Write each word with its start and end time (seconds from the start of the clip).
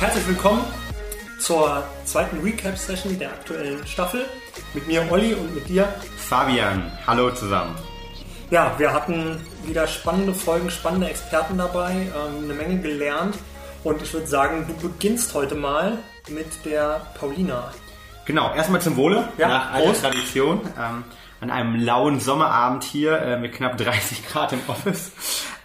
Herzlich 0.00 0.26
willkommen 0.28 0.64
zur 1.38 1.84
zweiten 2.06 2.40
Recap-Session 2.40 3.18
der 3.18 3.32
aktuellen 3.32 3.86
Staffel. 3.86 4.24
Mit 4.72 4.86
mir 4.86 5.06
Olli 5.12 5.34
und 5.34 5.54
mit 5.54 5.68
dir 5.68 5.88
Fabian. 6.16 6.90
Hallo 7.06 7.30
zusammen. 7.32 7.76
Ja, 8.50 8.74
wir 8.78 8.94
hatten 8.94 9.38
wieder 9.66 9.86
spannende 9.86 10.32
Folgen, 10.32 10.70
spannende 10.70 11.10
Experten 11.10 11.58
dabei, 11.58 11.92
ähm, 11.92 12.44
eine 12.44 12.54
Menge 12.54 12.80
gelernt. 12.80 13.36
Und 13.84 14.00
ich 14.00 14.10
würde 14.14 14.26
sagen, 14.26 14.64
du 14.66 14.88
beginnst 14.88 15.34
heute 15.34 15.54
mal 15.54 15.98
mit 16.30 16.46
der 16.64 17.02
Paulina. 17.18 17.70
Genau, 18.24 18.54
erstmal 18.54 18.80
zum 18.80 18.96
Wohle, 18.96 19.28
Ja, 19.36 19.48
nach 19.48 19.72
alter. 19.74 19.92
Tradition. 20.00 20.62
Ähm, 20.78 21.04
an 21.40 21.50
einem 21.50 21.76
lauen 21.76 22.20
Sommerabend 22.20 22.84
hier 22.84 23.18
äh, 23.20 23.38
mit 23.38 23.52
knapp 23.52 23.76
30 23.76 24.26
Grad 24.28 24.52
im 24.52 24.60
Office. 24.68 25.12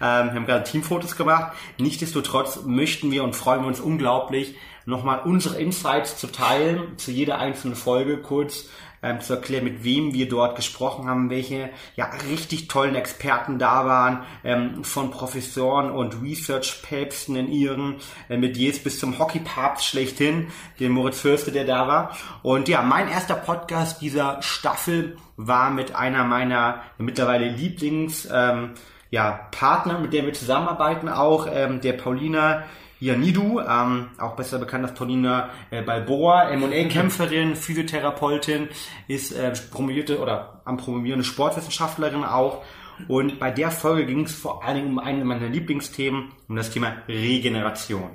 Ähm, 0.00 0.26
wir 0.28 0.34
haben 0.34 0.46
gerade 0.46 0.64
Teamfotos 0.64 1.16
gemacht. 1.16 1.52
Nichtsdestotrotz 1.78 2.64
möchten 2.64 3.10
wir 3.10 3.24
und 3.24 3.34
freuen 3.34 3.62
wir 3.62 3.68
uns 3.68 3.80
unglaublich, 3.80 4.56
nochmal 4.84 5.20
unsere 5.24 5.60
Insights 5.60 6.16
zu 6.16 6.28
teilen, 6.28 6.96
zu 6.96 7.10
jeder 7.10 7.38
einzelnen 7.38 7.76
Folge 7.76 8.18
kurz 8.18 8.68
ähm, 9.02 9.20
zu 9.20 9.34
erklären, 9.34 9.64
mit 9.64 9.84
wem 9.84 10.14
wir 10.14 10.28
dort 10.28 10.56
gesprochen 10.56 11.08
haben, 11.08 11.30
welche 11.30 11.70
ja 11.96 12.10
richtig 12.30 12.68
tollen 12.68 12.94
Experten 12.94 13.58
da 13.58 13.84
waren, 13.86 14.22
ähm, 14.44 14.84
von 14.84 15.10
Professoren 15.10 15.90
und 15.90 16.22
Research-Päpsten 16.22 17.36
in 17.36 17.50
ihren 17.50 17.96
äh, 18.28 18.36
Metiers 18.36 18.78
bis 18.78 18.98
zum 18.98 19.18
Hockey-Papst 19.18 19.84
schlechthin, 19.86 20.48
den 20.80 20.92
Moritz 20.92 21.20
Fürste, 21.20 21.52
der 21.52 21.64
da 21.64 21.86
war. 21.86 22.16
Und 22.42 22.68
ja, 22.68 22.82
mein 22.82 23.08
erster 23.08 23.34
Podcast 23.34 24.00
dieser 24.00 24.42
Staffel 24.42 25.16
war 25.36 25.70
mit 25.70 25.94
einer 25.94 26.24
meiner 26.24 26.82
mittlerweile 26.98 27.48
Lieblings 27.48 28.28
ähm, 28.32 28.70
ja, 29.10 29.48
Partner, 29.50 29.98
mit 29.98 30.12
der 30.12 30.26
wir 30.26 30.32
zusammenarbeiten, 30.32 31.08
auch 31.08 31.46
ähm, 31.50 31.80
der 31.80 31.92
Paulina 31.92 32.64
Ianidu, 32.98 33.60
ähm, 33.60 34.08
auch 34.18 34.36
besser 34.36 34.58
bekannt 34.58 34.84
als 34.84 34.94
Paulina 34.94 35.50
äh, 35.70 35.82
Balboa, 35.82 36.48
M&A-Kämpferin, 36.50 37.54
Physiotherapeutin, 37.54 38.68
ist 39.06 39.32
äh, 39.32 39.52
promovierte 39.70 40.18
oder 40.18 40.62
am 40.64 40.78
promovierende 40.78 41.24
Sportwissenschaftlerin 41.24 42.24
auch. 42.24 42.64
Und 43.08 43.38
bei 43.38 43.50
der 43.50 43.70
Folge 43.70 44.06
ging 44.06 44.24
es 44.24 44.34
vor 44.34 44.64
allen 44.64 44.76
Dingen 44.76 44.88
um 44.88 44.98
eine 44.98 45.24
meiner 45.24 45.48
Lieblingsthemen, 45.48 46.32
um 46.48 46.56
das 46.56 46.70
Thema 46.70 46.94
Regeneration. 47.06 48.10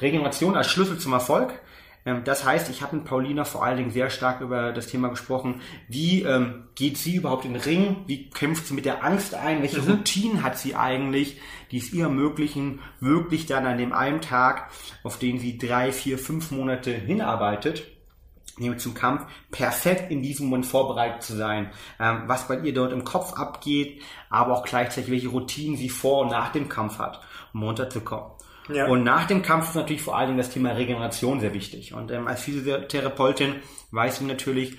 Regeneration 0.00 0.56
als 0.56 0.70
Schlüssel 0.70 0.98
zum 0.98 1.12
Erfolg. 1.12 1.60
Ähm, 2.06 2.22
Das 2.24 2.44
heißt, 2.44 2.70
ich 2.70 2.82
habe 2.82 2.96
mit 2.96 3.04
Paulina 3.04 3.44
vor 3.44 3.64
allen 3.64 3.76
Dingen 3.76 3.90
sehr 3.90 4.10
stark 4.10 4.40
über 4.40 4.72
das 4.72 4.86
Thema 4.86 5.08
gesprochen. 5.08 5.60
Wie 5.88 6.22
ähm, 6.22 6.68
geht 6.74 6.96
sie 6.96 7.16
überhaupt 7.16 7.44
in 7.44 7.54
den 7.54 7.62
Ring? 7.62 7.96
Wie 8.06 8.30
kämpft 8.30 8.66
sie 8.66 8.74
mit 8.74 8.84
der 8.84 9.04
Angst 9.04 9.34
ein? 9.34 9.62
Welche 9.62 9.84
Routinen 9.86 10.42
hat 10.42 10.58
sie 10.58 10.74
eigentlich, 10.74 11.38
die 11.70 11.78
es 11.78 11.92
ihr 11.92 12.04
ermöglichen, 12.04 12.80
wirklich 13.00 13.46
dann 13.46 13.66
an 13.66 13.78
dem 13.78 13.92
einen 13.92 14.20
Tag, 14.20 14.70
auf 15.02 15.18
den 15.18 15.38
sie 15.38 15.58
drei, 15.58 15.92
vier, 15.92 16.18
fünf 16.18 16.50
Monate 16.50 16.90
hinarbeitet, 16.92 17.86
nämlich 18.58 18.80
zum 18.80 18.94
Kampf, 18.94 19.24
perfekt 19.50 20.10
in 20.10 20.22
diesem 20.22 20.46
Moment 20.46 20.66
vorbereitet 20.66 21.22
zu 21.22 21.36
sein, 21.36 21.70
ähm, 21.98 22.24
was 22.26 22.48
bei 22.48 22.58
ihr 22.58 22.74
dort 22.74 22.92
im 22.92 23.04
Kopf 23.04 23.34
abgeht, 23.34 24.02
aber 24.28 24.54
auch 24.54 24.64
gleichzeitig, 24.64 25.10
welche 25.10 25.28
Routinen 25.28 25.76
sie 25.76 25.88
vor 25.88 26.22
und 26.22 26.30
nach 26.30 26.52
dem 26.52 26.68
Kampf 26.68 26.98
hat, 26.98 27.20
um 27.54 27.62
runterzukommen. 27.62 28.32
Ja. 28.72 28.86
Und 28.86 29.04
nach 29.04 29.26
dem 29.26 29.42
Kampf 29.42 29.70
ist 29.70 29.74
natürlich 29.74 30.02
vor 30.02 30.16
allen 30.16 30.28
Dingen 30.28 30.38
das 30.38 30.50
Thema 30.50 30.72
Regeneration 30.72 31.40
sehr 31.40 31.54
wichtig. 31.54 31.94
Und 31.94 32.10
ähm, 32.10 32.26
als 32.26 32.42
Physiotherapeutin 32.42 33.56
weiß 33.90 34.18
sie 34.18 34.24
natürlich, 34.24 34.78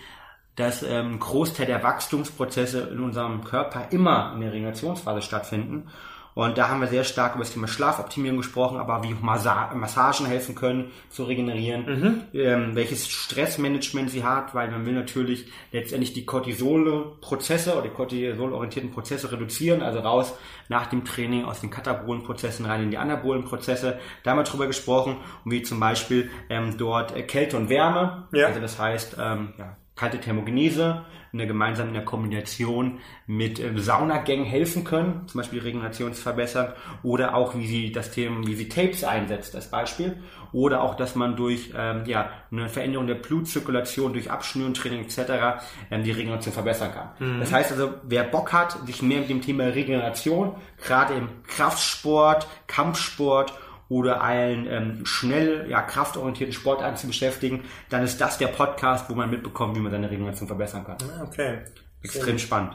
dass 0.55 0.83
ähm, 0.83 1.19
Großteil 1.19 1.65
der 1.65 1.83
Wachstumsprozesse 1.83 2.89
in 2.91 2.99
unserem 2.99 3.43
Körper 3.43 3.87
immer 3.91 4.33
in 4.35 4.41
der 4.41 4.51
Regenerationsphase 4.51 5.21
stattfinden. 5.21 5.87
Und 6.33 6.57
da 6.57 6.69
haben 6.69 6.79
wir 6.79 6.87
sehr 6.87 7.03
stark 7.03 7.35
über 7.35 7.43
das 7.43 7.53
Thema 7.53 7.67
Schlafoptimierung 7.67 8.37
gesprochen, 8.37 8.77
aber 8.77 9.03
wie 9.03 9.13
Massa 9.21 9.73
Massagen 9.75 10.25
helfen 10.25 10.55
können 10.55 10.91
zu 11.09 11.23
regenerieren, 11.25 12.23
ähm, 12.33 12.75
welches 12.75 13.09
Stressmanagement 13.09 14.09
sie 14.09 14.23
hat, 14.23 14.55
weil 14.55 14.71
man 14.71 14.85
will 14.85 14.93
natürlich 14.93 15.51
letztendlich 15.73 16.13
die 16.13 16.25
Cortisol-Prozesse 16.25 17.73
oder 17.73 17.83
die 17.83 17.89
Cortisol-orientierten 17.89 18.91
Prozesse 18.91 19.31
reduzieren, 19.31 19.81
also 19.81 19.99
raus 19.99 20.33
nach 20.69 20.87
dem 20.87 21.03
Training 21.05 21.45
aus 21.45 21.61
den 21.61 21.69
katabolen 21.69 22.23
Prozessen 22.23 22.65
rein 22.65 22.83
in 22.83 22.91
die 22.91 22.97
anabolen 22.97 23.43
Prozesse. 23.43 23.99
Da 24.23 24.31
haben 24.31 24.37
wir 24.37 24.43
drüber 24.43 24.67
gesprochen, 24.67 25.17
und 25.43 25.51
wie 25.51 25.63
zum 25.63 25.79
Beispiel 25.79 26.29
ähm, 26.49 26.77
dort 26.77 27.15
äh, 27.15 27.23
Kälte 27.23 27.57
und 27.57 27.69
Wärme, 27.69 28.27
Ja. 28.31 28.47
also 28.47 28.59
das 28.59 28.79
heißt 28.79 29.17
ähm, 29.19 29.53
ja, 29.57 29.75
kalte 29.95 30.19
Thermogenese, 30.19 31.05
eine 31.33 31.47
gemeinsam 31.47 31.89
in 31.89 31.93
der 31.93 32.05
Kombination 32.05 32.99
mit 33.27 33.59
ähm, 33.59 33.79
Saunagängen 33.79 34.45
helfen 34.45 34.83
können, 34.83 35.27
zum 35.27 35.39
Beispiel 35.39 35.59
die 35.59 35.65
Regeneration 35.65 36.13
zu 36.13 36.21
verbessern, 36.21 36.73
oder 37.03 37.35
auch 37.35 37.55
wie 37.55 37.67
sie 37.67 37.91
das 37.91 38.11
Thema, 38.11 38.45
wie 38.45 38.55
sie 38.55 38.67
Tapes 38.67 39.03
einsetzt 39.03 39.55
als 39.55 39.69
Beispiel, 39.69 40.17
oder 40.51 40.81
auch, 40.81 40.95
dass 40.95 41.15
man 41.15 41.35
durch 41.35 41.71
ähm, 41.77 42.03
ja, 42.05 42.31
eine 42.51 42.67
Veränderung 42.67 43.07
der 43.07 43.15
Blutzirkulation, 43.15 44.13
durch 44.13 44.29
Abschnüren, 44.29 44.73
Training 44.73 45.05
etc. 45.05 45.63
Ähm, 45.89 46.03
die 46.03 46.11
Regeneration 46.11 46.53
verbessern 46.53 46.91
kann. 46.93 47.39
Das 47.39 47.51
heißt 47.51 47.71
also, 47.71 47.93
wer 48.03 48.23
Bock 48.23 48.51
hat, 48.51 48.85
sich 48.85 49.01
mehr 49.01 49.19
mit 49.19 49.29
dem 49.29 49.41
Thema 49.41 49.63
Regeneration, 49.65 50.55
gerade 50.83 51.13
im 51.13 51.29
Kraftsport, 51.47 52.47
Kampfsport 52.67 53.53
oder 53.91 54.21
allen 54.21 54.65
ähm, 54.67 55.05
schnell 55.05 55.69
ja, 55.69 55.81
kraftorientierten 55.81 56.53
Sportarten 56.53 56.95
zu 56.95 57.07
beschäftigen, 57.07 57.65
dann 57.89 58.03
ist 58.03 58.21
das 58.21 58.37
der 58.37 58.47
Podcast, 58.47 59.09
wo 59.09 59.15
man 59.15 59.29
mitbekommt, 59.29 59.75
wie 59.75 59.81
man 59.81 59.91
seine 59.91 60.09
Regeneration 60.09 60.47
verbessern 60.47 60.85
kann. 60.85 60.97
Ah, 61.01 61.23
Okay. 61.23 61.59
Extrem 62.01 62.39
spannend. 62.39 62.73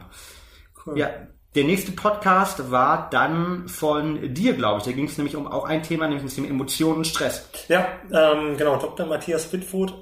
Cool. 0.84 0.98
Ja, 0.98 1.08
der 1.54 1.64
nächste 1.64 1.92
Podcast 1.92 2.70
war 2.70 3.08
dann 3.10 3.66
von 3.66 4.34
dir, 4.34 4.52
glaube 4.52 4.78
ich. 4.78 4.84
Da 4.84 4.92
ging 4.92 5.06
es 5.06 5.16
nämlich 5.16 5.34
um 5.34 5.46
auch 5.48 5.64
ein 5.64 5.82
Thema, 5.82 6.06
nämlich 6.06 6.22
das 6.22 6.34
Thema 6.34 6.48
Emotionen 6.48 6.98
und 6.98 7.06
Stress. 7.06 7.48
Ja, 7.68 7.88
ähm, 8.12 8.58
genau. 8.58 8.76
Dr. 8.76 9.06
Matthias 9.06 9.50
Wittfurt 9.52 9.94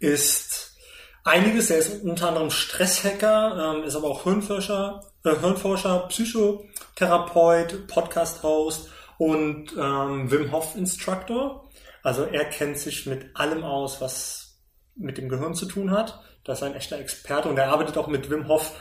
ist 0.00 0.76
einiges. 1.22 1.70
Er 1.70 1.78
ist 1.78 2.02
unter 2.02 2.28
anderem 2.28 2.50
Stresshacker, 2.50 3.76
ähm, 3.76 3.84
ist 3.84 3.94
aber 3.94 4.08
auch 4.08 4.24
Hirnforscher, 4.24 5.00
äh, 5.24 5.36
Hirnforscher, 5.36 6.06
Psychotherapeut, 6.08 7.86
Podcast-Host 7.86 8.90
und 9.18 9.72
ähm, 9.76 10.30
Wim 10.30 10.50
Hof 10.52 10.74
Instructor. 10.76 11.68
Also 12.02 12.24
er 12.24 12.46
kennt 12.46 12.78
sich 12.78 13.04
mit 13.06 13.36
allem 13.36 13.64
aus, 13.64 14.00
was 14.00 14.60
mit 14.94 15.18
dem 15.18 15.28
Gehirn 15.28 15.54
zu 15.54 15.66
tun 15.66 15.90
hat. 15.90 16.20
Das 16.44 16.58
ist 16.58 16.64
ein 16.64 16.74
echter 16.74 16.98
Experte 16.98 17.48
und 17.48 17.58
er 17.58 17.70
arbeitet 17.70 17.98
auch 17.98 18.06
mit 18.06 18.30
Wim 18.30 18.48
Hof 18.48 18.72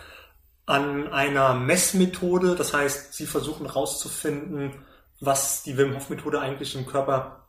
an 0.66 1.12
einer 1.12 1.54
Messmethode. 1.54 2.56
Das 2.56 2.74
heißt, 2.74 3.14
sie 3.14 3.26
versuchen 3.26 3.66
herauszufinden, 3.66 4.86
was 5.20 5.64
die 5.64 5.78
Wim 5.78 5.96
Hof 5.96 6.10
Methode 6.10 6.40
eigentlich 6.40 6.76
im 6.76 6.86
Körper 6.86 7.48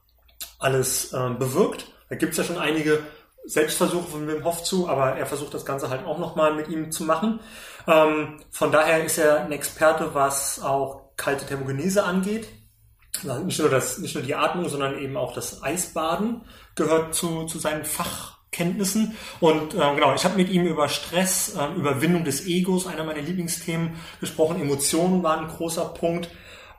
alles 0.59 1.13
äh, 1.13 1.31
bewirkt. 1.31 1.87
Da 2.09 2.17
gibt 2.17 2.33
es 2.33 2.39
ja 2.39 2.45
schon 2.45 2.59
einige 2.59 3.01
Selbstversuche 3.45 4.09
von 4.09 4.27
Wim 4.27 4.45
Hof 4.45 4.65
zu, 4.65 4.89
aber 4.89 5.17
er 5.17 5.27
versucht 5.27 5.55
das 5.55 5.65
Ganze 5.65 5.91
halt 5.91 6.07
auch 6.07 6.19
nochmal 6.19 6.55
mit 6.55 6.69
ihm 6.69 6.91
zu 6.91 7.05
machen. 7.05 7.41
Ähm, 7.87 8.41
von 8.51 8.73
daher 8.73 9.05
ist 9.05 9.19
er 9.19 9.45
ein 9.45 9.53
Experte, 9.53 10.15
was 10.15 10.61
auch 10.63 11.17
kalte 11.17 11.47
Thermogenese 11.47 12.05
angeht. 12.05 12.49
Nicht 13.25 13.59
nur, 13.59 13.69
das, 13.69 13.99
nicht 13.99 14.15
nur 14.15 14.25
die 14.25 14.35
Atmung, 14.35 14.69
sondern 14.69 14.99
eben 14.99 15.17
auch 15.17 15.35
das 15.35 15.63
Eisbaden 15.63 16.43
gehört 16.75 17.15
zu, 17.15 17.47
zu 17.47 17.59
seinen 17.59 17.85
Fachkenntnissen. 17.85 19.17
Und 19.41 19.75
ähm, 19.75 19.97
genau, 19.97 20.15
ich 20.15 20.25
habe 20.25 20.37
mit 20.37 20.49
ihm 20.51 20.67
über 20.67 20.89
Stress, 20.89 21.55
ähm, 21.59 21.77
Überwindung 21.77 22.25
des 22.25 22.47
Egos, 22.47 22.87
einer 22.87 23.05
meiner 23.05 23.23
Lieblingsthemen, 23.23 23.97
gesprochen. 24.21 24.61
Emotionen 24.61 25.23
waren 25.23 25.45
ein 25.47 25.51
großer 25.51 25.87
Punkt. 25.87 26.31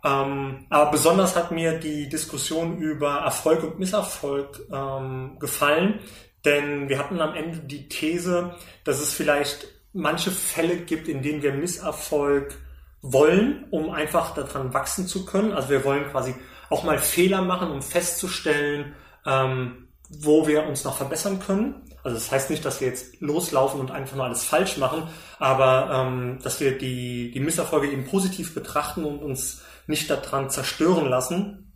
Ähm, 0.03 0.65
aber 0.69 0.91
besonders 0.91 1.35
hat 1.35 1.51
mir 1.51 1.77
die 1.77 2.07
Diskussion 2.07 2.77
über 2.77 3.15
Erfolg 3.19 3.63
und 3.63 3.79
Misserfolg 3.79 4.61
ähm, 4.71 5.37
gefallen, 5.39 5.99
denn 6.45 6.87
wir 6.87 6.97
hatten 6.99 7.19
am 7.19 7.35
Ende 7.35 7.59
die 7.59 7.89
These, 7.89 8.55
dass 8.85 9.01
es 9.01 9.13
vielleicht 9.13 9.67
manche 9.91 10.31
Fälle 10.31 10.77
gibt, 10.77 11.07
in 11.07 11.21
denen 11.21 11.41
wir 11.41 11.53
Misserfolg 11.53 12.57
wollen, 13.01 13.65
um 13.71 13.89
einfach 13.89 14.33
daran 14.33 14.73
wachsen 14.73 15.07
zu 15.07 15.25
können. 15.25 15.53
Also 15.53 15.69
wir 15.69 15.83
wollen 15.85 16.05
quasi 16.09 16.35
auch 16.69 16.83
mal 16.83 16.99
Fehler 16.99 17.41
machen, 17.41 17.71
um 17.71 17.81
festzustellen, 17.81 18.95
ähm, 19.25 19.87
wo 20.09 20.47
wir 20.47 20.65
uns 20.65 20.83
noch 20.83 20.97
verbessern 20.97 21.39
können. 21.39 21.83
Also 22.03 22.15
das 22.15 22.31
heißt 22.31 22.49
nicht, 22.49 22.63
dass 22.63 22.81
wir 22.81 22.87
jetzt 22.87 23.19
loslaufen 23.21 23.79
und 23.79 23.91
einfach 23.91 24.15
nur 24.15 24.25
alles 24.25 24.43
falsch 24.43 24.77
machen, 24.77 25.03
aber 25.37 25.89
ähm, 25.93 26.39
dass 26.43 26.59
wir 26.59 26.77
die, 26.77 27.31
die 27.31 27.39
Misserfolge 27.39 27.91
eben 27.91 28.05
positiv 28.05 28.53
betrachten 28.53 29.03
und 29.03 29.19
uns 29.19 29.61
nicht 29.87 30.09
daran 30.09 30.49
zerstören 30.49 31.09
lassen. 31.09 31.73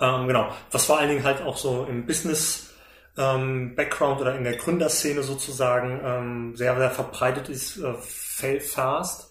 Ähm, 0.00 0.28
genau, 0.28 0.50
was 0.70 0.86
vor 0.86 0.98
allen 0.98 1.08
Dingen 1.08 1.24
halt 1.24 1.42
auch 1.42 1.56
so 1.56 1.86
im 1.88 2.06
Business 2.06 2.70
ähm, 3.16 3.74
Background 3.74 4.20
oder 4.20 4.36
in 4.36 4.44
der 4.44 4.56
Gründerszene 4.56 5.22
sozusagen 5.22 6.00
ähm, 6.04 6.56
sehr, 6.56 6.76
sehr 6.76 6.90
verbreitet 6.90 7.48
ist, 7.48 7.78
äh, 7.78 7.94
fail 8.00 8.60
fast. 8.60 9.23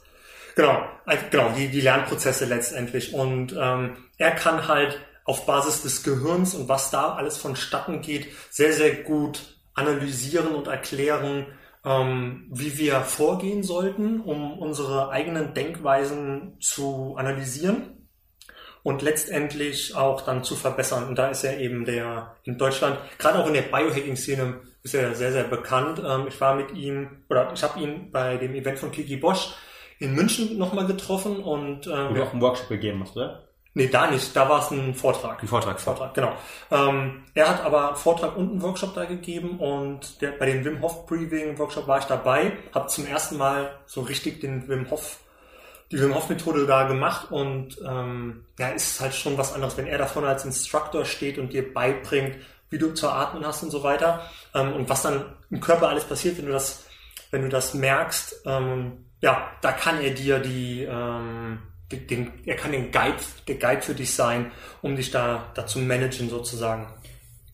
Genau, 0.56 0.84
äh, 1.08 1.18
genau, 1.32 1.50
die, 1.58 1.70
die 1.70 1.82
Lernprozesse 1.82 2.46
letztendlich. 2.46 3.14
Und 3.14 3.56
ähm, 3.60 3.98
er 4.18 4.32
kann 4.32 4.68
halt 4.68 5.00
auf 5.26 5.46
Basis 5.46 5.82
des 5.84 6.04
Gehirns 6.04 6.54
und 6.54 6.68
was 6.70 6.92
da 6.92 7.14
alles 7.14 7.38
vonstatten 7.38 8.02
geht, 8.02 8.28
sehr, 8.50 8.74
sehr 8.74 8.96
gut 9.04 9.58
analysieren 9.74 10.50
und 10.50 10.68
erklären, 10.68 11.48
ähm, 11.86 12.48
wie 12.52 12.78
wir 12.78 13.02
vorgehen 13.02 13.64
sollten, 13.64 14.22
um 14.22 14.60
unsere 14.60 15.10
eigenen 15.10 15.54
Denkweisen 15.54 16.58
zu 16.60 17.16
analysieren. 17.18 18.08
und 18.84 19.02
letztendlich 19.02 19.96
auch 19.96 20.22
dann 20.22 20.44
zu 20.44 20.56
verbessern. 20.56 21.08
Und 21.08 21.16
da 21.18 21.30
ist 21.30 21.44
er 21.44 21.60
eben 21.60 21.86
der 21.86 22.36
in 22.44 22.58
Deutschland, 22.58 23.00
gerade 23.18 23.40
auch 23.40 23.48
in 23.48 23.54
der 23.54 23.62
Biohacking-Szene, 23.64 24.60
ist 24.84 24.94
er 24.94 25.16
sehr, 25.16 25.32
sehr 25.32 25.46
bekannt. 25.46 26.02
Ähm, 26.06 26.26
ich 26.28 26.40
war 26.42 26.56
mit 26.56 26.72
ihm, 26.74 27.24
oder 27.30 27.52
ich 27.54 27.64
habe 27.64 27.80
ihn 27.80 28.12
bei 28.12 28.38
dem 28.38 28.54
Event 28.54 28.80
von 28.80 28.92
Kiki 28.92 29.16
Bosch 29.18 29.54
in 30.04 30.14
München 30.16 30.58
nochmal 30.58 30.86
getroffen 30.86 31.38
und 31.38 31.88
ähm, 31.88 32.10
Wo 32.10 32.14
du 32.14 32.24
auch 32.24 32.34
einen 32.34 32.42
Workshop 32.42 32.68
gegeben 32.68 33.00
hast, 33.02 33.16
oder? 33.16 33.44
Nee, 33.74 33.88
da 33.88 34.12
nicht. 34.12 34.36
Da 34.36 34.50
war 34.50 34.60
es 34.62 34.70
ein 34.70 34.94
Vortrag. 34.94 35.42
Ein 35.42 35.48
Vortrag. 35.48 35.80
Vortrag, 35.80 36.14
genau. 36.14 36.34
Ähm, 36.70 37.24
er 37.34 37.50
hat 37.50 37.64
aber 37.64 37.88
einen 37.88 37.96
Vortrag 37.96 38.36
und 38.36 38.52
einen 38.52 38.62
Workshop 38.62 38.94
da 38.94 39.06
gegeben 39.06 39.60
und 39.60 40.22
der, 40.22 40.32
bei 40.32 40.46
dem 40.46 40.66
Wim 40.66 40.82
Hof 40.82 41.06
Breathing 41.08 41.58
Workshop 41.58 41.88
war 41.88 42.00
ich 42.00 42.06
dabei, 42.06 42.52
habe 42.76 42.88
zum 42.88 43.08
ersten 43.08 43.38
Mal 43.38 43.80
so 43.86 44.02
richtig 44.02 44.42
den 44.42 44.68
Wim 44.68 44.92
Hof 44.92 45.20
die 45.92 46.00
Wim 46.00 46.14
Hof 46.14 46.28
Methode 46.28 46.66
da 46.66 46.88
gemacht 46.88 47.32
und 47.32 47.78
ähm, 47.88 48.46
ja, 48.60 48.70
ist 48.70 49.00
halt 49.00 49.14
schon 49.14 49.38
was 49.38 49.54
anderes, 49.54 49.78
wenn 49.78 49.88
er 49.88 50.00
davon 50.00 50.26
als 50.26 50.44
Instructor 50.44 51.06
steht 51.06 51.38
und 51.38 51.54
dir 51.54 51.74
beibringt, 51.74 52.36
wie 52.70 52.78
du 52.78 52.94
zu 52.94 53.08
atmen 53.08 53.46
hast 53.46 53.64
und 53.64 53.72
so 53.72 53.84
weiter 53.84 54.30
ähm, 54.54 54.74
und 54.74 54.90
was 54.90 55.04
dann 55.04 55.26
im 55.50 55.62
Körper 55.62 55.88
alles 55.88 56.04
passiert, 56.04 56.38
wenn 56.38 56.48
du 56.48 56.52
das, 56.52 56.86
wenn 57.32 57.44
du 57.44 57.50
das 57.50 57.74
merkst. 57.74 58.42
Ähm, 58.46 59.03
ja, 59.24 59.52
da 59.62 59.72
kann 59.72 60.02
er 60.02 60.12
dir 60.12 60.40
die 60.40 60.84
ähm, 60.84 61.60
den, 61.92 62.32
er 62.46 62.56
kann 62.56 62.72
den 62.72 62.92
Guide, 62.92 63.18
der 63.48 63.56
Guide 63.56 63.82
für 63.82 63.94
dich 63.94 64.14
sein, 64.14 64.52
um 64.82 64.96
dich 64.96 65.12
da, 65.12 65.52
da 65.56 65.66
zu 65.66 65.80
managen 65.80 66.30
sozusagen. 66.30 66.88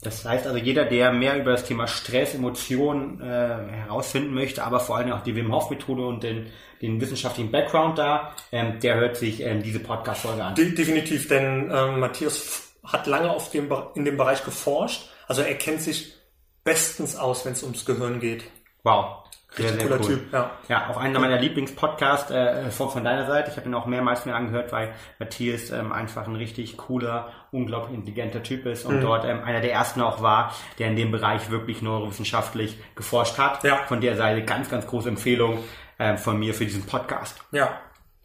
Das 0.01 0.25
heißt 0.25 0.47
also, 0.47 0.57
jeder, 0.57 0.85
der 0.85 1.11
mehr 1.11 1.37
über 1.37 1.51
das 1.51 1.65
Thema 1.65 1.85
Stress, 1.85 2.33
Emotionen 2.33 3.21
äh, 3.21 3.25
herausfinden 3.25 4.33
möchte, 4.33 4.63
aber 4.63 4.79
vor 4.79 4.97
allem 4.97 5.11
auch 5.11 5.21
die 5.21 5.35
Wim 5.35 5.53
Hof 5.53 5.69
Methode 5.69 6.07
und 6.07 6.23
den, 6.23 6.47
den 6.81 7.01
wissenschaftlichen 7.01 7.51
Background 7.51 7.97
da, 7.97 8.33
ähm, 8.51 8.79
der 8.79 8.95
hört 8.95 9.17
sich 9.17 9.41
ähm, 9.41 9.61
diese 9.61 9.79
Podcast-Folge 9.79 10.43
an. 10.43 10.55
De 10.55 10.73
definitiv, 10.73 11.27
denn 11.27 11.69
ähm, 11.71 11.99
Matthias 11.99 12.73
hat 12.83 13.05
lange 13.05 13.29
auf 13.29 13.51
dem, 13.51 13.69
in 13.93 14.05
dem 14.05 14.17
Bereich 14.17 14.43
geforscht. 14.43 15.09
Also 15.27 15.41
er 15.41 15.55
kennt 15.55 15.81
sich 15.81 16.15
bestens 16.63 17.15
aus, 17.15 17.45
wenn 17.45 17.51
es 17.51 17.61
ums 17.61 17.85
Gehirn 17.85 18.19
geht. 18.21 18.45
Wow. 18.83 19.28
Sehr, 19.51 19.69
sehr 19.69 19.83
cooler 19.83 19.99
cool. 19.99 20.05
Typ, 20.05 20.33
ja. 20.33 20.51
Ja, 20.67 20.89
auch 20.89 20.97
einer 20.97 21.19
meiner 21.19 21.39
Lieblingspodcasts 21.39 22.31
äh, 22.31 22.69
von, 22.69 22.89
von 22.89 23.03
deiner 23.03 23.25
Seite. 23.25 23.49
Ich 23.49 23.57
habe 23.57 23.67
ihn 23.67 23.73
auch 23.73 23.87
mehrmals 23.87 24.25
mir 24.25 24.35
angehört, 24.35 24.71
weil 24.71 24.93
Matthias 25.17 25.71
ähm, 25.71 25.91
einfach 25.91 26.27
ein 26.27 26.35
richtig 26.35 26.77
cooler, 26.77 27.31
unglaublich 27.51 27.97
intelligenter 27.97 28.43
Typ 28.43 28.65
ist 28.67 28.85
und 28.85 28.97
mhm. 28.97 29.01
dort 29.01 29.25
ähm, 29.25 29.43
einer 29.43 29.61
der 29.61 29.73
ersten 29.73 30.01
auch 30.01 30.21
war, 30.21 30.53
der 30.77 30.89
in 30.89 30.95
dem 30.95 31.11
Bereich 31.11 31.49
wirklich 31.49 31.81
neurowissenschaftlich 31.81 32.77
geforscht 32.95 33.37
hat. 33.37 33.63
Ja. 33.63 33.77
Von 33.87 34.01
der 34.01 34.15
Seite 34.15 34.43
ganz, 34.43 34.69
ganz 34.69 34.85
große 34.85 35.09
Empfehlung 35.09 35.63
ähm, 35.97 36.17
von 36.17 36.37
mir 36.37 36.53
für 36.53 36.65
diesen 36.65 36.85
Podcast. 36.85 37.43
Ja. 37.51 37.79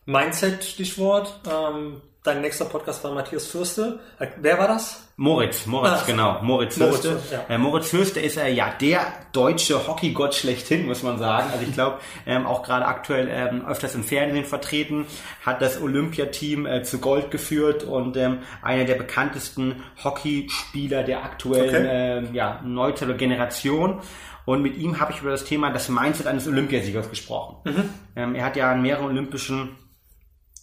Mindset, 0.04 0.62
Stichwort. 0.62 1.40
Ähm, 1.50 2.02
dein 2.24 2.40
nächster 2.40 2.64
Podcast 2.64 3.04
war 3.04 3.12
Matthias 3.12 3.46
Fürste. 3.46 4.00
Äh, 4.18 4.28
wer 4.38 4.58
war 4.58 4.66
das? 4.66 5.06
Moritz, 5.16 5.66
Moritz, 5.66 5.92
ah, 5.92 6.04
genau. 6.06 6.42
Moritz 6.42 6.76
Fürste. 6.76 7.10
Moritz, 7.10 7.30
ja. 7.30 7.44
äh, 7.48 7.58
Moritz 7.58 7.88
Fürste 7.90 8.20
ist 8.20 8.38
äh, 8.38 8.50
ja 8.50 8.70
der 8.80 9.06
deutsche 9.32 9.86
Hockeygott 9.86 10.34
schlechthin, 10.34 10.86
muss 10.86 11.02
man 11.02 11.18
sagen. 11.18 11.50
Also 11.52 11.64
ich 11.64 11.74
glaube, 11.74 11.98
ähm, 12.26 12.46
auch 12.46 12.62
gerade 12.62 12.86
aktuell 12.86 13.28
ähm, 13.30 13.66
öfters 13.66 13.94
im 13.94 14.02
Fernsehen 14.02 14.46
vertreten, 14.46 15.06
hat 15.44 15.60
das 15.60 15.80
Olympiateam 15.80 16.66
äh, 16.66 16.82
zu 16.82 16.98
Gold 16.98 17.30
geführt 17.30 17.84
und 17.84 18.16
ähm, 18.16 18.38
einer 18.62 18.84
der 18.84 18.94
bekanntesten 18.94 19.84
Hockeyspieler 20.02 21.04
der 21.04 21.24
aktuellen 21.24 21.68
okay. 21.68 22.24
ähm, 22.26 22.34
ja, 22.34 22.60
Neuzeiler 22.64 23.14
Generation. 23.14 24.00
Und 24.46 24.62
mit 24.62 24.76
ihm 24.78 24.98
habe 24.98 25.12
ich 25.12 25.20
über 25.20 25.30
das 25.30 25.44
Thema 25.44 25.70
das 25.70 25.90
Mindset 25.90 26.26
eines 26.26 26.48
Olympiasiegers 26.48 27.10
gesprochen. 27.10 27.56
Mhm. 27.64 27.90
Ähm, 28.16 28.34
er 28.34 28.46
hat 28.46 28.56
ja 28.56 28.72
an 28.72 28.80
mehreren 28.80 29.06
olympischen 29.06 29.76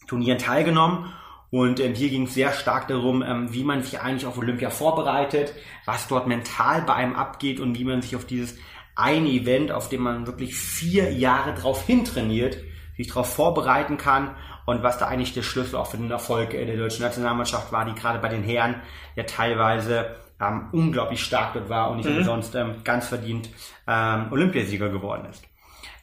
Turnieren 0.08 0.40
teilgenommen 0.40 1.06
und 1.52 1.82
ähm, 1.82 1.94
hier 1.94 2.10
ging 2.10 2.24
es 2.24 2.34
sehr 2.34 2.54
stark 2.54 2.88
darum, 2.88 3.22
ähm, 3.22 3.54
wie 3.54 3.66
man 3.66 3.84
sich 3.84 4.00
eigentlich 4.00 4.26
auf 4.26 4.38
Olympia 4.38 4.70
vorbereitet, 4.70 5.54
was 5.86 6.08
dort 6.08 6.26
mental 6.26 6.82
bei 6.84 6.94
einem 6.94 7.16
abgeht 7.16 7.60
und 7.60 7.78
wie 7.78 7.84
man 7.84 8.02
sich 8.02 8.16
auf 8.16 8.26
dieses 8.26 8.58
eine 8.96 9.28
Event, 9.28 9.72
auf 9.72 9.90
dem 9.90 10.02
man 10.02 10.28
wirklich 10.28 10.56
vier 10.56 11.12
Jahre 11.12 11.54
drauf 11.54 11.86
hintrainiert, 11.86 12.58
sich 12.96 13.08
darauf 13.08 13.34
vorbereiten 13.34 13.98
kann 13.98 14.36
und 14.66 14.82
was 14.82 14.98
da 14.98 15.08
eigentlich 15.08 15.34
der 15.34 15.44
Schlüssel 15.44 15.76
auch 15.76 15.88
für 15.88 15.98
den 15.98 16.10
Erfolg 16.10 16.52
der 16.52 16.78
deutschen 16.78 17.04
Nationalmannschaft 17.04 17.72
war, 17.74 17.84
die 17.84 17.96
gerade 17.96 18.20
bei 18.20 18.30
den 18.30 18.44
Herren 18.44 18.76
ja 19.16 19.24
teilweise 19.24 20.16
ähm, 20.40 20.70
unglaublich 20.72 21.22
stark 21.22 21.54
dort 21.54 21.70
war 21.70 21.92
und 21.92 21.98
nicht 21.98 22.10
mhm. 22.10 22.18
umsonst 22.18 22.56
ähm, 22.56 22.76
ganz 22.84 23.08
verdient 23.08 23.50
ähm, 23.88 24.28
Olympiasieger 24.32 24.90
geworden 24.90 25.26
ist. 25.30 25.51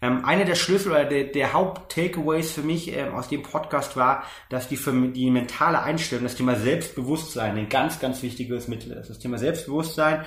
Ähm, 0.01 0.25
einer 0.25 0.45
der 0.45 0.55
Schlüssel 0.55 0.93
oder 0.93 1.05
der, 1.05 1.25
der 1.25 1.53
Haupt-Takeaways 1.53 2.53
für 2.53 2.63
mich 2.63 2.97
ähm, 2.97 3.15
aus 3.15 3.29
dem 3.29 3.43
Podcast 3.43 3.97
war, 3.97 4.25
dass 4.49 4.69
die, 4.69 4.77
für 4.77 4.93
die 4.93 5.31
mentale 5.31 5.83
Einstellung, 5.83 6.25
das 6.25 6.37
Thema 6.37 6.57
Selbstbewusstsein 6.57 7.57
ein 7.57 7.69
ganz, 7.69 7.99
ganz 7.99 8.23
wichtiges 8.23 8.69
Mittel 8.69 8.93
ist. 8.93 9.11
Das 9.11 9.19
Thema 9.19 9.39
Selbstbewusstsein 9.39 10.25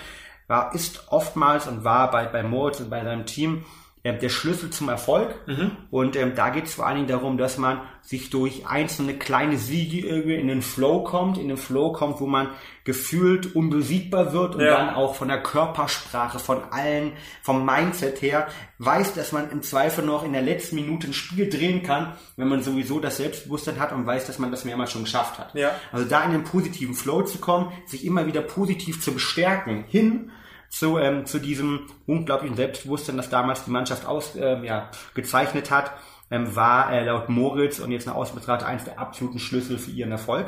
war, 0.48 0.76
ist 0.76 1.08
oftmals 1.10 1.68
und 1.68 1.84
war 1.84 2.12
bei, 2.12 2.26
bei 2.26 2.44
Moritz 2.44 2.80
und 2.80 2.90
bei 2.90 3.04
seinem 3.04 3.26
Team 3.26 3.64
äh, 4.04 4.18
der 4.18 4.30
Schlüssel 4.30 4.72
zum 4.72 4.90
Erfolg. 4.90 5.36
Mhm. 5.48 5.72
Und 5.92 6.16
ähm, 6.16 6.34
da 6.36 6.50
geht 6.50 6.66
es 6.66 6.74
vor 6.74 6.88
allen 6.88 6.96
Dingen 6.96 7.08
darum, 7.08 7.38
dass 7.38 7.58
man 7.58 7.82
sich 8.02 8.32
durch 8.32 8.66
einzelne 8.66 9.14
kleine 9.14 9.58
Siege 9.58 10.08
irgendwie 10.08 10.36
in 10.36 10.48
den 10.48 10.64
Flow 10.64 11.04
kommt, 11.04 11.38
in 11.38 11.50
den 11.50 11.58
Flow 11.58 11.92
kommt, 11.92 12.20
wo 12.20 12.26
man 12.26 12.50
gefühlt 12.84 13.56
unbesiegbar 13.56 14.34
wird 14.34 14.56
und 14.56 14.62
ja. 14.62 14.76
dann 14.76 14.96
auch 14.96 15.14
von 15.14 15.28
der 15.28 15.44
Körpersprache, 15.44 16.40
von 16.40 16.64
allen, 16.72 17.12
vom 17.44 17.64
Mindset 17.64 18.24
her, 18.24 18.48
weiß, 18.80 19.14
dass 19.14 19.32
man 19.32 19.52
im 19.52 19.62
Zweifel 19.62 20.04
noch 20.04 20.24
in 20.24 20.34
der 20.34 20.42
letzten 20.42 20.78
Minute 20.78 21.06
ein 21.08 21.14
Spiel 21.14 21.48
drehen 21.48 21.84
kann, 21.84 22.14
wenn 22.38 22.48
man 22.48 22.64
sowieso 22.64 23.00
das 23.00 23.18
Selbstbewusstsein 23.18 23.80
hat 23.80 23.92
und 23.92 24.08
weiß, 24.08 24.26
dass 24.26 24.40
man 24.40 24.50
das 24.50 24.66
mehrmals 24.66 24.92
schon 24.92 25.04
geschafft 25.04 25.38
hat. 25.38 25.54
Ja. 25.54 25.76
Also 25.92 26.06
da 26.10 26.24
in 26.24 26.32
den 26.32 26.44
positiven 26.44 26.96
Flow 26.96 27.22
zu 27.22 27.38
kommen, 27.38 27.72
sich 27.86 28.04
immer 28.04 28.26
wieder 28.26 28.42
positiv 28.42 29.00
zu 29.00 29.14
bestärken, 29.14 29.84
hin 29.88 30.32
zu, 30.72 30.98
ähm, 30.98 31.26
zu 31.26 31.40
diesem 31.40 31.82
unglaublichen 32.08 32.56
Selbstbewusstsein, 32.56 33.18
das 33.18 33.30
damals 33.30 33.66
die 33.66 33.72
Mannschaft 33.72 34.06
aus, 34.06 34.36
ähm, 34.38 34.64
ja, 34.64 34.90
gezeichnet 35.14 35.70
hat, 35.70 35.92
ähm, 36.32 36.56
war 36.56 36.92
äh, 36.92 37.04
laut 37.04 37.30
Moritz 37.30 37.80
und 37.80 37.92
jetzt 37.92 38.08
eine 38.08 38.16
Außenbetrachtung 38.16 38.68
eines 38.68 38.86
der 38.86 38.98
absoluten 38.98 39.38
Schlüssel 39.38 39.78
für 39.78 39.92
ihren 39.92 40.12
Erfolg. 40.12 40.48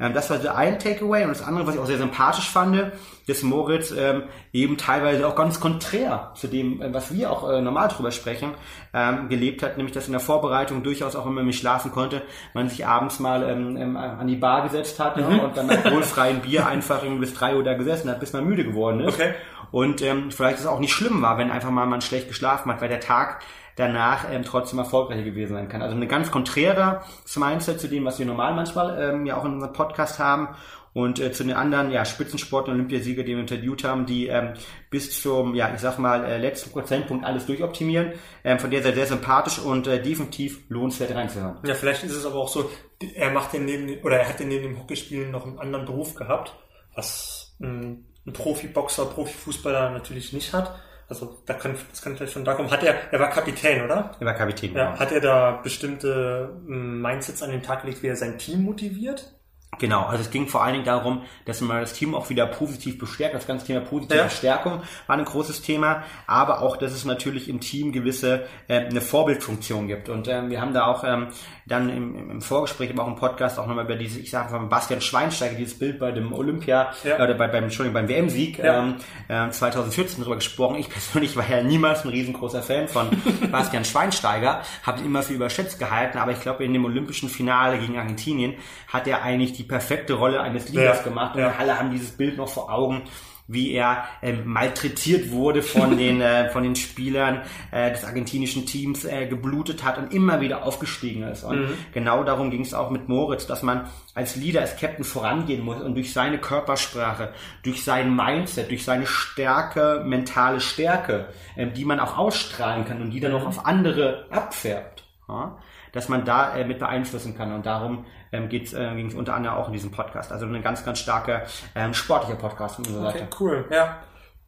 Ähm, 0.00 0.12
das 0.12 0.28
war 0.28 0.40
so 0.40 0.48
ein 0.48 0.78
Takeaway 0.78 1.22
und 1.22 1.30
das 1.30 1.42
andere, 1.42 1.66
was 1.66 1.74
ich 1.74 1.80
auch 1.80 1.86
sehr 1.86 1.98
sympathisch 1.98 2.50
fand, 2.50 2.92
dass 3.28 3.42
Moritz 3.42 3.92
ähm, 3.96 4.24
eben 4.52 4.76
teilweise 4.76 5.26
auch 5.26 5.36
ganz 5.36 5.60
konträr 5.60 6.32
zu 6.34 6.48
dem, 6.48 6.82
äh, 6.82 6.92
was 6.92 7.14
wir 7.14 7.30
auch 7.30 7.48
äh, 7.48 7.60
normal 7.60 7.88
drüber 7.88 8.10
sprechen, 8.10 8.54
ähm, 8.92 9.28
gelebt 9.28 9.62
hat, 9.62 9.76
nämlich 9.76 9.94
dass 9.94 10.06
in 10.06 10.12
der 10.12 10.20
Vorbereitung 10.20 10.82
durchaus 10.82 11.14
auch, 11.14 11.26
wenn 11.26 11.34
man 11.34 11.46
nicht 11.46 11.60
schlafen 11.60 11.92
konnte, 11.92 12.22
man 12.52 12.68
sich 12.68 12.84
abends 12.84 13.20
mal 13.20 13.48
ähm, 13.48 13.76
ähm, 13.76 13.96
an 13.96 14.26
die 14.26 14.36
Bar 14.36 14.62
gesetzt 14.62 14.98
hat 14.98 15.16
mhm. 15.16 15.22
ja, 15.22 15.44
und 15.44 15.56
dann 15.56 15.70
alkoholfreien 15.70 16.40
Bier 16.40 16.66
einfach 16.66 17.02
irgendwie 17.02 17.20
bis 17.20 17.34
drei 17.34 17.54
Uhr 17.54 17.62
da 17.62 17.74
gesessen 17.74 18.10
hat, 18.10 18.18
bis 18.18 18.32
man 18.32 18.44
müde 18.44 18.64
geworden 18.64 19.00
ist. 19.00 19.14
Okay. 19.14 19.34
Und 19.70 20.02
ähm, 20.02 20.32
vielleicht 20.32 20.56
ist 20.56 20.62
es 20.62 20.66
auch 20.66 20.80
nicht 20.80 20.92
schlimm 20.92 21.22
war, 21.22 21.38
wenn 21.38 21.50
einfach 21.50 21.70
mal 21.70 21.86
man 21.86 22.00
schlecht 22.00 22.26
geschlafen 22.26 22.72
hat, 22.72 22.80
weil 22.80 22.88
der 22.88 22.98
Tag 22.98 23.40
danach 23.80 24.30
ähm, 24.30 24.42
trotzdem 24.42 24.78
erfolgreicher 24.78 25.22
gewesen 25.22 25.54
sein 25.54 25.68
kann. 25.68 25.82
Also 25.82 25.96
eine 25.96 26.06
ganz 26.06 26.30
konträre 26.30 27.02
Mindset 27.36 27.80
zu 27.80 27.88
dem, 27.88 28.04
was 28.04 28.18
wir 28.18 28.26
normal 28.26 28.54
manchmal 28.54 29.00
ähm, 29.00 29.26
ja 29.26 29.36
auch 29.36 29.44
in 29.44 29.54
unserem 29.54 29.72
Podcast 29.72 30.18
haben 30.18 30.48
und 30.92 31.20
äh, 31.20 31.32
zu 31.32 31.44
den 31.44 31.54
anderen 31.54 31.90
ja, 31.90 32.04
Spitzensport- 32.04 32.68
und 32.68 32.74
Olympiasieger, 32.74 33.22
die 33.22 33.32
wir 33.32 33.40
interviewt 33.40 33.84
haben, 33.84 34.06
die 34.06 34.26
ähm, 34.26 34.54
bis 34.90 35.20
zum, 35.20 35.54
ja, 35.54 35.72
ich 35.74 35.80
sag 35.80 35.98
mal, 35.98 36.24
äh, 36.24 36.38
letzten 36.38 36.70
Prozentpunkt 36.70 37.24
alles 37.24 37.46
durchoptimieren. 37.46 38.12
Ähm, 38.44 38.58
von 38.58 38.70
der 38.70 38.82
sehr, 38.82 38.94
sehr 38.94 39.06
sympathisch 39.06 39.58
und 39.58 39.86
äh, 39.86 40.02
definitiv 40.02 40.60
lohnenswert 40.68 41.14
reinzuhören. 41.14 41.58
Ja, 41.64 41.74
vielleicht 41.74 42.04
ist 42.04 42.14
es 42.14 42.26
aber 42.26 42.36
auch 42.36 42.48
so, 42.48 42.70
er 43.14 43.30
macht 43.30 43.52
den 43.52 43.64
neben, 43.64 44.02
oder 44.02 44.18
er 44.18 44.28
hat 44.28 44.40
den 44.40 44.48
neben 44.48 44.64
dem 44.64 44.78
Hockeyspielen 44.80 45.30
noch 45.30 45.46
einen 45.46 45.58
anderen 45.58 45.86
Beruf 45.86 46.14
gehabt, 46.14 46.54
was 46.94 47.56
ein 47.60 48.06
ein 48.26 48.32
Profiboxer, 48.32 49.06
Profifußballer 49.06 49.90
natürlich 49.90 50.32
nicht 50.32 50.52
hat. 50.52 50.78
Also 51.10 51.36
da 51.44 51.54
kann, 51.54 51.74
das 51.90 52.00
kann 52.00 52.16
vielleicht 52.16 52.32
schon 52.32 52.44
da 52.44 52.54
kommen. 52.54 52.70
Hat 52.70 52.84
er, 52.84 52.94
er 53.12 53.18
war 53.18 53.30
Kapitän, 53.30 53.84
oder? 53.84 54.12
Er 54.20 54.26
war 54.26 54.34
Kapitän. 54.34 54.74
Ja, 54.74 54.90
genau. 54.90 54.98
Hat 55.00 55.10
er 55.10 55.20
da 55.20 55.60
bestimmte 55.62 56.50
hm, 56.64 57.02
Mindsets 57.02 57.42
an 57.42 57.50
den 57.50 57.62
Tag 57.62 57.82
gelegt, 57.82 58.02
wie 58.04 58.06
er 58.06 58.16
sein 58.16 58.38
Team 58.38 58.62
motiviert? 58.62 59.39
Genau, 59.80 60.04
also 60.04 60.22
es 60.22 60.30
ging 60.30 60.46
vor 60.46 60.62
allen 60.62 60.74
Dingen 60.74 60.84
darum, 60.84 61.22
dass 61.46 61.62
man 61.62 61.80
das 61.80 61.94
Team 61.94 62.14
auch 62.14 62.28
wieder 62.28 62.46
positiv 62.46 62.98
bestärkt. 62.98 63.34
Das 63.34 63.46
ganze 63.46 63.66
Thema 63.66 63.80
positive 63.80 64.18
ja. 64.18 64.28
Stärkung 64.28 64.82
war 65.06 65.16
ein 65.16 65.24
großes 65.24 65.62
Thema, 65.62 66.04
aber 66.26 66.60
auch, 66.60 66.76
dass 66.76 66.92
es 66.92 67.06
natürlich 67.06 67.48
im 67.48 67.60
Team 67.60 67.90
gewisse 67.90 68.44
äh, 68.68 68.80
eine 68.80 69.00
Vorbildfunktion 69.00 69.88
gibt. 69.88 70.10
Und 70.10 70.28
ähm, 70.28 70.50
wir 70.50 70.60
haben 70.60 70.74
da 70.74 70.84
auch 70.84 71.02
ähm, 71.02 71.28
dann 71.66 71.88
im, 71.88 72.30
im 72.30 72.42
Vorgespräch, 72.42 72.90
aber 72.90 73.04
auch 73.04 73.08
im 73.08 73.16
Podcast 73.16 73.58
auch 73.58 73.66
nochmal 73.66 73.86
über 73.86 73.96
diese, 73.96 74.20
ich 74.20 74.30
sage 74.30 74.52
mal, 74.52 74.66
Bastian 74.66 75.00
Schweinsteiger, 75.00 75.54
dieses 75.54 75.78
Bild 75.78 75.98
bei 75.98 76.12
dem 76.12 76.34
Olympia, 76.34 76.92
ja. 77.02 77.18
äh, 77.18 77.22
oder 77.22 77.34
bei, 77.34 77.48
beim, 77.48 77.64
Entschuldigung, 77.64 77.94
beim 77.94 78.08
WM-Sieg 78.08 78.58
ja. 78.58 78.80
ähm, 78.80 78.96
äh, 79.28 79.50
2014 79.50 80.22
drüber 80.22 80.36
gesprochen. 80.36 80.76
Ich 80.76 80.90
persönlich 80.90 81.36
war 81.36 81.48
ja 81.48 81.62
niemals 81.62 82.04
ein 82.04 82.10
riesengroßer 82.10 82.62
Fan 82.62 82.86
von 82.88 83.08
Bastian 83.50 83.86
Schweinsteiger, 83.86 84.60
habe 84.82 85.00
ihn 85.00 85.06
immer 85.06 85.22
für 85.22 85.32
überschätzt 85.32 85.78
gehalten, 85.78 86.18
aber 86.18 86.32
ich 86.32 86.40
glaube, 86.40 86.64
in 86.64 86.74
dem 86.74 86.84
olympischen 86.84 87.30
Finale 87.30 87.78
gegen 87.78 87.96
Argentinien 87.96 88.56
hat 88.88 89.06
er 89.06 89.22
eigentlich 89.22 89.54
die 89.54 89.69
perfekte 89.70 90.14
Rolle 90.14 90.40
eines 90.40 90.68
Leaders 90.68 90.98
Ja, 90.98 91.04
gemacht 91.04 91.36
und 91.36 91.42
ja. 91.42 91.54
alle 91.58 91.78
haben 91.78 91.90
dieses 91.90 92.10
Bild 92.10 92.36
noch 92.36 92.48
vor 92.48 92.72
Augen, 92.72 93.04
wie 93.46 93.72
er 93.72 94.04
ähm, 94.20 94.42
malträtiert 94.44 95.30
wurde 95.30 95.62
von 95.62 95.96
den 96.04 96.20
äh, 96.20 96.50
von 96.50 96.62
den 96.64 96.74
Spielern 96.74 97.42
äh, 97.70 97.90
des 97.90 98.04
argentinischen 98.04 98.66
Teams, 98.66 99.04
äh, 99.04 99.26
geblutet 99.26 99.84
hat 99.84 99.96
und 99.96 100.12
immer 100.12 100.40
wieder 100.40 100.64
aufgestiegen 100.64 101.22
ist. 101.22 101.44
Und 101.44 101.68
genau 101.92 102.24
darum 102.24 102.50
ging 102.50 102.62
es 102.62 102.74
auch 102.74 102.90
mit 102.90 103.08
Moritz, 103.08 103.46
dass 103.46 103.62
man 103.62 103.88
als 104.14 104.36
Leader, 104.36 104.60
als 104.60 104.76
Captain 104.76 105.04
vorangehen 105.04 105.64
muss 105.64 105.80
und 105.80 105.94
durch 105.94 106.12
seine 106.12 106.38
Körpersprache, 106.38 107.32
durch 107.62 107.84
sein 107.84 108.14
Mindset, 108.14 108.70
durch 108.70 108.84
seine 108.84 109.06
Stärke, 109.06 110.02
mentale 110.04 110.60
Stärke, 110.60 111.28
ähm, 111.56 111.72
die 111.74 111.84
man 111.84 112.00
auch 112.00 112.18
ausstrahlen 112.18 112.84
kann 112.84 113.00
und 113.00 113.10
die 113.10 113.20
dann 113.20 113.34
auch 113.34 113.46
auf 113.46 113.66
andere 113.66 114.26
abfärbt. 114.30 115.04
Ja? 115.28 115.56
dass 115.92 116.08
man 116.08 116.24
da 116.24 116.56
äh, 116.56 116.64
mit 116.64 116.78
beeinflussen 116.78 117.36
kann. 117.36 117.52
Und 117.52 117.66
darum 117.66 118.04
ähm, 118.32 118.48
geht's, 118.48 118.72
äh, 118.72 118.94
ging 118.94 119.06
es 119.08 119.14
unter 119.14 119.34
anderem 119.34 119.56
auch 119.56 119.66
in 119.68 119.72
diesem 119.72 119.90
Podcast. 119.90 120.32
Also 120.32 120.46
ein 120.46 120.62
ganz, 120.62 120.84
ganz 120.84 120.98
starker 120.98 121.42
ähm, 121.74 121.94
sportlicher 121.94 122.36
Podcast 122.36 122.76
von 122.76 122.86
unserer 122.86 123.08
Okay, 123.08 123.18
Seite. 123.20 123.36
cool. 123.40 123.64
Ja. 123.70 123.98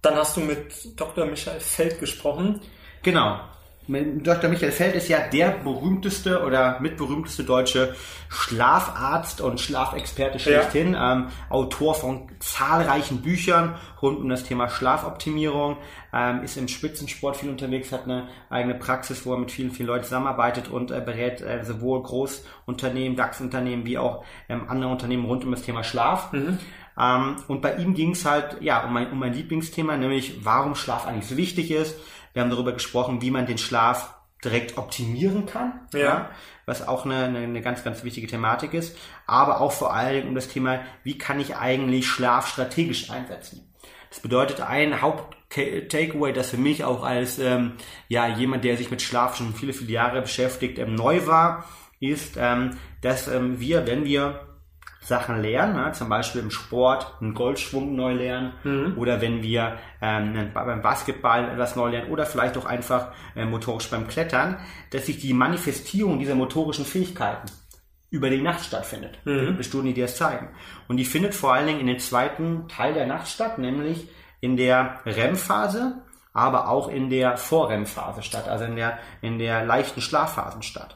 Dann 0.02 0.16
hast 0.16 0.36
du 0.36 0.40
mit 0.40 0.98
Dr. 1.00 1.26
Michael 1.26 1.60
Feld 1.60 2.00
gesprochen. 2.00 2.60
Genau. 3.02 3.40
Dr. 3.88 4.48
Michael 4.48 4.70
Feld 4.70 4.94
ist 4.94 5.08
ja 5.08 5.18
der 5.26 5.50
berühmteste 5.50 6.44
oder 6.44 6.78
mitberühmteste 6.78 7.42
deutsche 7.42 7.96
Schlafarzt 8.28 9.40
und 9.40 9.60
Schlafexperte 9.60 10.38
schlechthin, 10.38 10.96
ähm, 10.98 11.28
Autor 11.48 11.96
von 11.96 12.28
zahlreichen 12.38 13.22
Büchern 13.22 13.74
rund 14.00 14.20
um 14.20 14.28
das 14.28 14.44
Thema 14.44 14.68
Schlafoptimierung, 14.68 15.78
ähm, 16.12 16.44
ist 16.44 16.56
im 16.56 16.68
Spitzensport 16.68 17.36
viel 17.36 17.50
unterwegs, 17.50 17.90
hat 17.90 18.04
eine 18.04 18.28
eigene 18.50 18.76
Praxis, 18.76 19.26
wo 19.26 19.32
er 19.32 19.38
mit 19.38 19.50
vielen, 19.50 19.72
vielen 19.72 19.88
Leuten 19.88 20.04
zusammenarbeitet 20.04 20.68
und 20.68 20.92
äh, 20.92 21.00
berät 21.04 21.40
äh, 21.40 21.64
sowohl 21.64 22.04
Großunternehmen, 22.04 23.16
DAX-Unternehmen 23.16 23.84
wie 23.84 23.98
auch 23.98 24.24
ähm, 24.48 24.66
andere 24.68 24.92
Unternehmen 24.92 25.24
rund 25.24 25.44
um 25.44 25.50
das 25.50 25.62
Thema 25.62 25.82
Schlaf. 25.82 26.30
Ähm, 26.32 27.36
und 27.48 27.62
bei 27.62 27.74
ihm 27.76 27.94
ging 27.94 28.12
es 28.12 28.24
halt 28.24 28.58
ja 28.60 28.84
um 28.84 28.92
mein, 28.92 29.10
um 29.10 29.18
mein 29.18 29.32
Lieblingsthema, 29.32 29.96
nämlich 29.96 30.44
warum 30.44 30.76
Schlaf 30.76 31.06
eigentlich 31.06 31.26
so 31.26 31.36
wichtig 31.36 31.72
ist. 31.72 31.96
Wir 32.32 32.42
haben 32.42 32.50
darüber 32.50 32.72
gesprochen, 32.72 33.20
wie 33.22 33.30
man 33.30 33.46
den 33.46 33.58
Schlaf 33.58 34.14
direkt 34.44 34.76
optimieren 34.76 35.46
kann, 35.46 35.86
Ja. 35.94 36.30
was 36.66 36.86
auch 36.86 37.04
eine, 37.04 37.24
eine, 37.24 37.38
eine 37.38 37.60
ganz, 37.62 37.84
ganz 37.84 38.02
wichtige 38.02 38.26
Thematik 38.26 38.74
ist, 38.74 38.96
aber 39.26 39.60
auch 39.60 39.72
vor 39.72 39.94
allen 39.94 40.14
Dingen 40.14 40.28
um 40.28 40.34
das 40.34 40.48
Thema, 40.48 40.80
wie 41.04 41.16
kann 41.16 41.38
ich 41.38 41.56
eigentlich 41.56 42.06
Schlaf 42.08 42.48
strategisch 42.48 43.10
einsetzen. 43.10 43.72
Das 44.10 44.20
bedeutet 44.20 44.60
ein 44.60 45.00
Haupt-Takeaway, 45.00 46.32
das 46.32 46.50
für 46.50 46.56
mich 46.56 46.84
auch 46.84 47.02
als 47.04 47.38
ähm, 47.38 47.74
ja 48.08 48.26
jemand, 48.28 48.64
der 48.64 48.76
sich 48.76 48.90
mit 48.90 49.00
Schlaf 49.00 49.36
schon 49.36 49.54
viele, 49.54 49.72
viele 49.72 49.92
Jahre 49.92 50.20
beschäftigt, 50.22 50.78
ähm, 50.78 50.94
neu 50.94 51.26
war, 51.26 51.64
ist, 52.00 52.36
ähm, 52.36 52.76
dass 53.00 53.28
ähm, 53.28 53.60
wir, 53.60 53.86
wenn 53.86 54.04
wir 54.04 54.48
Sachen 55.02 55.42
lernen, 55.42 55.74
ne? 55.74 55.92
zum 55.92 56.08
Beispiel 56.08 56.40
im 56.40 56.50
Sport 56.50 57.14
einen 57.20 57.34
Goldschwung 57.34 57.96
neu 57.96 58.14
lernen 58.14 58.52
oder 58.96 59.20
wenn 59.20 59.42
wir 59.42 59.78
ähm, 60.00 60.50
beim 60.54 60.80
Basketball 60.80 61.50
etwas 61.50 61.74
neu 61.74 61.90
lernen 61.90 62.10
oder 62.10 62.24
vielleicht 62.24 62.56
auch 62.56 62.66
einfach 62.66 63.08
äh, 63.34 63.44
motorisch 63.44 63.90
beim 63.90 64.06
Klettern, 64.06 64.58
dass 64.90 65.06
sich 65.06 65.18
die 65.18 65.34
Manifestierung 65.34 66.20
dieser 66.20 66.36
motorischen 66.36 66.84
Fähigkeiten 66.84 67.50
über 68.10 68.30
die 68.30 68.42
Nacht 68.42 68.64
stattfindet. 68.64 69.18
Da 69.24 69.44
gibt 69.46 69.58
Studien, 69.64 69.94
die 69.94 70.00
das 70.02 70.16
zeigen. 70.16 70.50
Und 70.86 70.98
die 70.98 71.04
findet 71.04 71.34
vor 71.34 71.52
allen 71.52 71.66
Dingen 71.66 71.80
in 71.80 71.86
den 71.88 71.98
zweiten 71.98 72.68
Teil 72.68 72.94
der 72.94 73.06
Nacht 73.06 73.26
statt, 73.26 73.58
nämlich 73.58 74.08
in 74.40 74.56
der 74.56 75.00
REM-Phase, 75.06 76.02
aber 76.32 76.68
auch 76.68 76.88
in 76.88 77.10
der 77.10 77.36
Vor-REM-Phase 77.36 78.22
statt, 78.22 78.48
also 78.48 78.64
in 78.64 78.76
der, 78.76 78.98
in 79.20 79.38
der 79.38 79.64
leichten 79.64 80.00
Schlafphasen 80.00 80.62
statt. 80.62 80.94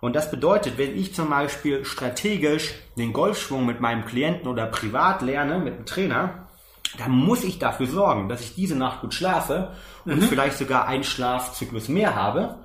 Und 0.00 0.14
das 0.14 0.30
bedeutet, 0.30 0.78
wenn 0.78 0.96
ich 0.96 1.14
zum 1.14 1.30
Beispiel 1.30 1.84
strategisch 1.84 2.74
den 2.96 3.12
Golfschwung 3.12 3.66
mit 3.66 3.80
meinem 3.80 4.04
Klienten 4.04 4.46
oder 4.48 4.66
privat 4.66 5.22
lerne, 5.22 5.58
mit 5.58 5.74
einem 5.74 5.86
Trainer, 5.86 6.46
dann 6.98 7.10
muss 7.10 7.44
ich 7.44 7.58
dafür 7.58 7.86
sorgen, 7.86 8.28
dass 8.28 8.40
ich 8.40 8.54
diese 8.54 8.76
Nacht 8.76 9.00
gut 9.02 9.12
schlafe 9.14 9.72
und 10.04 10.22
vielleicht 10.24 10.56
sogar 10.58 10.86
einen 10.86 11.04
Schlafzyklus 11.04 11.88
mehr 11.88 12.14
habe. 12.14 12.56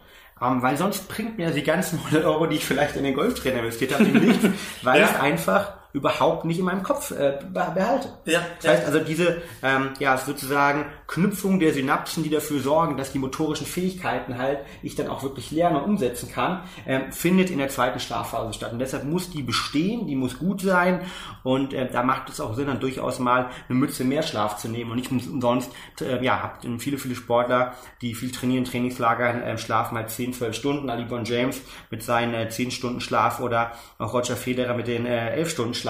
Ähm, 0.41 0.61
weil 0.61 0.77
sonst 0.77 1.07
bringt 1.09 1.37
mir 1.37 1.51
die 1.51 1.63
ganzen 1.63 1.99
100 1.99 2.25
Euro, 2.25 2.45
die 2.47 2.55
ich 2.57 2.65
vielleicht 2.65 2.95
in 2.95 3.03
den 3.03 3.13
Golftrainer 3.15 3.59
investiert 3.59 3.93
habe, 3.93 4.03
nichts, 4.05 4.45
weil 4.83 5.01
Ja. 5.01 5.07
es 5.07 5.19
einfach 5.19 5.73
überhaupt 5.93 6.43
nicht 6.45 6.59
in 6.59 6.65
meinem 6.65 6.83
Kopf 6.83 7.11
äh, 7.11 7.39
be- 7.41 7.71
behalte. 7.73 8.09
Ja, 8.25 8.41
Das 8.61 8.71
heißt 8.71 8.85
also 8.87 8.99
diese 8.99 9.41
ähm, 9.61 9.91
ja 9.99 10.17
sozusagen 10.17 10.85
Knüpfung 11.07 11.59
der 11.59 11.71
Synapsen, 11.73 12.23
die 12.23 12.29
dafür 12.29 12.59
sorgen, 12.59 12.97
dass 12.97 13.11
die 13.11 13.19
motorischen 13.19 13.67
Fähigkeiten 13.67 14.37
halt 14.37 14.59
ich 14.81 14.95
dann 14.95 15.07
auch 15.07 15.23
wirklich 15.23 15.51
lernen 15.51 15.75
und 15.77 15.83
umsetzen 15.83 16.31
kann, 16.31 16.63
ähm, 16.87 17.11
findet 17.11 17.51
in 17.51 17.59
der 17.59 17.69
zweiten 17.69 17.99
Schlafphase 17.99 18.53
statt. 18.53 18.73
Und 18.73 18.79
deshalb 18.79 19.03
muss 19.05 19.29
die 19.29 19.43
bestehen, 19.43 20.07
die 20.07 20.15
muss 20.15 20.39
gut 20.39 20.61
sein 20.61 21.01
und 21.43 21.73
äh, 21.73 21.87
da 21.89 22.01
macht 22.03 22.27
es 22.29 22.41
auch 22.41 22.55
Sinn, 22.55 22.67
dann 22.67 22.79
durchaus 22.79 23.19
mal 23.19 23.49
eine 23.69 23.77
Mütze 23.77 24.03
mehr 24.03 24.23
Schlaf 24.23 24.57
zu 24.57 24.69
nehmen 24.69 24.89
und 24.91 24.97
nicht 24.97 25.11
umsonst, 25.29 25.71
äh, 26.01 26.23
ja, 26.23 26.41
habt 26.41 26.65
viele, 26.79 26.97
viele 26.97 27.13
Sportler, 27.15 27.75
die 28.01 28.15
viel 28.15 28.31
trainieren, 28.31 28.65
Trainingslagern, 28.65 29.41
äh, 29.43 29.57
schlafen 29.59 29.95
halt 29.97 30.09
10, 30.09 30.33
12 30.33 30.55
Stunden. 30.55 30.89
Ali 30.89 31.05
Bon 31.05 31.23
James 31.23 31.61
mit 31.91 32.01
seinen 32.01 32.33
äh, 32.33 32.49
10 32.49 32.71
Stunden 32.71 32.99
Schlaf 32.99 33.39
oder 33.39 33.73
auch 33.99 34.13
Roger 34.13 34.35
Federer 34.35 34.73
mit 34.73 34.87
den 34.87 35.05
äh, 35.05 35.29
11 35.35 35.49
Stunden 35.51 35.73
Schlaf 35.75 35.82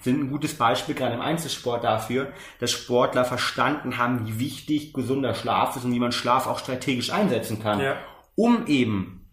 sind 0.00 0.20
ein 0.20 0.30
gutes 0.30 0.56
Beispiel 0.56 0.94
gerade 0.94 1.14
im 1.14 1.20
Einzelsport 1.20 1.84
dafür, 1.84 2.32
dass 2.60 2.70
Sportler 2.72 3.24
verstanden 3.24 3.98
haben, 3.98 4.26
wie 4.26 4.38
wichtig 4.38 4.92
gesunder 4.92 5.34
Schlaf 5.34 5.76
ist 5.76 5.84
und 5.84 5.92
wie 5.92 6.00
man 6.00 6.12
Schlaf 6.12 6.46
auch 6.46 6.58
strategisch 6.58 7.10
einsetzen 7.12 7.60
kann, 7.62 7.80
Ja. 7.80 7.96
um 8.34 8.66
eben 8.66 9.28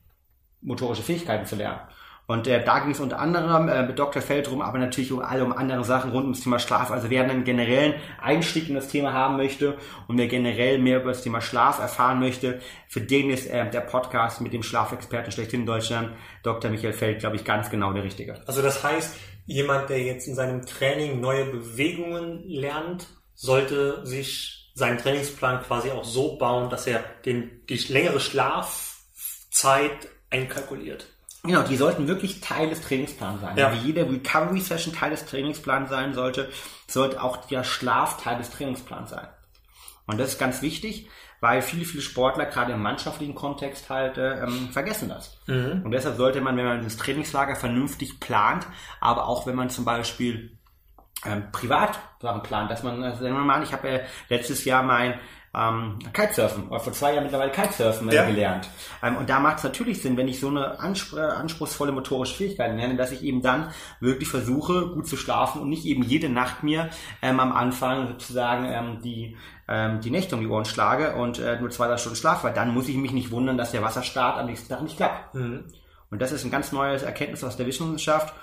motorische 0.61 1.03
Fähigkeiten 1.03 1.45
zu 1.45 1.55
lernen. 1.55 1.79
Und 2.27 2.45
äh, 2.47 2.63
da 2.63 2.77
ging 2.77 2.91
es 2.91 2.99
unter 2.99 3.17
anderem 3.17 3.67
äh, 3.69 3.81
mit 3.87 3.97
Dr. 3.97 4.21
Feld 4.21 4.51
rum, 4.51 4.61
aber 4.61 4.77
natürlich 4.77 5.11
um 5.11 5.19
alle 5.19 5.43
um 5.43 5.51
andere 5.51 5.83
Sachen 5.83 6.11
rund 6.11 6.25
ums 6.25 6.41
Thema 6.41 6.59
Schlaf. 6.59 6.91
Also 6.91 7.09
wer 7.09 7.23
einen 7.23 7.43
generellen 7.43 7.95
Einstieg 8.21 8.69
in 8.69 8.75
das 8.75 8.87
Thema 8.87 9.13
haben 9.13 9.35
möchte 9.35 9.77
und 10.07 10.15
wer 10.19 10.27
generell 10.27 10.77
mehr 10.77 10.99
über 11.01 11.09
das 11.09 11.23
Thema 11.23 11.41
Schlaf 11.41 11.79
erfahren 11.79 12.19
möchte, 12.19 12.59
für 12.87 13.01
den 13.01 13.31
ist 13.31 13.47
äh, 13.47 13.67
der 13.71 13.81
Podcast 13.81 14.41
mit 14.41 14.53
dem 14.53 14.61
Schlafexperten 14.61 15.31
schlechthin 15.31 15.61
in 15.61 15.65
Deutschland, 15.65 16.11
Dr. 16.43 16.69
Michael 16.69 16.93
Feld, 16.93 17.17
glaube 17.19 17.35
ich, 17.35 17.43
ganz 17.45 17.71
genau 17.71 17.93
der 17.93 18.03
Richtige. 18.03 18.39
Also 18.45 18.61
das 18.61 18.83
heißt, 18.83 19.17
jemand, 19.49 19.89
der 19.89 20.01
jetzt 20.01 20.27
in 20.27 20.35
seinem 20.35 20.65
Training 20.65 21.19
neue 21.19 21.45
Bewegungen 21.45 22.47
lernt, 22.47 23.07
sollte 23.33 24.05
sich 24.05 24.71
seinen 24.75 24.99
Trainingsplan 24.99 25.63
quasi 25.63 25.89
auch 25.89 26.05
so 26.05 26.37
bauen, 26.37 26.69
dass 26.69 26.85
er 26.85 27.03
den, 27.25 27.65
die 27.67 27.77
längere 27.77 28.19
Schlafzeit 28.19 30.07
einkalkuliert. 30.29 31.07
Genau, 31.43 31.63
die 31.63 31.77
sollten 31.77 32.07
wirklich 32.07 32.41
Teil 32.41 32.69
des 32.69 32.81
Trainingsplans 32.81 33.41
sein. 33.41 33.57
Ja. 33.57 33.73
Wie 33.73 33.87
jede 33.87 34.07
Recovery-Session 34.09 34.93
Teil 34.93 35.11
des 35.11 35.25
Trainingsplans 35.25 35.89
sein 35.89 36.13
sollte, 36.13 36.49
sollte 36.87 37.23
auch 37.23 37.47
der 37.47 37.63
Schlaf 37.63 38.21
Teil 38.21 38.37
des 38.37 38.51
Trainingsplans 38.51 39.09
sein. 39.09 39.27
Und 40.05 40.19
das 40.19 40.33
ist 40.33 40.39
ganz 40.39 40.61
wichtig, 40.61 41.07
weil 41.41 41.61
viele, 41.61 41.85
viele 41.85 42.03
Sportler 42.03 42.45
gerade 42.45 42.73
im 42.73 42.81
mannschaftlichen 42.81 43.35
Kontext 43.35 43.89
halt 43.89 44.17
äh, 44.17 44.43
ähm, 44.43 44.69
vergessen 44.71 45.09
das. 45.09 45.37
Und 45.83 45.91
deshalb 45.91 46.17
sollte 46.17 46.41
man, 46.41 46.57
wenn 46.57 46.65
man 46.65 46.83
das 46.83 46.97
Trainingslager 46.97 47.55
vernünftig 47.55 48.19
plant, 48.19 48.67
aber 48.99 49.27
auch 49.27 49.47
wenn 49.47 49.55
man 49.55 49.69
zum 49.69 49.85
Beispiel 49.85 50.57
ähm, 51.25 51.51
privat 51.51 51.99
Sachen 52.21 52.43
plant, 52.43 52.71
dass 52.71 52.83
man, 52.83 53.03
also 53.03 53.23
sagen 53.23 53.35
wir 53.35 53.43
mal, 53.43 53.63
ich 53.63 53.73
habe 53.73 53.87
äh, 53.87 54.05
letztes 54.29 54.65
Jahr 54.65 54.83
mein 54.83 55.19
ähm, 55.59 55.99
Kitesurfen, 56.13 56.67
oder 56.69 56.79
vor 56.79 56.93
zwei 56.93 57.13
Jahren 57.13 57.23
mittlerweile 57.23 57.51
Kitesurfen 57.51 58.09
äh, 58.09 58.15
Ja. 58.15 58.25
gelernt. 58.25 58.69
Ähm, 59.03 59.17
und 59.17 59.29
da 59.29 59.39
macht 59.39 59.57
es 59.57 59.63
natürlich 59.63 60.01
Sinn, 60.01 60.15
wenn 60.15 60.27
ich 60.27 60.39
so 60.39 60.47
eine 60.47 60.79
anspr 60.79 61.17
äh, 61.17 61.21
anspruchsvolle 61.31 61.91
motorische 61.91 62.35
Fähigkeit 62.35 62.75
lerne, 62.75 62.95
dass 62.95 63.11
ich 63.11 63.23
eben 63.23 63.41
dann 63.41 63.71
wirklich 63.99 64.29
versuche, 64.29 64.87
gut 64.87 65.07
zu 65.07 65.17
schlafen 65.17 65.61
und 65.61 65.69
nicht 65.69 65.85
eben 65.85 66.03
jede 66.03 66.29
Nacht 66.29 66.63
mir 66.63 66.89
ähm, 67.21 67.39
am 67.39 67.51
Anfang 67.51 68.07
sozusagen 68.07 68.65
ähm, 68.65 69.01
die 69.03 69.35
ähm, 69.67 69.99
die 70.01 70.11
Nächte 70.11 70.35
um 70.35 70.41
die 70.41 70.47
Ohren 70.47 70.65
schlage 70.65 71.15
und 71.15 71.39
äh, 71.39 71.59
nur 71.59 71.69
zwei, 71.69 71.87
drei 71.87 71.97
Stunden 71.97 72.15
schlafe, 72.17 72.45
weil 72.45 72.53
dann 72.53 72.73
muss 72.73 72.87
ich 72.87 72.95
mich 72.95 73.11
nicht 73.11 73.29
wundern, 73.31 73.57
dass 73.57 73.71
der 73.71 73.83
Wasserstart 73.83 74.37
am 74.39 74.47
nächsten 74.47 74.69
Tag 74.69 74.81
nicht 74.81 74.97
klappt. 74.97 75.35
Und 75.35 76.19
das 76.21 76.31
ist 76.31 76.43
ein 76.43 76.49
ganz 76.49 76.71
neues 76.71 77.03
Erkenntnis 77.03 77.43
aus 77.43 77.55
der 77.55 77.67
Wissenschaft 77.67 78.33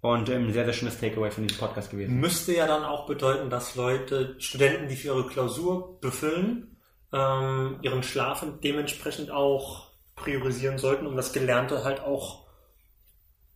und 0.00 0.28
ähm, 0.28 0.46
ein 0.48 0.52
sehr, 0.52 0.64
sehr 0.64 0.74
schönes 0.74 1.00
Takeaway 1.00 1.30
von 1.30 1.46
diesem 1.46 1.58
Podcast 1.60 1.90
gewesen. 1.90 2.20
Müsste 2.20 2.54
ja 2.54 2.66
dann 2.66 2.84
auch 2.84 3.06
bedeuten, 3.06 3.50
dass 3.50 3.74
Leute, 3.74 4.36
Studenten, 4.38 4.88
die 4.88 4.96
für 4.96 5.08
ihre 5.08 5.26
Klausur 5.26 6.00
befüllen, 6.00 6.76
ähm, 7.12 7.78
ihren 7.82 8.02
Schlaf 8.02 8.44
dementsprechend 8.62 9.30
auch 9.30 9.90
priorisieren 10.14 10.78
sollten, 10.78 11.06
um 11.06 11.16
das 11.16 11.32
Gelernte 11.32 11.84
halt 11.84 12.00
auch 12.00 12.46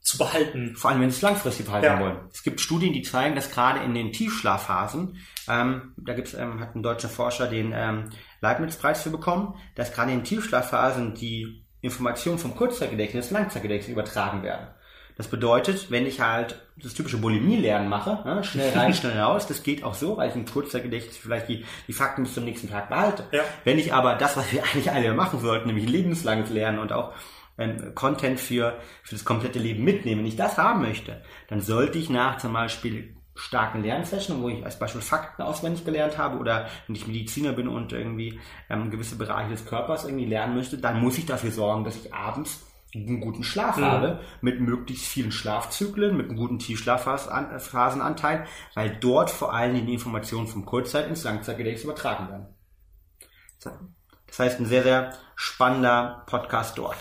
zu 0.01 0.17
behalten. 0.19 0.75
Vor 0.77 0.91
allem, 0.91 1.03
wenn 1.03 1.11
sie 1.11 1.17
es 1.17 1.23
langfristig 1.23 1.67
behalten 1.67 1.87
Ja. 1.87 2.01
wollen. 2.01 2.19
Es 2.33 2.43
gibt 2.43 2.61
Studien, 2.61 2.93
die 2.93 3.03
zeigen, 3.03 3.35
dass 3.35 3.51
gerade 3.51 3.85
in 3.85 3.95
den 3.95 4.13
Tiefschlafphasen, 4.13 5.19
ähm, 5.49 5.95
da 5.99 6.15
gibt's, 6.15 6.35
ähm, 6.35 6.61
hat 6.61 6.75
ein 6.75 6.83
deutscher 6.83 7.09
Forscher 7.11 7.47
den 7.49 7.73
ähm, 7.75 8.11
Leibniz-Preis 8.41 9.03
für 9.03 9.11
bekommen, 9.11 9.55
dass 9.77 9.93
gerade 9.93 10.13
in 10.13 10.19
den 10.19 10.25
Tiefschlafphasen 10.25 11.15
die 11.15 11.67
Informationen 11.83 12.39
vom 12.39 12.57
Kurzzeitgedächtnis 12.57 13.27
ins 13.27 13.33
Langzeitgedächtnis 13.33 13.93
übertragen 13.93 14.43
werden. 14.43 14.69
Das 15.21 15.29
bedeutet, 15.29 15.91
wenn 15.91 16.07
ich 16.07 16.23
halt 16.23 16.59
das 16.83 16.95
typische 16.95 17.19
Bulimie-Lernen 17.19 17.91
mache, 17.91 18.27
ne, 18.27 18.43
schnell 18.43 18.73
rein, 18.73 18.95
schnell 18.95 19.21
raus, 19.21 19.47
das 19.47 19.62
geht 19.62 19.85
auch 19.85 19.93
so, 19.93 20.17
weil 20.17 20.31
ich 20.31 20.35
im 20.35 20.47
Kurzzeitgedächtnis 20.47 21.19
vielleicht 21.19 21.47
die, 21.50 21.62
die 21.87 21.93
Fakten 21.93 22.23
bis 22.23 22.33
zum 22.33 22.47
nächsten 22.47 22.71
Tag 22.71 22.89
behalte. 22.89 23.25
Ja. 23.31 23.43
Wenn 23.65 23.79
ich 23.79 23.93
aber 23.93 24.15
das, 24.15 24.39
was 24.39 24.50
wir 24.50 24.65
eigentlich 24.65 24.91
alle 24.91 25.12
machen 25.12 25.39
sollten, 25.39 25.67
nämlich 25.67 25.87
lebenslanges 25.87 26.49
Lernen 26.49 26.79
und 26.79 26.95
auch 26.95 27.12
ähm, 27.59 27.95
Content 27.95 28.41
für, 28.41 28.79
für 29.03 29.15
das 29.15 29.27
komplette 29.27 29.59
Leben 29.59 29.85
mitnehme, 29.85 30.23
wenn 30.23 30.27
ich 30.27 30.37
das 30.37 30.57
haben 30.57 30.81
möchte, 30.81 31.21
dann 31.49 31.61
sollte 31.61 31.99
ich 31.99 32.09
nach 32.09 32.39
zum 32.39 32.55
Beispiel 32.55 33.15
starken 33.35 33.83
Lernsession, 33.83 34.43
wo 34.43 34.49
ich 34.49 34.65
als 34.65 34.79
Beispiel 34.79 35.03
Fakten 35.03 35.43
auswendig 35.43 35.85
gelernt 35.85 36.17
habe 36.17 36.39
oder 36.39 36.67
wenn 36.87 36.97
ich 36.97 37.07
Mediziner 37.07 37.53
bin 37.53 37.69
und 37.69 37.93
irgendwie 37.93 38.41
ähm, 38.71 38.91
gewisse 38.91 39.17
Bereiche 39.17 39.50
des 39.50 39.67
Körpers 39.67 40.07
irgendwie 40.07 40.25
lernen 40.25 40.55
möchte, 40.55 40.79
dann 40.79 40.99
muss 40.99 41.19
ich 41.19 41.27
dafür 41.27 41.50
sorgen, 41.50 41.85
dass 41.85 41.97
ich 41.97 42.15
abends 42.15 42.70
einen 42.95 43.21
guten 43.21 43.45
Schlaf 43.45 43.77
mhm. 43.77 43.85
habe, 43.85 44.21
mit 44.41 44.61
möglichst 44.61 45.07
vielen 45.07 45.33
Schlafzyklen, 45.33 46.17
mit 46.17 46.29
einem 46.29 46.37
guten 46.37 46.59
Tiefschlafphasenanteil, 46.59 48.47
weil 48.75 48.97
dort 49.01 49.31
vor 49.31 49.55
allem 49.55 49.87
die 49.87 49.93
Informationen 49.93 50.49
vom 50.49 50.67
Kurzzeit- 50.67 51.09
ins 51.09 51.25
Langzeitgedächtnis 51.25 51.85
übertragen 51.85 52.29
werden. 52.29 52.47
Das 54.27 54.39
heißt, 54.39 54.61
ein 54.61 54.67
sehr, 54.67 54.83
sehr 54.83 55.15
spannender 55.37 56.25
Podcast 56.27 56.79
dort. 56.79 56.97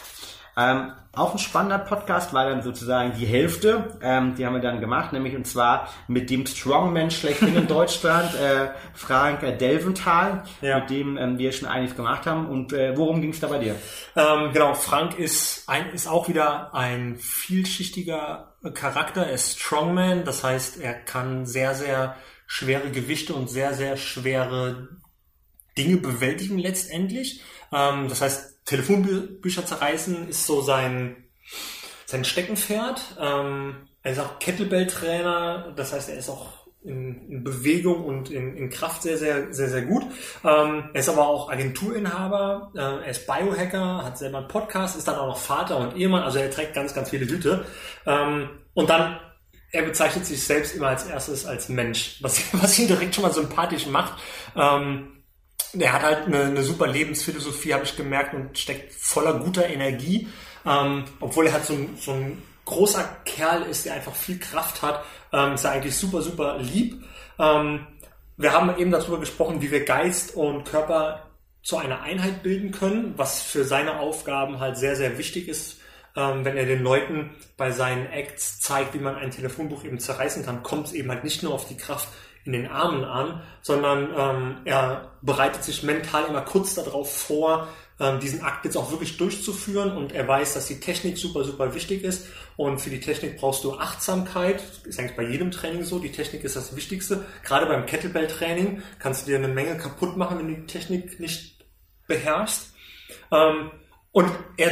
Ähm, 0.60 0.92
auch 1.14 1.34
ein 1.34 1.40
spannender 1.40 1.80
Podcast 1.80 2.34
war 2.34 2.46
dann 2.46 2.62
sozusagen 2.62 3.14
die 3.18 3.26
Hälfte, 3.26 3.98
ähm, 4.02 4.36
die 4.36 4.46
haben 4.46 4.54
wir 4.54 4.62
dann 4.62 4.80
gemacht, 4.80 5.12
nämlich 5.12 5.36
und 5.36 5.48
zwar 5.48 5.90
mit 6.08 6.30
dem 6.30 6.46
Strongman 6.46 7.10
schlechthin 7.10 7.56
in 7.56 7.68
Deutschland, 7.68 8.36
äh, 8.36 8.70
Frank 8.94 9.40
Delventhal, 9.58 10.44
ja. 10.62 10.80
mit 10.80 10.90
dem 10.90 11.18
ähm, 11.18 11.38
wir 11.38 11.52
schon 11.52 11.68
einiges 11.68 11.96
gemacht 11.96 12.28
haben. 12.28 12.48
Und 12.48 12.74
äh, 12.74 12.96
worum 12.96 13.22
ging 13.22 13.32
es 13.32 13.40
da 13.40 13.48
bei 13.48 13.58
dir? 13.60 13.76
Ähm, 14.16 14.52
genau, 14.54 14.76
Frank 14.76 15.18
ist, 15.18 15.68
ein, 15.68 15.90
ist 15.92 16.08
auch 16.08 16.30
wieder 16.30 16.74
ein 16.76 17.18
vielschichtiger 17.18 18.54
Charakter, 18.74 19.26
er 19.26 19.34
ist 19.34 19.60
Strongman, 19.60 20.26
das 20.26 20.44
heißt, 20.44 20.80
er 20.82 20.94
kann 20.94 21.46
sehr, 21.46 21.74
sehr 21.74 22.16
schwere 22.46 22.90
Gewichte 22.92 23.34
und 23.34 23.50
sehr, 23.50 23.74
sehr 23.74 23.96
schwere 23.98 24.90
Dinge 25.80 25.98
bewältigen 25.98 26.60
letztendlich. 26.60 27.42
Ähm, 27.72 28.10
das 28.10 28.22
heißt, 28.22 28.66
Telefonbücher 28.66 29.66
zerreißen 29.66 30.28
ist 30.30 30.46
so 30.46 30.62
sein, 30.62 31.16
sein 32.06 32.26
Steckenpferd. 32.26 33.16
Ähm, 33.20 33.88
er 34.04 34.12
ist 34.12 34.20
auch 34.20 34.40
Kettlebell-Trainer, 34.40 35.74
das 35.76 35.94
heißt, 35.94 36.10
er 36.10 36.18
ist 36.18 36.30
auch 36.30 36.60
in, 36.84 37.30
in 37.30 37.44
Bewegung 37.44 38.06
und 38.06 38.30
in, 38.30 38.56
in, 38.56 38.70
Kraft 38.70 39.02
sehr, 39.02 39.18
sehr, 39.18 39.54
sehr, 39.54 39.70
sehr 39.70 39.82
gut. 39.82 40.04
Ähm, 40.44 40.90
er 40.94 41.00
ist 41.00 41.10
aber 41.10 41.28
auch 41.28 41.52
Agenturinhaber, 41.52 42.72
äh, 42.74 42.80
er 42.80 43.08
ist 43.08 43.28
Biohacker, 43.28 44.04
hat 44.06 44.18
selber 44.18 44.40
einen 44.40 44.48
Podcast, 44.48 44.98
ist 44.98 45.08
dann 45.08 45.16
auch 45.16 45.28
noch 45.28 45.38
Vater 45.38 45.78
und 45.78 45.98
Ehemann, 45.98 46.24
also 46.24 46.40
er 46.40 46.50
trägt 46.50 46.74
ganz, 46.74 46.94
ganz 46.94 47.10
viele 47.10 47.26
Hüte. 47.26 47.66
Ähm, 48.06 48.50
und 48.74 48.90
dann, 48.90 49.20
er 49.72 49.84
bezeichnet 49.84 50.26
sich 50.26 50.42
selbst 50.44 50.76
immer 50.76 50.88
als 50.88 51.06
erstes 51.06 51.46
als 51.46 51.70
Mensch, 51.70 52.18
was, 52.22 52.42
was 52.54 52.80
ihn 52.80 52.88
direkt 52.88 53.16
schon 53.16 53.24
mal 53.24 53.34
sympathisch 53.34 53.86
macht. 53.88 54.14
Ähm, 54.56 55.19
der 55.74 55.94
hat 55.94 56.02
halt 56.02 56.26
eine, 56.28 56.44
eine 56.44 56.64
super 56.64 56.88
Lebensphilosophie, 56.88 57.74
habe 57.74 57.84
ich 57.84 57.96
gemerkt, 57.96 58.34
und 58.34 58.58
steckt 58.58 58.94
voller 58.94 59.40
guter 59.40 59.68
Energie. 59.68 60.28
Ähm, 60.66 61.06
obwohl 61.20 61.48
er 61.48 61.54
halt 61.54 61.66
so 61.66 61.78
so 61.98 62.12
ein 62.12 62.42
großer 62.66 63.18
Kerl 63.26 63.64
ist, 63.64 63.86
der 63.86 63.96
einfach 63.96 64.16
viel 64.16 64.40
Kraft 64.40 64.82
hat, 64.82 65.04
ähm, 65.34 65.54
ist 65.54 65.64
er 65.64 65.72
eigentlich 65.72 65.96
super, 65.96 66.22
super 66.22 66.58
lieb. 66.60 67.04
Ähm, 67.40 67.88
wir 68.38 68.54
haben 68.54 68.78
eben 68.78 68.92
darüber 68.92 69.20
gesprochen, 69.20 69.62
wie 69.62 69.72
wir 69.72 69.84
Geist 69.84 70.36
und 70.36 70.66
Körper 70.66 71.30
zu 71.64 71.78
einer 71.78 72.02
Einheit 72.02 72.44
bilden 72.44 72.72
können, 72.72 73.14
was 73.18 73.42
für 73.42 73.66
seine 73.66 74.00
Aufgaben 74.00 74.60
halt 74.60 74.78
sehr, 74.78 74.96
sehr 74.96 75.18
wichtig 75.18 75.48
ist. 75.48 75.82
Ähm, 76.16 76.46
wenn 76.46 76.58
er 76.58 76.66
den 76.66 76.84
Leuten 76.84 77.32
bei 77.58 77.72
seinen 77.72 78.08
Acts 78.08 78.60
zeigt, 78.60 78.94
wie 78.94 79.00
man 79.00 79.16
ein 79.16 79.32
Telefonbuch 79.32 79.84
eben 79.84 80.00
zerreißen 80.00 80.46
kann, 80.46 80.64
kommt 80.64 80.88
es 80.88 80.94
eben 80.94 81.10
halt 81.10 81.24
nicht 81.24 81.44
nur 81.44 81.54
auf 81.54 81.68
die 81.68 81.78
Kraft 81.78 82.08
in 82.46 82.54
den 82.54 82.68
Armen 82.68 83.04
an, 83.04 83.42
sondern 83.62 84.10
ähm, 84.18 84.58
er 84.66 85.12
bereitet 85.22 85.64
sich 85.64 85.84
mental 85.84 86.26
immer 86.26 86.42
kurz 86.42 86.76
darauf 86.76 87.16
vor, 87.16 87.68
ähm, 88.00 88.20
diesen 88.20 88.42
Akt 88.42 88.66
jetzt 88.66 88.78
auch 88.78 88.92
wirklich 88.92 89.18
durchzuführen 89.18 89.92
und 89.92 90.14
er 90.14 90.28
weiß, 90.28 90.54
dass 90.54 90.68
die 90.68 90.80
Technik 90.80 91.18
super, 91.18 91.44
super 91.44 91.74
wichtig 91.76 92.04
ist 92.04 92.28
und 92.56 92.80
für 92.80 92.90
die 92.90 93.02
Technik 93.02 93.38
brauchst 93.38 93.64
du 93.64 93.78
Achtsamkeit, 93.78 94.64
ist 94.86 95.00
eigentlich 95.00 95.18
bei 95.18 95.28
jedem 95.28 95.52
Training 95.52 95.84
so, 95.84 96.00
die 96.00 96.12
Technik 96.12 96.44
ist 96.44 96.56
das 96.56 96.76
Wichtigste. 96.76 97.26
Gerade 97.44 97.66
beim 97.66 97.86
Kettlebell-Training 97.86 98.82
kannst 99.00 99.24
du 99.28 99.32
dir 99.32 99.38
eine 99.38 99.50
Menge 99.50 99.78
kaputt 99.78 100.16
machen, 100.16 100.40
wenn 100.40 100.48
du 100.48 100.56
die 100.62 100.66
Technik 100.66 101.20
nicht 101.20 101.66
beherrschst. 102.08 102.74
Ähm, 103.32 103.72
und 104.12 104.32
er 104.58 104.72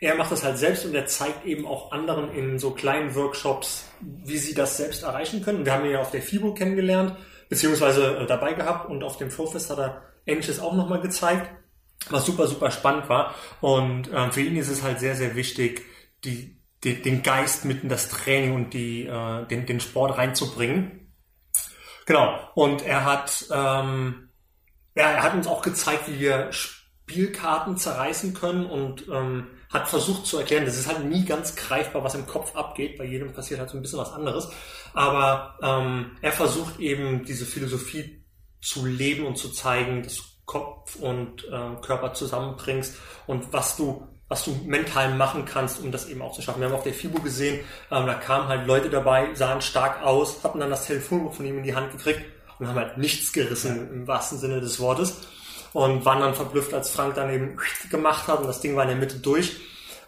er 0.00 0.14
macht 0.14 0.30
das 0.30 0.44
halt 0.44 0.58
selbst 0.58 0.84
und 0.84 0.94
er 0.94 1.06
zeigt 1.06 1.44
eben 1.44 1.66
auch 1.66 1.90
anderen 1.90 2.32
in 2.32 2.58
so 2.58 2.70
kleinen 2.70 3.14
Workshops, 3.14 3.84
wie 4.00 4.38
sie 4.38 4.54
das 4.54 4.76
selbst 4.76 5.02
erreichen 5.02 5.42
können. 5.42 5.64
Wir 5.64 5.72
haben 5.72 5.84
ihn 5.84 5.92
ja 5.92 6.00
auf 6.00 6.12
der 6.12 6.22
FIBO 6.22 6.54
kennengelernt, 6.54 7.16
beziehungsweise 7.48 8.18
äh, 8.18 8.26
dabei 8.26 8.52
gehabt 8.52 8.88
und 8.88 9.02
auf 9.02 9.16
dem 9.16 9.30
Flowfest 9.30 9.70
hat 9.70 9.78
er 9.78 10.02
Ähnliches 10.24 10.60
auch 10.60 10.74
nochmal 10.74 11.00
gezeigt, 11.00 11.50
was 12.10 12.24
super, 12.24 12.46
super 12.46 12.70
spannend 12.70 13.08
war. 13.08 13.34
Und 13.60 14.12
äh, 14.12 14.30
für 14.30 14.42
ihn 14.42 14.56
ist 14.56 14.68
es 14.68 14.82
halt 14.82 15.00
sehr, 15.00 15.16
sehr 15.16 15.34
wichtig, 15.34 15.82
die, 16.24 16.60
die, 16.84 17.02
den 17.02 17.24
Geist 17.24 17.64
mitten 17.64 17.88
das 17.88 18.08
Training 18.08 18.54
und 18.54 18.74
die, 18.74 19.04
äh, 19.06 19.46
den, 19.46 19.66
den 19.66 19.80
Sport 19.80 20.16
reinzubringen. 20.16 21.12
Genau. 22.06 22.38
Und 22.54 22.82
er 22.86 23.04
hat, 23.04 23.46
ähm, 23.50 24.28
ja, 24.94 25.10
er 25.10 25.22
hat 25.24 25.34
uns 25.34 25.48
auch 25.48 25.62
gezeigt, 25.62 26.08
wie 26.08 26.20
wir 26.20 26.52
Spielkarten 26.52 27.76
zerreißen 27.76 28.32
können 28.34 28.64
und 28.66 29.08
ähm, 29.08 29.48
hat 29.70 29.88
versucht 29.88 30.26
zu 30.26 30.38
erklären, 30.38 30.64
das 30.64 30.78
ist 30.78 30.88
halt 30.88 31.04
nie 31.04 31.24
ganz 31.24 31.54
greifbar, 31.54 32.02
was 32.02 32.14
im 32.14 32.26
Kopf 32.26 32.56
abgeht. 32.56 32.96
Bei 32.96 33.04
jedem 33.04 33.32
passiert 33.32 33.60
halt 33.60 33.70
so 33.70 33.76
ein 33.76 33.82
bisschen 33.82 33.98
was 33.98 34.12
anderes. 34.12 34.48
Aber 34.94 35.58
ähm, 35.62 36.12
er 36.22 36.32
versucht 36.32 36.80
eben 36.80 37.24
diese 37.24 37.44
Philosophie 37.44 38.24
zu 38.62 38.86
leben 38.86 39.26
und 39.26 39.36
zu 39.36 39.50
zeigen, 39.50 40.02
dass 40.02 40.16
du 40.16 40.22
Kopf 40.46 40.96
und 40.96 41.44
äh, 41.44 41.80
Körper 41.82 42.14
zusammenbringst 42.14 42.96
und 43.26 43.52
was 43.52 43.76
du 43.76 44.08
was 44.30 44.44
du 44.44 44.54
mental 44.66 45.14
machen 45.14 45.46
kannst, 45.46 45.80
um 45.80 45.90
das 45.90 46.06
eben 46.06 46.20
auch 46.20 46.32
zu 46.32 46.42
schaffen. 46.42 46.60
Wir 46.60 46.68
haben 46.68 46.74
auf 46.74 46.82
der 46.82 46.92
FIBO 46.92 47.22
gesehen, 47.22 47.60
ähm, 47.90 48.06
da 48.06 48.12
kamen 48.12 48.48
halt 48.48 48.66
Leute 48.66 48.90
dabei, 48.90 49.34
sahen 49.34 49.62
stark 49.62 50.02
aus, 50.02 50.44
hatten 50.44 50.60
dann 50.60 50.68
das 50.68 50.86
Telefonbuch 50.86 51.32
von 51.32 51.46
ihm 51.46 51.56
in 51.56 51.64
die 51.64 51.74
Hand 51.74 51.92
gekriegt 51.92 52.20
und 52.58 52.68
haben 52.68 52.76
halt 52.76 52.98
nichts 52.98 53.32
gerissen 53.32 53.90
im 53.90 54.06
wahrsten 54.06 54.38
Sinne 54.38 54.60
des 54.60 54.80
Wortes 54.80 55.16
und 55.78 56.04
waren 56.04 56.18
dann 56.18 56.34
verblüfft, 56.34 56.74
als 56.74 56.90
Frank 56.90 57.14
dann 57.14 57.32
eben 57.32 57.56
gemacht 57.88 58.26
hat 58.26 58.40
und 58.40 58.48
das 58.48 58.60
Ding 58.60 58.74
war 58.74 58.82
in 58.82 58.88
der 58.88 58.98
Mitte 58.98 59.18
durch. 59.18 59.60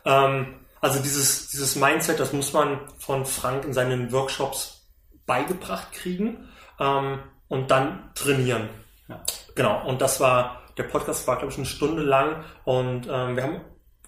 Ähm, 0.05 0.57
also 0.81 0.99
dieses, 0.99 1.47
dieses 1.47 1.77
Mindset, 1.77 2.19
das 2.19 2.33
muss 2.33 2.53
man 2.53 2.81
von 2.99 3.25
Frank 3.25 3.65
in 3.65 3.73
seinen 3.73 4.11
Workshops 4.11 4.89
beigebracht 5.27 5.93
kriegen 5.93 6.49
ähm, 6.81 7.21
und 7.47 7.71
dann 7.71 8.11
trainieren. 8.17 8.69
Ja. 9.07 9.23
Genau, 9.55 9.87
und 9.87 10.01
das 10.01 10.19
war, 10.19 10.61
der 10.77 10.85
Podcast 10.85 11.29
war, 11.29 11.37
glaube 11.37 11.53
ich, 11.53 11.59
eine 11.59 11.67
Stunde 11.67 12.03
lang 12.03 12.43
und 12.65 13.07
ähm, 13.09 13.37
wir 13.37 13.43
haben 13.45 13.61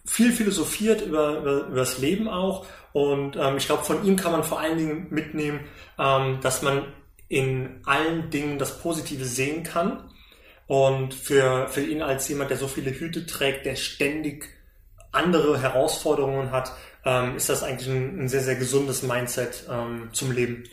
viel 0.04 0.32
philosophiert 0.32 1.00
über, 1.02 1.38
über, 1.38 1.66
über 1.68 1.76
das 1.76 1.98
Leben 1.98 2.26
auch 2.26 2.66
und 2.92 3.36
ähm, 3.36 3.56
ich 3.56 3.66
glaube, 3.66 3.84
von 3.84 4.04
ihm 4.04 4.16
kann 4.16 4.32
man 4.32 4.42
vor 4.42 4.58
allen 4.58 4.78
Dingen 4.78 5.06
mitnehmen, 5.10 5.60
ähm, 5.96 6.40
dass 6.40 6.62
man 6.62 6.86
in 7.28 7.82
allen 7.86 8.30
Dingen 8.30 8.58
das 8.58 8.80
Positive 8.80 9.24
sehen 9.24 9.62
kann 9.62 10.08
und 10.66 11.14
für, 11.14 11.68
für 11.68 11.82
ihn 11.82 12.02
als 12.02 12.28
jemand, 12.28 12.50
der 12.50 12.56
so 12.56 12.68
viele 12.68 12.90
Hüte 12.90 13.26
trägt, 13.26 13.66
der 13.66 13.76
ständig 13.76 14.48
andere 15.10 15.60
Herausforderungen 15.60 16.50
hat, 16.50 16.72
ähm, 17.04 17.36
ist 17.36 17.48
das 17.48 17.62
eigentlich 17.62 17.88
ein, 17.88 18.20
ein, 18.20 18.28
sehr, 18.28 18.42
sehr 18.42 18.56
gesundes 18.56 19.02
Mindset 19.02 19.66
ähm, 19.70 20.10
zum 20.12 20.32
Leben. 20.32 20.64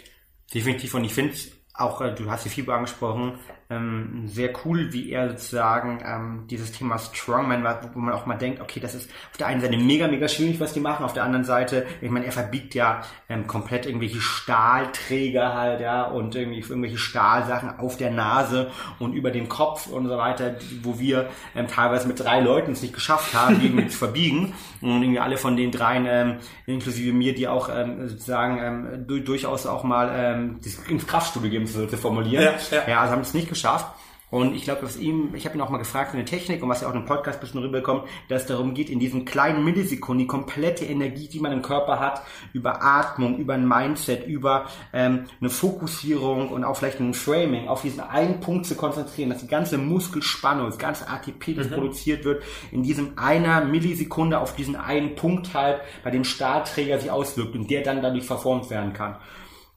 Definitiv. 0.54 0.94
Und 0.94 1.04
ich 1.04 1.14
finde 1.14 1.36
auch, 1.74 2.02
äh, 2.02 2.14
du 2.14 2.30
hast 2.30 2.46
die 2.46 2.50
FIBO 2.50 2.72
angesprochen, 2.72 3.40
ähm, 3.72 4.24
sehr 4.28 4.50
cool, 4.66 4.92
wie 4.94 5.12
er 5.12 5.30
sozusagen 5.30 6.00
ähm, 6.04 6.46
dieses 6.50 6.72
Thema 6.72 6.98
Strongman, 6.98 7.64
wo 7.94 8.00
man 8.00 8.16
auch 8.16 8.26
mal 8.26 8.36
denkt, 8.36 8.62
okay, 8.62 8.80
das 8.80 8.96
ist 8.96 9.12
auf 9.30 9.38
der 9.38 9.46
einen 9.46 9.62
Seite 9.62 9.78
mega, 9.78 10.08
mega 10.08 10.28
schwierig, 10.28 10.60
was 10.60 10.74
die 10.74 10.80
machen, 10.80 11.06
auf 11.06 11.14
der 11.14 11.24
anderen 11.24 11.46
Seite, 11.46 11.86
ich 12.02 12.10
meine, 12.10 12.26
er 12.26 12.32
verbiegt 12.32 12.74
ja 12.74 13.04
ähm, 13.30 13.46
komplett 13.46 13.86
irgendwelche 13.86 14.22
Stahlträger 14.22 15.54
halt, 15.54 15.82
ja, 15.82 16.04
und 16.06 16.34
irgendwie 16.34 16.62
irgendwelche 16.62 16.98
Stahlsachen 16.98 17.78
auf 17.78 17.96
der 17.96 18.10
Nase 18.10 18.72
und 18.98 19.14
über 19.14 19.30
dem 19.30 19.50
Kopf 19.50 19.86
und 19.86 20.08
so 20.08 20.18
weiter, 20.18 20.56
wo 20.82 20.98
wir 20.98 21.30
ähm, 21.56 21.68
teilweise 21.68 22.08
mit 22.08 22.20
drei 22.20 22.40
Leuten 22.40 22.72
es 22.72 22.82
nicht 22.82 22.96
geschafft 22.96 23.36
haben, 23.36 23.62
irgendwie 23.62 23.88
zu 23.90 23.98
verbiegen. 24.00 24.54
Und 24.82 25.04
irgendwie 25.04 25.20
alle 25.20 25.38
von 25.38 25.58
den 25.58 25.72
dreien, 25.72 26.06
ähm, 26.08 26.38
inklusive 26.66 27.12
mir, 27.12 27.36
die 27.36 27.50
auch 27.50 27.70
ähm, 27.70 28.08
sozusagen 28.08 28.58
ähm, 28.58 29.26
durchaus 29.26 29.68
auch 29.68 29.84
mal 29.84 30.10
ähm, 30.16 30.60
ins 30.88 31.06
Kraftstudio 31.06 31.50
geben 31.52 31.68
zu, 31.68 31.86
zu 31.86 31.98
formulieren, 31.98 32.46
ja, 32.46 32.54
ja. 32.72 32.88
ja 32.88 33.02
also 33.02 33.14
haben 33.14 33.22
es 33.22 33.34
nicht 33.34 33.50
geschafft 33.50 33.59
geschafft. 33.60 33.94
Und 34.32 34.56
ich 34.56 34.64
glaube, 34.64 34.84
was 34.84 34.98
ihm, 34.98 35.34
ich 35.34 35.46
habe 35.46 35.58
ihn 35.58 35.62
auch 35.62 35.72
mal 35.72 35.80
gefragt 35.80 36.12
für 36.12 36.18
eine 36.18 36.26
Technik 36.26 36.62
und 36.62 36.70
was 36.70 36.82
ja 36.82 36.90
auch 36.90 36.94
im 36.94 37.06
Podcast 37.06 37.40
ein 37.40 37.42
bisschen 37.42 37.62
rüberkommt, 37.62 38.04
dass 38.28 38.44
es 38.44 38.48
darum 38.48 38.76
geht, 38.76 38.92
in 38.92 39.00
diesen 39.00 39.26
kleinen 39.26 39.64
Millisekunden 39.64 40.20
die 40.20 40.28
komplette 40.28 40.86
Energie, 40.86 41.28
die 41.28 41.40
man 41.40 41.52
im 41.52 41.64
Körper 41.64 42.00
hat, 42.00 42.22
über 42.54 42.84
Atmung, 42.84 43.38
über 43.40 43.56
ein 43.56 43.68
Mindset, 43.68 44.28
über 44.28 44.68
ähm, 44.94 45.26
eine 45.42 45.50
Fokussierung 45.50 46.50
und 46.50 46.64
auch 46.64 46.78
vielleicht 46.78 47.00
ein 47.00 47.16
Framing 47.16 47.68
auf 47.68 47.82
diesen 47.82 48.02
einen 48.02 48.40
Punkt 48.40 48.68
zu 48.68 48.76
konzentrieren, 48.76 49.32
dass 49.32 49.40
die 49.40 49.48
ganze 49.48 49.80
Muskelspannung, 49.80 50.68
das 50.68 50.78
ganze 50.78 51.10
ATP, 51.10 51.56
das 51.56 51.68
mhm. 51.72 51.74
produziert 51.74 52.24
wird, 52.24 52.44
in 52.72 52.84
diesem 52.84 53.18
einer 53.18 53.66
Millisekunde 53.66 54.38
auf 54.38 54.56
diesen 54.56 54.76
einen 54.76 55.16
Punkt 55.16 55.56
halt 55.56 55.82
bei 56.04 56.12
dem 56.12 56.24
Stahlträger 56.24 57.00
sich 57.00 57.10
auswirkt 57.10 57.56
und 57.56 57.72
der 57.72 57.82
dann 57.82 58.04
dadurch 58.04 58.26
verformt 58.26 58.70
werden 58.70 58.94
kann. 58.94 59.18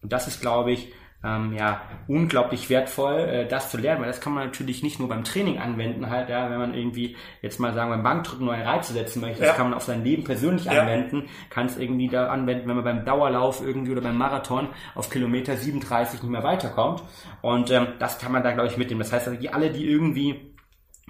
Und 0.02 0.12
das 0.12 0.26
ist, 0.26 0.42
glaube 0.42 0.72
ich, 0.72 0.92
ähm, 1.24 1.52
ja 1.56 1.80
unglaublich 2.08 2.68
wertvoll, 2.70 3.18
äh, 3.20 3.46
das 3.46 3.70
zu 3.70 3.78
lernen, 3.78 4.00
weil 4.00 4.08
das 4.08 4.20
kann 4.20 4.32
man 4.34 4.44
natürlich 4.46 4.82
nicht 4.82 4.98
nur 4.98 5.08
beim 5.08 5.24
Training 5.24 5.58
anwenden, 5.58 6.10
halt, 6.10 6.28
ja, 6.28 6.50
wenn 6.50 6.58
man 6.58 6.74
irgendwie 6.74 7.16
jetzt 7.42 7.60
mal 7.60 7.72
sagen, 7.74 7.90
beim 7.90 8.02
Bankdrücken 8.02 8.44
neue 8.46 8.64
Reize 8.64 8.92
setzen 8.92 9.20
möchte, 9.20 9.40
das 9.40 9.48
Ja. 9.50 9.54
kann 9.54 9.66
man 9.70 9.74
auf 9.74 9.84
sein 9.84 10.02
Leben 10.04 10.24
persönlich 10.24 10.64
Ja. 10.64 10.82
anwenden, 10.82 11.28
kann 11.50 11.66
es 11.66 11.78
irgendwie 11.78 12.08
da 12.08 12.28
anwenden, 12.28 12.68
wenn 12.68 12.76
man 12.76 12.84
beim 12.84 13.04
Dauerlauf 13.04 13.62
irgendwie 13.64 13.92
oder 13.92 14.00
beim 14.00 14.18
Marathon 14.18 14.68
auf 14.94 15.10
Kilometer 15.10 15.56
37 15.56 16.22
nicht 16.22 16.30
mehr 16.32 16.42
weiterkommt. 16.42 17.02
Und 17.40 17.70
ähm, 17.70 17.86
das 17.98 18.18
kann 18.18 18.32
man 18.32 18.42
da, 18.42 18.52
glaube 18.52 18.68
ich, 18.68 18.76
mitnehmen. 18.76 19.00
Das 19.00 19.12
heißt, 19.12 19.28
also 19.28 19.40
die 19.40 19.52
alle, 19.52 19.70
die 19.70 19.86
irgendwie 19.88 20.51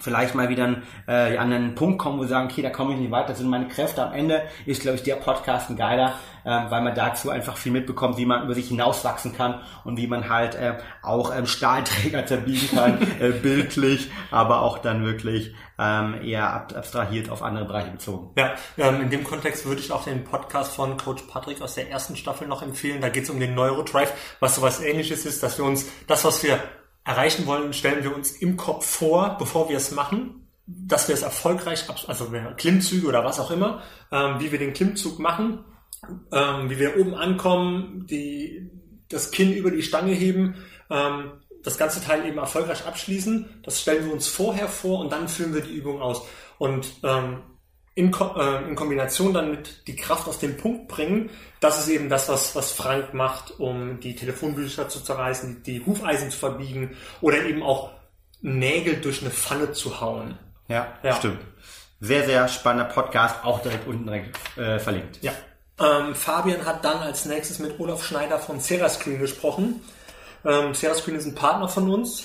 vielleicht 0.03 0.35
mal 0.35 0.49
wieder 0.49 0.65
an, 0.65 0.83
äh, 1.07 1.37
an 1.37 1.53
einen 1.53 1.75
Punkt 1.75 1.99
kommen, 1.99 2.19
wo 2.19 2.25
sie 2.25 2.31
sagen, 2.31 2.49
okay, 2.51 2.63
da 2.63 2.71
komme 2.71 2.95
ich 2.95 3.01
nicht 3.01 3.11
weiter, 3.11 3.29
das 3.29 3.39
sind 3.39 3.49
meine 3.49 3.69
Kräfte. 3.69 4.05
Am 4.05 4.13
Ende 4.13 4.43
ist, 4.67 4.83
glaube 4.83 4.97
ich, 4.97 5.03
der 5.03 5.17
Podcast 5.17 5.71
ein 5.71 5.77
geiler, 5.77 6.15
ähm, 6.45 6.65
weil 6.69 6.83
man 6.83 6.95
dazu 6.95 7.31
einfach 7.31 7.57
viel 7.57 7.73
mitbekommt, 7.73 8.17
wie 8.19 8.27
man 8.27 8.43
über 8.43 8.55
sich 8.55 8.69
hinauswachsen 8.69 9.37
kann 9.37 9.61
und 9.85 9.97
wie 9.97 10.07
man 10.07 10.29
halt 10.29 10.55
äh, 10.57 10.75
auch 11.03 11.35
ähm, 11.35 11.47
Stahlträger 11.47 12.27
zerbiegen 12.27 12.69
kann, 12.75 12.99
äh, 13.21 13.31
bildlich, 13.31 14.11
aber 14.31 14.63
auch 14.63 14.79
dann 14.79 15.05
wirklich 15.05 15.55
ähm, 15.79 16.21
eher 16.23 16.53
ab 16.53 16.73
abstrahiert 16.77 17.31
auf 17.31 17.43
andere 17.43 17.65
Bereiche 17.65 17.91
bezogen. 17.91 18.31
Ja, 18.37 18.55
ähm, 18.79 19.03
in 19.03 19.11
dem 19.11 19.25
Kontext 19.25 19.67
würde 19.67 19.81
ich 19.81 19.93
auch 19.93 20.05
den 20.05 20.25
Podcast 20.25 20.75
von 20.75 20.97
Coach 20.97 21.23
Patrick 21.25 21.63
aus 21.63 21.75
der 21.75 21.91
ersten 21.91 22.17
Staffel 22.17 22.49
noch 22.49 22.63
empfehlen. 22.63 23.01
Da 23.01 23.09
geht 23.09 23.25
es 23.25 23.31
um 23.31 23.41
den 23.41 23.55
Neurodrive, 23.55 24.11
was 24.41 24.57
sowas 24.57 24.81
ähnliches 24.81 25.27
ist, 25.27 25.43
dass 25.43 25.59
wir 25.59 25.65
uns 25.65 25.87
das, 26.07 26.25
was 26.25 26.43
wir 26.43 26.59
erreichen 27.05 27.47
wollen, 27.47 27.73
stellen 27.73 28.05
wir 28.05 28.15
uns 28.15 28.31
im 28.31 28.57
Kopf 28.57 28.87
vor, 28.87 29.37
bevor 29.39 29.69
wir 29.69 29.77
es 29.77 29.91
machen, 29.91 30.49
dass 30.67 31.09
wir 31.09 31.15
es 31.15 31.23
erfolgreich, 31.23 31.85
also 32.07 32.33
Klimmzüge 32.57 33.07
oder 33.07 33.25
was 33.25 33.41
auch 33.41 33.51
immer, 33.51 33.83
ähm, 34.11 34.37
wie 34.39 34.53
wir 34.53 34.59
den 34.59 34.73
Klimmzug 34.73 35.19
machen, 35.19 35.65
ähm, 36.33 36.71
wie 36.71 36.79
wir 36.79 36.99
oben 36.99 37.15
ankommen, 37.15 38.07
die, 38.07 38.71
das 39.09 39.31
Kinn 39.31 39.53
über 39.53 39.71
die 39.71 39.83
Stange 39.83 40.13
heben, 40.13 40.57
ähm, 40.91 41.33
das 41.63 41.79
ganze 41.79 42.03
Teil 42.03 42.27
eben 42.27 42.39
erfolgreich 42.39 42.87
abschließen. 42.87 43.63
Das 43.63 43.81
stellen 43.81 44.07
wir 44.07 44.13
uns 44.13 44.27
vorher 44.27 44.69
vor 44.69 45.01
und 45.01 45.13
dann 45.13 45.29
führen 45.29 45.55
wir 45.55 45.63
die 45.63 45.75
Übung 45.75 46.01
aus. 46.01 46.23
Und 46.59 46.87
ähm, 47.03 47.43
in, 47.95 48.11
Ko 48.11 48.35
äh, 48.41 48.67
in 48.69 48.75
Kombination 48.75 49.35
dann 49.35 49.51
mit 49.51 49.87
die 49.87 49.97
Kraft 49.97 50.27
auf 50.29 50.39
den 50.39 50.57
Punkt 50.57 50.89
bringen, 50.89 51.31
das 51.61 51.79
ist 51.79 51.89
eben 51.89 52.09
das, 52.09 52.29
was, 52.29 52.57
was 52.57 52.73
Frank 52.73 53.13
macht, 53.15 53.59
um 53.61 54.01
die 54.01 54.15
Telefonbücher 54.17 54.89
zu 54.89 55.01
zerreißen, 55.01 55.63
die, 55.65 55.79
die 55.81 55.87
Hufeisen 55.87 56.31
zu 56.31 56.39
verbiegen 56.39 56.97
oder 57.21 57.45
eben 57.45 57.63
auch 57.63 57.91
Nägel 58.41 58.97
durch 58.97 59.21
eine 59.21 59.31
Pfanne 59.31 59.73
zu 59.73 60.01
hauen. 60.01 60.39
Ja, 60.69 60.89
Ja. 61.03 61.15
stimmt. 61.15 61.41
Sehr, 62.01 62.25
sehr 62.25 62.49
spannender 62.49 62.93
Podcast, 62.93 63.45
auch 63.45 63.61
direkt 63.63 63.87
unten 63.87 64.07
direkt, 64.07 64.37
äh, 64.59 64.79
verlinkt. 64.81 65.19
Ja. 65.23 65.33
Ähm, 65.81 66.15
Fabian 66.15 66.65
hat 66.67 66.85
dann 66.85 66.99
als 66.99 67.27
nächstes 67.27 67.59
mit 67.61 67.79
Olaf 67.79 68.05
Schneider 68.05 68.39
von 68.39 68.59
Serascreen 68.59 69.19
gesprochen. 69.21 69.81
Ähm, 70.45 70.75
Serascreen 70.75 71.17
ist 71.17 71.27
ein 71.27 71.35
Partner 71.37 71.69
von 71.69 71.89
uns. 71.89 72.25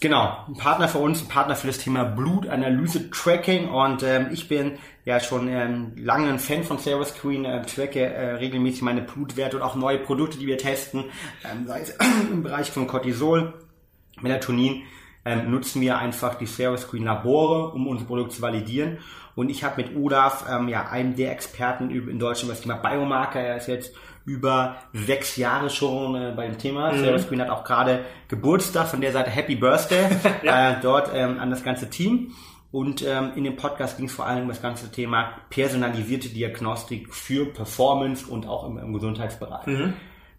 Genau, 0.00 0.44
ein 0.48 0.56
Partner 0.58 0.88
für 0.88 0.98
uns, 0.98 1.22
ein 1.22 1.28
Partner 1.28 1.56
für 1.56 1.68
das 1.68 1.78
Thema 1.78 2.04
Blutanalyse 2.04 3.10
Tracking 3.10 3.70
und 3.70 4.02
ähm, 4.02 4.28
ich 4.32 4.48
bin 4.48 4.78
ja 5.04 5.20
schon 5.20 5.48
ähm, 5.48 5.92
lange 5.96 6.28
ein 6.28 6.38
Fan 6.38 6.64
von 6.64 6.78
Sarah 6.78 7.04
Screen, 7.04 7.44
äh, 7.44 7.62
tracke 7.62 8.00
äh, 8.00 8.34
regelmäßig 8.36 8.82
meine 8.82 9.02
Blutwerte 9.02 9.56
und 9.56 9.62
auch 9.62 9.74
neue 9.74 9.98
Produkte, 9.98 10.38
die 10.38 10.46
wir 10.46 10.58
testen, 10.58 11.04
ähm, 11.44 11.66
sei 11.66 11.82
es 11.82 11.90
im 12.30 12.42
Bereich 12.42 12.70
von 12.70 12.86
Cortisol, 12.86 13.52
Melatonin, 14.20 14.82
ähm, 15.26 15.50
nutzen 15.50 15.80
wir 15.80 15.98
einfach 15.98 16.36
die 16.36 16.46
Sarah 16.46 16.76
Screen 16.76 17.04
Labore, 17.04 17.72
um 17.72 17.86
unser 17.86 18.04
Produkt 18.04 18.32
zu 18.32 18.42
validieren. 18.42 18.98
Und 19.34 19.50
ich 19.50 19.64
habe 19.64 19.82
mit 19.82 19.96
Olaf, 19.96 20.44
ähm, 20.50 20.68
ja, 20.68 20.88
einem 20.88 21.16
der 21.16 21.32
Experten 21.32 21.90
in 21.90 22.18
Deutschland 22.18 22.44
über 22.44 22.54
das 22.54 22.60
Thema 22.60 22.76
Biomarker, 22.76 23.40
er 23.40 23.56
ist 23.56 23.66
jetzt 23.66 23.94
über 24.24 24.76
sechs 24.92 25.36
Jahre 25.36 25.68
schon 25.68 26.14
äh, 26.14 26.32
bei 26.34 26.46
dem 26.46 26.56
Thema. 26.56 26.96
Sarah 26.96 27.18
Screen 27.18 27.42
hat 27.42 27.50
auch 27.50 27.64
gerade 27.64 28.04
Geburtstag, 28.28 28.88
von 28.88 29.00
der 29.00 29.12
Seite 29.12 29.30
Happy 29.30 29.56
Birthday 29.56 30.06
äh, 30.42 30.74
dort 30.80 31.10
ähm, 31.12 31.38
an 31.38 31.50
das 31.50 31.62
ganze 31.62 31.90
Team. 31.90 32.32
Und 32.74 33.02
ähm, 33.06 33.30
in 33.36 33.44
dem 33.44 33.54
Podcast 33.54 33.98
ging 33.98 34.06
es 34.06 34.12
vor 34.12 34.26
allem 34.26 34.42
um 34.42 34.48
das 34.48 34.60
ganze 34.60 34.90
Thema 34.90 35.30
personalisierte 35.48 36.28
Diagnostik 36.28 37.14
für 37.14 37.46
Performance 37.46 38.26
und 38.26 38.48
auch 38.48 38.66
im, 38.66 38.78
im 38.78 38.92
Gesundheitsbereich. 38.92 39.64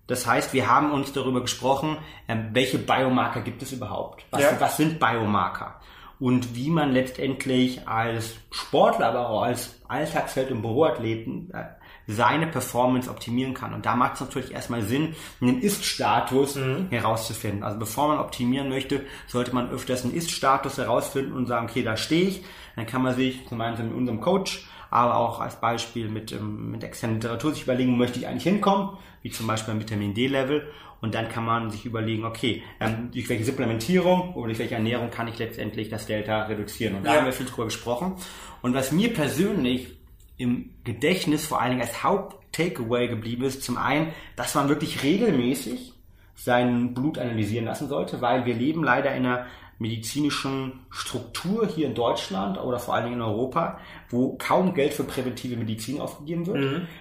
Das 0.06 0.28
heißt, 0.28 0.52
wir 0.52 0.70
haben 0.70 0.92
uns 0.92 1.14
darüber 1.14 1.40
gesprochen, 1.40 1.96
ähm, 2.28 2.50
welche 2.52 2.78
Biomarker 2.78 3.40
gibt 3.40 3.62
es 3.62 3.72
überhaupt? 3.72 4.26
Was, 4.32 4.42
Ja. 4.42 4.50
was 4.60 4.76
sind 4.76 5.00
Biomarker? 5.00 5.80
Und 6.20 6.56
wie 6.58 6.70
man 6.70 6.92
letztendlich 6.92 7.88
als 7.88 8.36
Sportler, 8.52 9.08
aber 9.08 9.30
auch 9.30 9.44
als 9.44 9.82
Alltagsfeld- 9.88 10.52
und 10.52 10.62
Büroathleten 10.62 11.54
äh, 11.54 11.64
seine 12.08 12.48
Performance 12.48 13.10
optimieren 13.10 13.54
kann. 13.54 13.74
Und 13.74 13.86
da 13.86 13.96
macht 13.96 14.16
es 14.16 14.22
natürlich 14.22 14.52
erstmal 14.52 14.82
Sinn, 14.84 15.16
einen 15.42 15.60
Ist-Status 15.62 16.58
herauszufinden. 16.90 17.64
Also 17.64 17.80
bevor 17.80 18.08
man 18.10 18.20
optimieren 18.20 18.70
möchte, 18.70 19.02
sollte 19.28 19.54
man 19.54 19.70
öfters 19.70 20.04
einen 20.04 20.14
Ist-Status 20.14 20.78
herausfinden 20.78 21.34
und 21.34 21.48
sagen, 21.48 21.68
okay, 21.70 21.84
da 21.84 21.98
stehe 21.98 22.28
ich. 22.30 22.44
Dann 22.76 22.86
kann 22.86 23.02
man 23.02 23.16
sich 23.16 23.48
gemeinsam 23.48 23.88
mit 23.90 23.98
unserem 23.98 24.22
Coach 24.22 24.66
aber 24.92 25.18
auch 25.18 25.42
als 25.42 25.60
Beispiel 25.60 26.08
mit, 26.08 26.32
ähm, 26.32 26.72
mit 26.72 26.84
externer 26.84 27.16
Literatur 27.16 27.54
sich 27.54 27.64
überlegen, 27.64 27.98
möchte 27.98 28.20
ich 28.20 28.28
eigentlich 28.28 28.44
hinkommen, 28.44 28.92
wie 29.24 29.30
zum 29.30 29.46
Beispiel 29.46 29.74
beim 29.74 29.82
Vitamin 29.82 30.14
D-Level. 30.14 30.72
Und 31.02 31.14
dann 31.14 31.28
kann 31.28 31.44
man 31.44 31.70
sich 31.70 31.86
überlegen, 31.86 32.24
okay, 32.24 32.64
ähm, 32.80 33.10
durch 33.12 33.28
welche 33.28 33.44
Supplementierung 33.44 34.34
oder 34.36 34.48
durch 34.48 34.60
welche 34.60 34.76
Ernährung 34.76 35.10
kann 35.12 35.28
ich 35.28 35.38
letztendlich 35.38 35.90
das 35.90 36.06
Delta 36.06 36.44
reduzieren. 36.44 36.96
Und 36.96 37.04
da 37.06 37.12
Ja. 37.14 37.18
haben 37.20 37.26
wir 37.26 37.34
viel 37.34 37.46
drüber 37.46 37.66
gesprochen. 37.66 38.16
Und 38.62 38.74
was 38.74 38.92
mir 38.94 39.14
persönlich 39.14 39.98
im 40.38 40.72
Gedächtnis 40.84 41.46
vor 41.46 41.62
allen 41.62 41.72
Dingen 41.72 41.82
als 41.82 42.04
Haupt-Takeaway 42.04 43.08
geblieben 43.08 43.44
ist, 43.44 43.64
zum 43.64 43.78
einen, 43.78 44.12
dass 44.36 44.56
man 44.56 44.70
wirklich 44.70 45.04
regelmäßig 45.04 45.94
sein 46.36 46.94
Blut 46.94 47.18
analysieren 47.18 47.66
lassen 47.66 47.88
sollte, 47.88 48.22
weil 48.22 48.46
wir 48.46 48.54
leben 48.54 48.84
leider 48.84 49.16
in 49.16 49.26
einer 49.26 49.46
medizinischen 49.78 50.86
Struktur 50.90 51.68
hier 51.68 51.88
in 51.88 51.96
Deutschland 51.96 52.58
oder 52.58 52.80
vor 52.80 52.94
allen 52.94 53.06
Dingen 53.06 53.18
in 53.18 53.22
Europa, 53.22 53.80
wo 54.10 54.38
kaum 54.38 54.74
Geld 54.74 54.94
für 54.94 55.04
präventive 55.04 55.58
Medizin 55.58 56.00
ausgegeben 56.00 56.46
wird. 56.48 56.58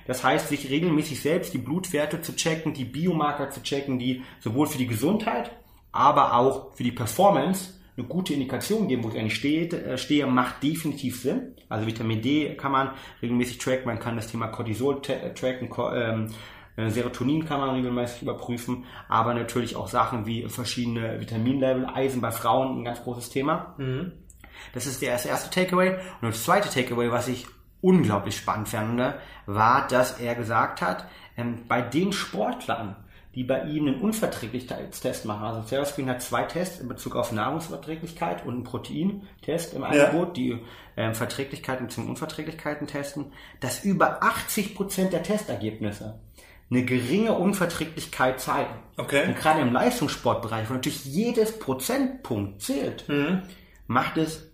Das 0.07 0.25
heißt, 0.25 0.49
sich 0.49 0.71
regelmäßig 0.71 1.21
selbst 1.21 1.55
die 1.55 1.59
Blutwerte 1.59 2.21
zu 2.21 2.35
checken, 2.35 2.75
die 2.75 2.85
Biomarker 2.85 3.51
zu 3.51 3.63
checken, 3.63 3.99
die 3.99 4.23
sowohl 4.41 4.67
für 4.67 4.79
die 4.79 4.89
Gesundheit, 4.89 5.53
aber 5.93 6.35
auch 6.35 6.73
für 6.75 6.83
die 6.83 6.93
Performance 6.93 7.75
eine 7.97 8.07
gute 8.07 8.33
Indikation 8.33 8.89
geben, 8.89 9.05
wo 9.05 9.09
ich 9.09 9.19
eigentlich 9.19 9.37
stehe, 9.37 9.69
äh, 9.69 9.99
stehe, 9.99 10.27
macht 10.27 10.63
definitiv 10.63 11.21
Sinn. 11.21 11.55
Also 11.69 11.87
Vitamin 11.87 12.23
D 12.23 12.57
kann 12.57 12.73
man 12.73 12.91
regelmäßig 13.23 13.59
tracken, 13.59 13.87
man 13.87 13.99
kann 13.99 14.17
das 14.17 14.27
Thema 14.27 14.49
Cortisol 14.49 15.01
äh, 15.09 15.33
tracken, 15.33 15.71
ähm, 15.95 16.29
äh, 16.77 16.91
Serotonin 16.91 17.45
kann 17.45 17.61
man 17.61 17.71
regelmäßig 17.71 18.23
überprüfen, 18.23 18.85
aber 19.09 19.35
natürlich 19.35 19.77
auch 19.77 19.89
Sachen 19.89 20.27
wie 20.27 20.49
verschiedene 20.49 21.21
Vitaminlevel, 21.21 21.87
Eisen 21.87 22.21
bei 22.21 22.33
Frauen, 22.33 22.81
ein 22.81 22.85
ganz 22.85 23.03
großes 23.03 23.31
Thema. 23.31 23.75
Das 24.73 24.87
ist 24.87 25.03
der 25.03 25.11
erste, 25.11 25.29
erste 25.29 25.51
Takeaway. 25.51 25.95
Und 26.21 26.29
das 26.29 26.45
zweite 26.45 26.69
Takeaway, 26.69 27.11
was 27.11 27.29
ich 27.29 27.47
unglaublich 27.81 28.37
spannend 28.37 28.69
fand, 28.69 29.15
war, 29.47 29.87
dass 29.89 30.19
er 30.19 30.35
gesagt 30.35 30.83
hat, 30.83 31.07
ähm, 31.37 31.65
bei 31.69 31.83
den 31.83 32.13
Sportlern, 32.13 32.97
die 33.35 33.45
bei 33.45 33.65
ihm 33.65 33.87
einen 33.87 34.01
Unverträglichkeitstest 34.01 35.25
machen, 35.25 35.45
also 35.45 35.63
Seroscreen 35.63 36.09
hat 36.09 36.23
zwei 36.23 36.45
Tests 36.45 36.81
in 36.81 36.89
Bezug 36.89 37.17
auf 37.17 37.33
Nahrungsverträglichkeit 37.33 38.45
und 38.47 38.55
einen 38.55 38.65
Proteintest 38.65 39.75
im 39.75 39.85
Angebot, 39.85 40.37
die 40.37 40.59
ähm, 40.97 41.15
Verträglichkeiten 41.15 41.89
zum 41.89 42.09
Unverträglichkeiten 42.09 42.87
testen, 42.87 43.33
dass 43.61 43.85
über 43.85 44.23
80% 44.23 45.11
der 45.11 45.23
Testergebnisse 45.23 46.21
eine 46.71 46.85
geringe 46.85 47.33
Unverträglichkeit 47.33 48.41
zeigen. 48.41 48.75
Okay. 48.97 49.27
Und 49.27 49.37
gerade 49.37 49.61
im 49.61 49.73
Leistungssportbereich, 49.73 50.71
wo 50.71 50.75
natürlich 50.75 51.05
jedes 51.05 51.59
Prozentpunkt 51.59 52.63
zählt, 52.63 53.07
macht 53.87 54.17
es 54.17 54.51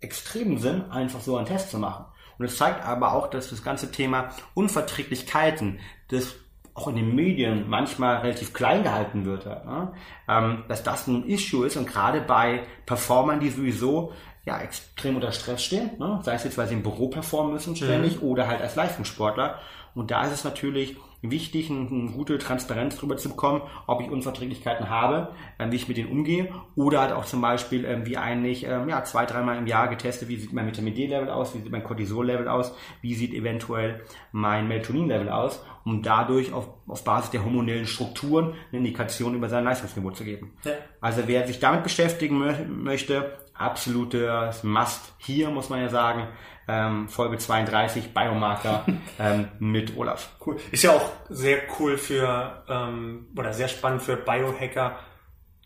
extrem 0.00 0.58
Sinn, 0.58 0.90
einfach 0.90 1.20
so 1.20 1.36
einen 1.36 1.46
Test 1.46 1.70
zu 1.70 1.78
machen. 1.78 2.04
Und 2.38 2.44
es 2.44 2.56
zeigt 2.56 2.84
aber 2.84 3.12
auch, 3.14 3.28
dass 3.28 3.50
das 3.50 3.64
ganze 3.64 3.90
Thema 3.90 4.30
Unverträglichkeiten, 4.54 5.80
das 6.08 6.36
auch 6.78 6.88
in 6.88 6.96
den 6.96 7.14
Medien 7.14 7.68
manchmal 7.68 8.18
relativ 8.18 8.52
klein 8.52 8.84
gehalten 8.84 9.24
wird, 9.24 9.46
ne? 9.46 9.92
ähm, 10.28 10.62
dass 10.68 10.84
das 10.84 11.08
ein 11.08 11.24
Issue 11.26 11.66
ist 11.66 11.76
und 11.76 11.88
gerade 11.88 12.20
bei 12.20 12.62
Performern, 12.86 13.40
die 13.40 13.50
sowieso 13.50 14.12
ja, 14.44 14.60
extrem 14.60 15.16
unter 15.16 15.32
Stress 15.32 15.62
stehen, 15.64 15.90
ne? 15.98 16.20
sei 16.22 16.34
es 16.34 16.44
jetzt, 16.44 16.56
weil 16.56 16.68
sie 16.68 16.74
im 16.74 16.82
Büro 16.82 17.08
performen 17.08 17.52
müssen 17.52 17.74
ständig 17.74 18.22
oder 18.22 18.46
halt 18.46 18.62
als 18.62 18.76
Leistungssportler. 18.76 19.58
Und 19.94 20.10
da 20.10 20.24
ist 20.24 20.32
es 20.32 20.44
natürlich 20.44 20.96
wichtig, 21.22 21.70
eine, 21.70 22.10
gute 22.12 22.38
Transparenz 22.38 22.96
darüber 22.96 23.16
zu 23.16 23.28
bekommen, 23.28 23.62
ob 23.86 24.00
ich 24.00 24.10
Unverträglichkeiten 24.10 24.88
habe, 24.88 25.32
ähm, 25.58 25.72
wie 25.72 25.76
ich 25.76 25.88
mit 25.88 25.96
denen 25.96 26.10
umgehe 26.10 26.48
oder 26.76 27.00
halt 27.00 27.12
auch 27.12 27.24
zum 27.24 27.40
Beispiel, 27.40 27.84
ähm, 27.84 28.06
wie 28.06 28.16
eigentlich 28.16 28.64
ähm, 28.64 28.88
ja, 28.88 29.02
zwei, 29.04 29.26
dreimal 29.26 29.58
im 29.58 29.66
Jahr 29.66 29.88
getestet, 29.88 30.28
wie 30.28 30.36
sieht 30.36 30.52
mein 30.52 30.66
Vitamin 30.66 30.94
D-Level 30.94 31.30
aus, 31.30 31.54
wie 31.54 31.58
sieht 31.58 31.72
mein 31.72 31.84
Cortisol-Level 31.84 32.48
aus, 32.48 32.74
wie 33.02 33.14
sieht 33.14 33.34
eventuell 33.34 34.02
mein 34.32 34.68
Melatonin-Level 34.68 35.28
aus, 35.28 35.64
um 35.84 36.02
dadurch 36.02 36.52
auf, 36.52 36.68
auf 36.86 37.04
Basis 37.04 37.30
der 37.30 37.44
hormonellen 37.44 37.86
Strukturen 37.86 38.54
eine 38.70 38.78
Indikation 38.78 39.34
über 39.34 39.48
sein 39.48 39.64
Leistungsniveau 39.64 40.10
zu 40.10 40.24
geben. 40.24 40.52
Ja. 40.64 40.72
Also 41.00 41.22
wer 41.26 41.46
sich 41.46 41.58
damit 41.58 41.82
beschäftigen 41.82 42.38
mö 42.38 42.52
möchte, 42.68 43.38
absolutes 43.58 44.62
Must 44.62 45.12
hier, 45.18 45.50
muss 45.50 45.68
man 45.68 45.80
ja 45.80 45.88
sagen. 45.88 46.28
Ähm, 46.66 47.08
Folge 47.08 47.38
32, 47.38 48.12
Biomarker 48.12 48.84
ähm, 49.18 49.48
mit 49.58 49.96
Olaf. 49.96 50.30
Cool. 50.44 50.58
Ist 50.70 50.84
ja 50.84 50.92
auch 50.92 51.10
sehr 51.28 51.62
cool 51.78 51.96
für, 51.96 52.64
ähm, 52.68 53.28
oder 53.36 53.52
sehr 53.52 53.68
spannend 53.68 54.02
für 54.02 54.16
Biohacker, 54.16 54.98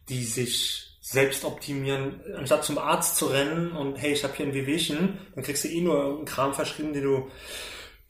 die 0.08 0.24
sich 0.24 0.92
selbst 1.00 1.44
optimieren, 1.44 2.20
anstatt 2.36 2.64
zum 2.64 2.78
Arzt 2.78 3.16
zu 3.16 3.26
rennen 3.26 3.72
und 3.72 3.96
hey, 3.96 4.12
ich 4.12 4.22
habe 4.22 4.34
hier 4.36 4.46
ein 4.46 4.54
Wehwehchen, 4.54 5.18
dann 5.34 5.42
kriegst 5.42 5.64
du 5.64 5.68
eh 5.68 5.80
nur 5.80 5.96
irgendeinen 5.96 6.24
Kram 6.26 6.54
verschrieben, 6.54 6.92
den 6.92 7.02
du 7.02 7.30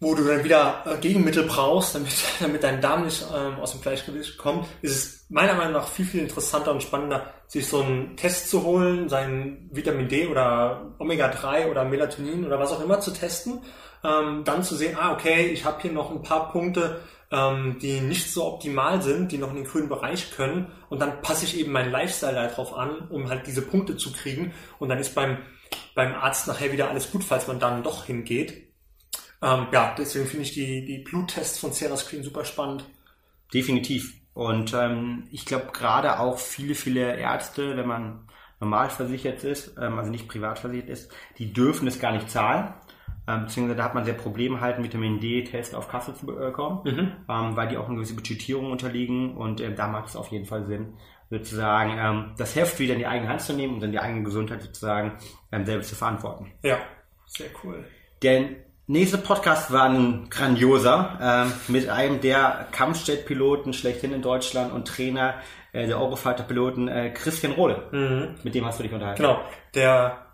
wo 0.03 0.17
du 0.17 0.25
dann 0.25 0.43
wieder 0.43 0.83
äh, 0.85 0.97
Gegenmittel 0.99 1.45
brauchst, 1.45 1.95
damit, 1.95 2.11
damit 2.41 2.65
dein 2.65 2.81
Darm 2.81 3.05
nicht 3.05 3.25
ähm, 3.33 3.55
aus 3.61 3.71
dem 3.71 3.83
Gleichgewicht 3.83 4.37
kommt, 4.37 4.67
ist 4.83 4.97
es 4.97 5.27
meiner 5.29 5.55
Meinung 5.55 5.75
nach 5.75 5.87
viel, 5.87 6.05
viel 6.05 6.21
interessanter 6.21 6.73
und 6.73 6.83
spannender, 6.83 7.33
sich 7.47 7.69
so 7.69 7.83
einen 7.83 8.17
Test 8.17 8.51
zu 8.51 8.65
holen, 8.65 9.09
sein 9.09 9.71
Vitamin 9.71 10.09
D 10.09 10.27
oder 10.27 10.93
Omega-3 10.99 11.71
oder 11.71 11.85
Melatonin 11.85 12.45
oder 12.45 12.59
was 12.59 12.73
auch 12.73 12.83
immer 12.83 12.99
zu 12.99 13.13
testen, 13.13 13.61
ähm, 14.03 14.43
dann 14.45 14.65
zu 14.65 14.75
sehen, 14.75 14.97
ah, 15.01 15.13
okay, 15.13 15.47
ich 15.47 15.65
habe 15.65 15.81
hier 15.81 15.93
noch 15.93 16.11
ein 16.11 16.23
paar 16.23 16.51
Punkte, 16.51 17.01
ähm, 17.31 17.79
die 17.81 18.01
nicht 18.01 18.33
so 18.33 18.45
optimal 18.45 19.03
sind, 19.03 19.31
die 19.31 19.39
noch 19.39 19.51
in 19.51 19.57
den 19.57 19.67
grünen 19.67 19.89
Bereich 19.89 20.33
können 20.33 20.67
und 20.89 21.01
dann 21.01 21.23
passe 21.23 21.45
ich 21.45 21.57
eben 21.57 21.71
meinen 21.71 21.93
Lifestyle 21.93 22.35
darauf 22.35 22.77
an, 22.77 23.07
um 23.09 23.29
halt 23.29 23.47
diese 23.47 23.63
Punkte 23.63 23.97
zu 23.97 24.13
kriegen 24.13 24.53
und 24.81 24.89
dann 24.89 24.99
ist 24.99 25.15
beim, 25.15 25.39
beim 25.95 26.13
Arzt 26.13 26.49
nachher 26.49 26.73
wieder 26.73 26.91
alles 26.91 27.13
gut, 27.13 27.23
falls 27.23 27.47
man 27.47 27.61
dann 27.61 27.85
doch 27.85 28.07
hingeht. 28.07 28.72
Ähm, 29.43 29.67
ja, 29.73 29.95
deswegen 29.99 30.27
finde 30.27 30.45
ich 30.45 30.53
die, 30.53 30.85
die 30.85 30.99
Bluttests 30.99 31.59
von 31.59 31.73
Sierra 31.73 31.97
Screen 31.97 32.23
super 32.23 32.45
spannend. 32.45 32.85
Definitiv. 33.53 34.15
Und 34.35 34.73
ähm, 34.73 35.25
ich 35.31 35.45
glaube 35.45 35.71
gerade 35.73 36.19
auch 36.19 36.39
viele, 36.39 36.75
viele 36.75 37.17
Ärzte, 37.17 37.77
wenn 37.77 37.87
man 37.87 38.29
normal 38.61 38.89
versichert 38.89 39.45
ist, 39.45 39.77
ähm, 39.79 39.99
also 39.99 40.11
nicht 40.11 40.29
privat 40.29 40.59
versichert 40.59 40.89
ist, 40.89 41.13
die 41.39 41.53
dürfen 41.53 41.87
es 41.89 41.99
gar 41.99 42.13
nicht 42.13 42.31
zahlen. 42.31 42.73
Ähm, 43.29 43.43
beziehungsweise 43.43 43.77
da 43.77 43.85
hat 43.85 43.95
man 43.95 44.05
sehr 44.05 44.15
Probleme 44.15 44.61
halt 44.61 44.83
Vitamin 44.83 45.21
D-Test 45.21 45.75
auf 45.75 45.89
Kasse 45.89 46.15
zu 46.15 46.27
bekommen, 46.27 46.81
mhm. 46.85 47.13
ähm, 47.29 47.57
weil 47.57 47.69
die 47.69 47.77
auch 47.77 47.87
eine 47.87 47.97
gewisse 47.97 48.15
Budgetierung 48.15 48.73
unterliegen 48.73 49.37
und 49.37 49.61
ähm, 49.61 49.77
da 49.77 49.87
macht 49.87 50.09
es 50.09 50.17
auf 50.17 50.29
jeden 50.33 50.47
Fall 50.47 50.67
Sinn, 50.67 50.95
sozusagen 51.31 51.99
ähm, 51.99 52.35
das 52.37 52.57
Heft 52.57 52.81
wieder 52.81 52.95
in 52.95 52.99
die 52.99 53.07
eigene 53.07 53.31
Hand 53.31 53.43
zu 53.43 53.53
nehmen 53.53 53.75
und 53.75 53.81
dann 53.81 53.93
die 53.93 54.01
eigene 54.01 54.25
Gesundheit 54.25 54.63
sozusagen 54.63 55.19
ähm, 55.53 55.65
selbst 55.65 55.91
zu 55.91 55.95
verantworten. 55.95 56.51
Ja, 56.63 56.79
sehr 57.27 57.49
cool. 57.63 57.85
Denn 58.23 58.57
Nächster 58.93 59.17
Podcast 59.17 59.73
war 59.73 59.89
ein 59.89 60.29
grandioser 60.29 61.19
ähm, 61.19 61.53
mit 61.69 61.89
einem 61.89 62.21
der 62.21 62.69
Kampfjet-Piloten 62.73 63.73
schlechthin 63.73 64.13
in 64.13 64.21
Deutschland 64.21 64.71
und 64.71 64.87
Trainer 64.87 65.41
äh, 65.73 65.87
der 65.87 65.99
Eurofighter-Piloten 65.99 66.89
äh, 66.89 67.09
Christian 67.09 67.55
Rohle. 67.55 67.89
Mhm. 67.91 68.35
Mit 68.43 68.55
dem 68.55 68.67
hast 68.67 68.79
du 68.79 68.83
dich 68.83 68.93
unterhalten. 68.93 69.23
Genau, 69.23 69.41
der, 69.75 70.27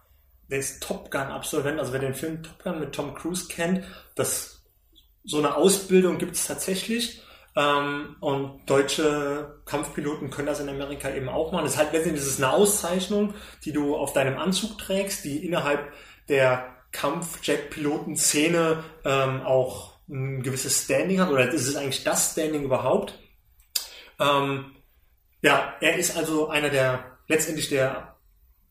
der 0.50 0.58
ist 0.58 0.82
Top 0.82 1.08
Gun-Absolvent. 1.12 1.78
Also 1.78 1.92
wer 1.92 2.00
den 2.00 2.14
Film 2.14 2.42
Top 2.42 2.60
Gun 2.64 2.80
mit 2.80 2.92
Tom 2.92 3.14
Cruise 3.14 3.46
kennt, 3.46 3.84
das 4.16 4.66
so 5.22 5.38
eine 5.38 5.54
Ausbildung 5.54 6.18
gibt 6.18 6.34
es 6.34 6.44
tatsächlich. 6.48 7.22
Ähm, 7.54 8.16
und 8.18 8.68
deutsche 8.68 9.60
Kampfpiloten 9.66 10.30
können 10.30 10.48
das 10.48 10.58
in 10.58 10.68
Amerika 10.68 11.10
eben 11.10 11.28
auch 11.28 11.52
machen. 11.52 11.62
Das 11.62 11.74
ist 11.74 11.78
halt 11.78 11.92
letztendlich 11.92 12.24
das 12.24 12.32
ist 12.32 12.42
eine 12.42 12.52
Auszeichnung, 12.52 13.34
die 13.64 13.70
du 13.70 13.94
auf 13.94 14.14
deinem 14.14 14.36
Anzug 14.36 14.78
trägst, 14.78 15.24
die 15.24 15.46
innerhalb 15.46 15.92
der 16.28 16.74
Kampfjet-Piloten-Szene 16.92 18.84
ähm, 19.04 19.42
auch 19.42 19.98
ein 20.08 20.42
gewisses 20.42 20.84
Standing 20.84 21.20
hat, 21.20 21.30
oder 21.30 21.52
ist 21.52 21.66
es 21.66 21.76
eigentlich 21.76 22.04
das 22.04 22.32
Standing 22.32 22.64
überhaupt? 22.64 23.18
Ähm, 24.18 24.76
ja, 25.42 25.74
er 25.80 25.96
ist 25.96 26.16
also 26.16 26.48
einer 26.48 26.70
der, 26.70 27.18
letztendlich 27.28 27.68
der 27.68 28.16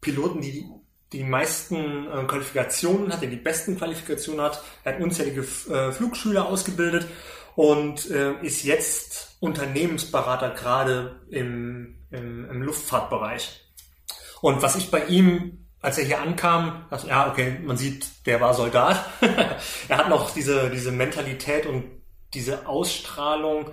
Piloten, 0.02 0.42
die 0.42 0.66
die 1.14 1.24
meisten 1.24 2.08
äh, 2.08 2.24
Qualifikationen 2.26 3.14
hat, 3.14 3.22
der 3.22 3.30
die 3.30 3.38
besten 3.38 3.78
Qualifikationen 3.78 4.42
hat. 4.42 4.62
Er 4.84 4.94
hat 4.94 5.02
unzählige 5.02 5.42
äh, 5.42 5.92
Flugschüler 5.92 6.46
ausgebildet 6.46 7.08
und 7.56 8.10
äh, 8.12 8.34
ist 8.42 8.64
jetzt 8.64 9.38
Unternehmensberater 9.40 10.50
gerade 10.52 11.22
im, 11.30 11.96
im, 12.12 12.50
im 12.50 12.62
Luftfahrtbereich. 12.62 13.64
Und 14.42 14.62
was 14.62 14.76
ich 14.76 14.92
bei 14.92 15.06
ihm 15.06 15.67
als 15.88 15.98
er 15.98 16.04
hier 16.04 16.20
ankam, 16.20 16.86
dachte 16.90 17.08
ja, 17.08 17.32
okay, 17.32 17.62
man 17.64 17.78
sieht, 17.78 18.26
der 18.26 18.42
war 18.42 18.54
Soldat. 18.54 19.06
er 19.88 19.98
hat 19.98 20.10
noch 20.10 20.32
diese, 20.32 20.70
diese 20.70 20.92
Mentalität 20.92 21.66
und 21.66 21.86
diese 22.34 22.68
Ausstrahlung, 22.68 23.70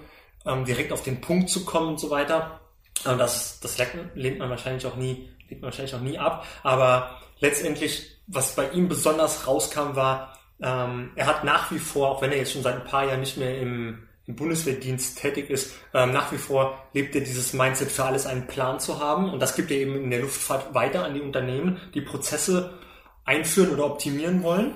ähm, 0.47 0.65
direkt 0.65 0.93
auf 0.93 1.03
den 1.03 1.21
Punkt 1.21 1.51
zu 1.51 1.65
kommen 1.65 1.89
und 1.89 1.99
so 1.99 2.11
weiter. 2.11 2.61
Und 3.05 3.19
das, 3.19 3.59
das 3.59 3.79
lehnt 4.15 4.39
man 4.39 4.49
wahrscheinlich 4.49 4.87
auch 4.87 4.95
nie, 4.95 5.29
lehnt 5.49 5.61
man 5.61 5.73
wahrscheinlich 5.73 5.97
auch 5.97 6.03
nie 6.03 6.17
ab. 6.17 6.47
Aber 6.63 7.21
letztendlich, 7.41 8.17
was 8.29 8.55
bei 8.55 8.71
ihm 8.71 8.87
besonders 8.87 9.49
rauskam, 9.49 9.97
war, 9.97 10.39
ähm, 10.63 11.11
er 11.17 11.27
hat 11.27 11.43
nach 11.43 11.73
wie 11.73 11.81
vor, 11.81 12.11
auch 12.13 12.23
wenn 12.23 12.31
er 12.31 12.39
jetzt 12.39 12.53
schon 12.53 12.63
seit 12.63 12.77
ein 12.77 12.85
paar 12.85 13.07
Jahren 13.07 13.19
nicht 13.19 13.39
mehr 13.39 13.59
im, 13.59 14.07
im 14.27 14.37
Bundeswehrdienst 14.37 15.19
tätig 15.19 15.51
ist, 15.51 15.75
ähm, 15.93 16.13
nach 16.13 16.33
wie 16.33 16.39
vor 16.39 16.87
lebt 16.93 17.15
er 17.15 17.21
dieses 17.21 17.53
Mindset, 17.53 17.91
für 17.91 18.05
alles 18.05 18.27
einen 18.27 18.47
Plan 18.47 18.81
zu 18.81 18.99
haben. 19.01 19.31
Und 19.31 19.41
das 19.41 19.55
gibt 19.55 19.71
er 19.71 19.77
eben 19.77 19.97
in 19.97 20.11
der 20.11 20.21
Luftfahrt 20.21 20.75
weiter 20.75 21.05
an 21.05 21.15
die 21.15 21.21
Unternehmen, 21.21 21.81
die 21.93 22.01
Prozesse 22.01 22.79
einführen 23.25 23.71
oder 23.71 23.87
optimieren 23.87 24.43
wollen. 24.43 24.75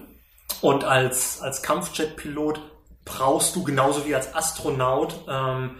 Und 0.60 0.84
als, 0.84 1.40
als 1.40 1.62
Kampfjet-Pilot 1.62 2.60
brauchst 3.04 3.56
du 3.56 3.64
genauso 3.64 4.06
wie 4.06 4.14
als 4.14 4.34
Astronaut 4.34 5.14
ähm, 5.28 5.76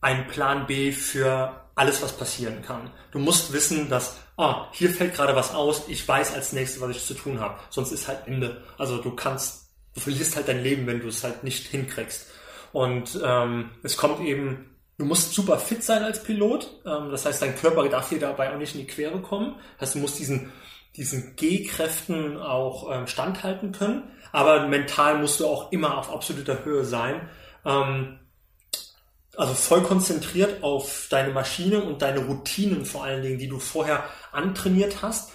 einen 0.00 0.26
Plan 0.28 0.66
B 0.66 0.92
für 0.92 1.68
alles, 1.74 2.02
was 2.02 2.12
passieren 2.12 2.62
kann. 2.62 2.90
Du 3.10 3.18
musst 3.18 3.52
wissen, 3.52 3.88
dass, 3.88 4.16
ah, 4.36 4.66
hier 4.72 4.90
fällt 4.90 5.14
gerade 5.14 5.34
was 5.34 5.54
aus, 5.54 5.84
ich 5.88 6.06
weiß 6.06 6.34
als 6.34 6.52
nächstes, 6.52 6.80
was 6.80 6.90
ich 6.90 7.04
zu 7.04 7.14
tun 7.14 7.40
habe. 7.40 7.58
Sonst 7.70 7.92
ist 7.92 8.08
halt 8.08 8.26
Ende. 8.26 8.62
Also 8.78 8.98
du 8.98 9.12
kannst, 9.12 9.70
du 9.94 10.00
verlierst 10.00 10.36
halt 10.36 10.48
dein 10.48 10.62
Leben, 10.62 10.86
wenn 10.86 11.00
du 11.00 11.08
es 11.08 11.24
halt 11.24 11.44
nicht 11.44 11.66
hinkriegst. 11.66 12.26
Und 12.72 13.18
ähm, 13.24 13.70
es 13.82 13.96
kommt 13.96 14.20
eben, 14.20 14.76
du 14.98 15.04
musst 15.04 15.32
super 15.32 15.58
fit 15.58 15.82
sein 15.82 16.02
als 16.02 16.22
Pilot. 16.22 16.82
Ähm, 16.86 17.10
das 17.10 17.24
heißt, 17.24 17.42
dein 17.42 17.56
Körper 17.56 17.88
darf 17.88 18.08
dir 18.08 18.18
dabei 18.18 18.52
auch 18.52 18.58
nicht 18.58 18.74
in 18.74 18.82
die 18.82 18.86
Quere 18.86 19.20
kommen. 19.20 19.56
Das 19.78 19.88
heißt, 19.88 19.94
du 19.96 19.98
musst 20.00 20.18
diesen, 20.18 20.52
diesen 20.96 21.36
G-Kräften 21.36 22.36
auch 22.38 22.90
ähm, 22.92 23.06
standhalten 23.06 23.72
können. 23.72 24.04
Aber 24.32 24.66
mental 24.66 25.18
musst 25.18 25.40
du 25.40 25.46
auch 25.46 25.72
immer 25.72 25.98
auf 25.98 26.12
absoluter 26.12 26.64
Höhe 26.64 26.84
sein. 26.84 27.28
Ähm, 27.64 28.18
also 29.38 29.54
voll 29.54 29.82
konzentriert 29.82 30.64
auf 30.64 31.06
deine 31.10 31.32
Maschine 31.32 31.80
und 31.80 32.02
deine 32.02 32.26
Routinen 32.26 32.84
vor 32.84 33.04
allen 33.04 33.22
Dingen, 33.22 33.38
die 33.38 33.48
du 33.48 33.60
vorher 33.60 34.02
antrainiert 34.32 35.00
hast. 35.00 35.30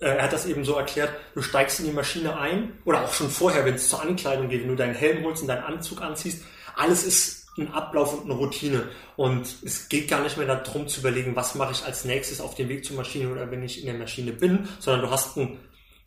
Äh, 0.00 0.16
er 0.16 0.24
hat 0.24 0.32
das 0.32 0.46
eben 0.46 0.64
so 0.64 0.74
erklärt, 0.74 1.10
du 1.34 1.42
steigst 1.42 1.78
in 1.78 1.86
die 1.86 1.92
Maschine 1.92 2.36
ein 2.36 2.72
oder 2.84 3.04
auch 3.04 3.12
schon 3.12 3.30
vorher, 3.30 3.64
wenn 3.64 3.74
es 3.74 3.88
zur 3.88 4.02
Ankleidung 4.02 4.48
geht, 4.48 4.62
wenn 4.62 4.70
du 4.70 4.76
deinen 4.76 4.96
Helm 4.96 5.24
holst 5.24 5.42
und 5.42 5.48
deinen 5.48 5.62
Anzug 5.62 6.02
anziehst, 6.02 6.44
alles 6.76 7.04
ist 7.04 7.46
ein 7.58 7.72
Ablauf 7.72 8.14
und 8.14 8.24
eine 8.24 8.34
Routine. 8.34 8.88
Und 9.16 9.46
es 9.64 9.88
geht 9.88 10.08
gar 10.08 10.22
nicht 10.22 10.36
mehr 10.36 10.46
darum 10.46 10.88
zu 10.88 11.00
überlegen, 11.00 11.36
was 11.36 11.54
mache 11.54 11.72
ich 11.72 11.84
als 11.84 12.04
nächstes 12.04 12.40
auf 12.40 12.54
dem 12.54 12.68
Weg 12.68 12.84
zur 12.84 12.96
Maschine 12.96 13.30
oder 13.30 13.50
wenn 13.50 13.62
ich 13.62 13.80
in 13.80 13.86
der 13.86 13.94
Maschine 13.94 14.32
bin, 14.32 14.68
sondern 14.78 15.02
du 15.02 15.10
hast, 15.10 15.36
ein, 15.36 15.58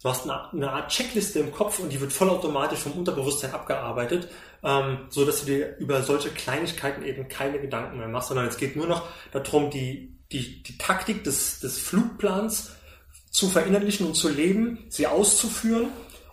du 0.01 0.10
hast 0.10 0.29
eine, 0.29 0.71
Art 0.71 0.91
Checkliste 0.91 1.39
im 1.39 1.51
Kopf 1.51 1.79
und 1.79 1.91
die 1.91 1.99
wird 1.99 2.13
vollautomatisch 2.13 2.79
vom 2.79 2.93
Unterbewusstsein 2.93 3.51
abgearbeitet, 3.51 4.29
ähm, 4.63 4.99
so 5.10 5.25
dass 5.25 5.41
du 5.41 5.47
dir 5.47 5.77
über 5.77 6.03
solche 6.03 6.29
Kleinigkeiten 6.29 7.03
eben 7.03 7.27
keine 7.27 7.60
Gedanken 7.60 7.97
mehr 7.97 8.08
machst, 8.08 8.29
sondern 8.29 8.47
es 8.47 8.58
geht 8.58 8.75
nur 8.75 8.88
noch 8.88 9.08
darum, 9.32 9.71
die, 9.71 10.15
die, 10.32 10.62
die 10.62 10.77
Taktik 10.77 11.23
des, 11.23 11.60
des 11.62 11.79
Flugplans 11.79 12.73
zu 13.32 13.49
verinnerlichen 13.49 14.05
und 14.05 14.15
zu 14.15 14.29
leben, 14.29 14.86
sie 14.89 15.08
auszuführen 15.08 15.89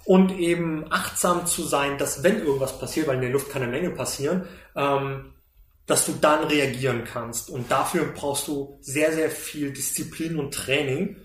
und 0.07 0.38
eben 0.38 0.87
achtsam 0.88 1.47
zu 1.47 1.64
sein, 1.64 1.99
dass 1.99 2.23
wenn 2.23 2.38
irgendwas 2.38 2.79
passiert, 2.79 3.09
weil 3.09 3.16
in 3.16 3.23
der 3.23 3.31
Luft 3.31 3.51
kann 3.51 3.62
eine 3.62 3.73
Menge 3.73 3.90
passieren, 3.90 4.47
ähm, 4.77 5.33
dass 5.85 6.07
du 6.07 6.12
dann 6.12 6.45
reagieren 6.45 7.03
kannst. 7.05 7.51
Und 7.51 7.71
dafür 7.73 8.12
brauchst 8.14 8.47
du 8.47 8.79
sehr, 8.81 9.12
sehr 9.12 9.31
viel 9.31 9.73
Disziplin 9.73 10.38
und 10.38 10.55
Training. 10.55 11.16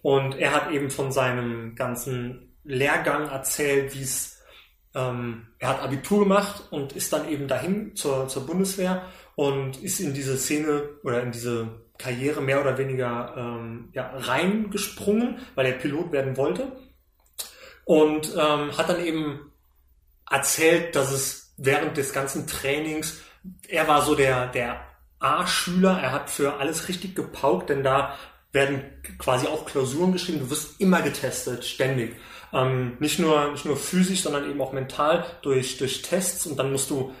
Und 0.00 0.36
er 0.36 0.54
hat 0.54 0.70
eben 0.70 0.90
von 0.90 1.12
seinem 1.12 1.74
ganzen 1.74 2.54
Lehrgang 2.64 3.28
erzählt, 3.28 3.94
wie 3.94 4.02
es, 4.02 4.38
ähm, 4.94 5.48
er 5.58 5.68
hat 5.68 5.82
Abitur 5.82 6.20
gemacht 6.20 6.68
und 6.70 6.92
ist 6.92 7.12
dann 7.12 7.28
eben 7.28 7.46
dahin 7.46 7.94
zur, 7.94 8.28
zur 8.28 8.46
Bundeswehr 8.46 9.02
und 9.34 9.82
ist 9.82 10.00
in 10.00 10.14
diese 10.14 10.38
Szene 10.38 10.88
oder 11.02 11.22
in 11.22 11.30
diese 11.30 11.68
Karriere 11.98 12.40
mehr 12.40 12.62
oder 12.62 12.78
weniger 12.78 13.34
ähm, 13.36 13.90
ja, 13.92 14.10
reingesprungen, 14.16 15.40
weil 15.54 15.66
er 15.66 15.72
Pilot 15.72 16.10
werden 16.10 16.38
wollte 16.38 16.72
und 17.84 18.34
ähm, 18.34 18.76
hat 18.76 18.88
dann 18.88 19.04
eben 19.04 19.52
erzählt, 20.30 20.96
dass 20.96 21.12
es 21.12 21.52
während 21.56 21.96
des 21.96 22.12
ganzen 22.12 22.46
Trainings, 22.46 23.20
er 23.68 23.86
war 23.88 24.02
so 24.02 24.14
der, 24.14 24.48
der 24.48 24.80
A-Schüler, 25.18 25.98
er 26.00 26.12
hat 26.12 26.30
für 26.30 26.58
alles 26.58 26.88
richtig 26.88 27.14
gepaukt, 27.14 27.70
denn 27.70 27.82
da 27.82 28.16
werden 28.52 28.82
quasi 29.18 29.46
auch 29.46 29.66
Klausuren 29.66 30.12
geschrieben, 30.12 30.40
du 30.40 30.50
wirst 30.50 30.80
immer 30.80 31.02
getestet, 31.02 31.64
ständig. 31.64 32.16
Ähm, 32.52 32.96
nicht, 33.00 33.18
nur, 33.18 33.50
nicht 33.50 33.64
nur 33.64 33.76
physisch, 33.76 34.22
sondern 34.22 34.48
eben 34.48 34.60
auch 34.60 34.72
mental 34.72 35.24
durch, 35.42 35.76
durch 35.76 36.02
Tests 36.02 36.46
und 36.46 36.56
dann 36.56 36.70
musst 36.70 36.90
du 36.90 37.12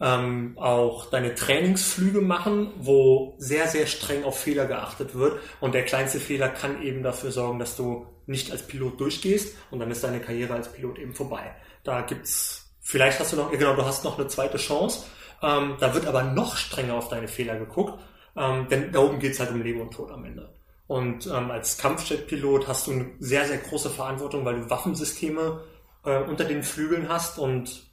ähm, 0.00 0.58
auch 0.58 1.10
deine 1.10 1.34
Trainingsflüge 1.34 2.20
machen, 2.20 2.72
wo 2.78 3.34
sehr, 3.38 3.66
sehr 3.68 3.86
streng 3.86 4.24
auf 4.24 4.38
Fehler 4.38 4.66
geachtet 4.66 5.14
wird. 5.14 5.40
Und 5.60 5.74
der 5.74 5.84
kleinste 5.84 6.20
Fehler 6.20 6.48
kann 6.48 6.82
eben 6.82 7.02
dafür 7.02 7.30
sorgen, 7.30 7.58
dass 7.58 7.76
du 7.76 8.06
nicht 8.26 8.50
als 8.50 8.66
Pilot 8.66 9.00
durchgehst 9.00 9.56
und 9.70 9.78
dann 9.78 9.90
ist 9.90 10.04
deine 10.04 10.20
Karriere 10.20 10.54
als 10.54 10.70
Pilot 10.72 10.98
eben 10.98 11.14
vorbei. 11.14 11.54
Da 11.84 12.02
gibt's, 12.02 12.74
vielleicht 12.80 13.20
hast 13.20 13.32
du 13.32 13.36
noch, 13.36 13.50
genau, 13.50 13.74
du 13.74 13.84
hast 13.84 14.04
noch 14.04 14.18
eine 14.18 14.26
zweite 14.28 14.58
Chance. 14.58 15.04
Ähm, 15.42 15.76
da 15.80 15.94
wird 15.94 16.06
aber 16.06 16.22
noch 16.22 16.56
strenger 16.56 16.94
auf 16.94 17.08
deine 17.08 17.28
Fehler 17.28 17.56
geguckt, 17.58 17.98
ähm, 18.36 18.66
denn 18.68 18.90
da 18.90 19.00
oben 19.00 19.18
geht's 19.18 19.38
halt 19.38 19.50
um 19.50 19.62
Leben 19.62 19.80
und 19.80 19.92
Tod 19.92 20.10
am 20.10 20.24
Ende. 20.24 20.52
Und 20.86 21.26
ähm, 21.26 21.50
als 21.50 21.78
Kampfjet-Pilot 21.78 22.68
hast 22.68 22.86
du 22.86 22.92
eine 22.92 23.10
sehr, 23.18 23.44
sehr 23.46 23.58
große 23.58 23.90
Verantwortung, 23.90 24.44
weil 24.44 24.60
du 24.60 24.70
Waffensysteme 24.70 25.64
äh, 26.04 26.22
unter 26.22 26.44
den 26.44 26.62
Flügeln 26.62 27.08
hast 27.08 27.38
und 27.38 27.86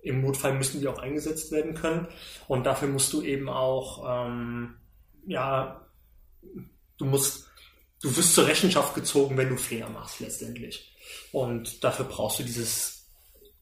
im 0.00 0.22
Notfall 0.22 0.54
müssen 0.54 0.80
die 0.80 0.88
auch 0.88 0.98
eingesetzt 0.98 1.50
werden 1.52 1.74
können. 1.74 2.08
Und 2.46 2.64
dafür 2.64 2.88
musst 2.88 3.12
du 3.12 3.22
eben 3.22 3.48
auch, 3.48 4.26
ähm, 4.26 4.74
ja, 5.26 5.86
du 6.98 7.04
musst, 7.04 7.48
du 8.02 8.16
wirst 8.16 8.34
zur 8.34 8.46
Rechenschaft 8.46 8.94
gezogen, 8.94 9.36
wenn 9.36 9.48
du 9.48 9.56
Fehler 9.56 9.88
machst 9.88 10.20
letztendlich. 10.20 10.94
Und 11.32 11.82
dafür 11.84 12.04
brauchst 12.04 12.38
du 12.38 12.42
dieses 12.42 12.98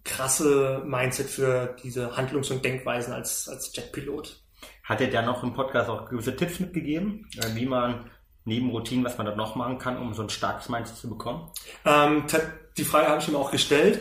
krasse 0.04 0.82
Mindset 0.84 1.28
für 1.28 1.76
diese 1.82 2.16
Handlungs- 2.16 2.50
und 2.50 2.64
Denkweisen 2.64 3.12
als, 3.12 3.48
als 3.48 3.74
Jetpilot. 3.74 4.40
Hat 4.84 5.00
er 5.00 5.08
da 5.08 5.22
noch 5.22 5.42
im 5.42 5.52
Podcast 5.52 5.90
auch 5.90 6.08
gewisse 6.08 6.36
Tipps 6.36 6.60
mitgegeben, 6.60 7.28
äh, 7.38 7.54
wie 7.54 7.66
man 7.66 8.10
neben 8.44 8.70
Routinen, 8.70 9.04
was 9.04 9.18
man 9.18 9.26
dort 9.26 9.36
noch 9.36 9.56
machen 9.56 9.78
kann, 9.78 9.98
um 9.98 10.14
so 10.14 10.22
ein 10.22 10.30
starkes 10.30 10.68
Mindset 10.68 10.96
zu 10.96 11.08
bekommen? 11.08 11.50
Ähm, 11.84 12.24
die 12.76 12.84
Frage 12.84 13.08
habe 13.08 13.20
ich 13.20 13.28
ihm 13.28 13.36
auch 13.36 13.50
gestellt. 13.50 14.00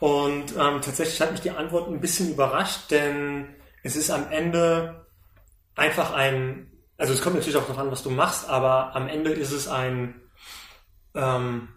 Und 0.00 0.52
ähm, 0.52 0.80
tatsächlich 0.82 1.20
hat 1.20 1.32
mich 1.32 1.40
die 1.40 1.50
Antwort 1.50 1.88
ein 1.88 2.00
bisschen 2.00 2.30
überrascht, 2.30 2.90
denn 2.90 3.54
es 3.82 3.96
ist 3.96 4.10
am 4.10 4.30
Ende 4.30 5.06
einfach 5.74 6.12
ein, 6.12 6.70
also 6.96 7.12
es 7.12 7.22
kommt 7.22 7.36
natürlich 7.36 7.56
auch 7.56 7.66
darauf 7.66 7.78
an, 7.78 7.90
was 7.90 8.02
du 8.02 8.10
machst, 8.10 8.48
aber 8.48 8.94
am 8.94 9.08
Ende 9.08 9.30
ist 9.30 9.52
es 9.52 9.68
ein, 9.68 10.20
ähm, 11.14 11.68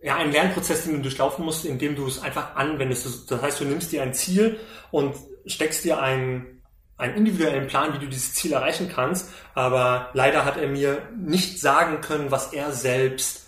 ja, 0.00 0.16
ein 0.16 0.32
Lernprozess, 0.32 0.84
den 0.84 0.96
du 0.96 1.02
durchlaufen 1.02 1.44
musst, 1.44 1.64
indem 1.64 1.94
du 1.94 2.06
es 2.06 2.22
einfach 2.22 2.56
anwendest. 2.56 3.30
Das 3.30 3.40
heißt, 3.40 3.60
du 3.60 3.64
nimmst 3.64 3.92
dir 3.92 4.02
ein 4.02 4.14
Ziel 4.14 4.58
und 4.90 5.14
steckst 5.46 5.84
dir 5.84 6.02
einen, 6.02 6.62
einen 6.96 7.14
individuellen 7.14 7.68
Plan, 7.68 7.94
wie 7.94 7.98
du 7.98 8.08
dieses 8.08 8.34
Ziel 8.34 8.52
erreichen 8.52 8.90
kannst. 8.92 9.30
Aber 9.54 10.10
leider 10.12 10.44
hat 10.44 10.56
er 10.56 10.68
mir 10.68 11.08
nicht 11.16 11.60
sagen 11.60 12.00
können, 12.00 12.30
was 12.32 12.52
er 12.52 12.72
selbst 12.72 13.41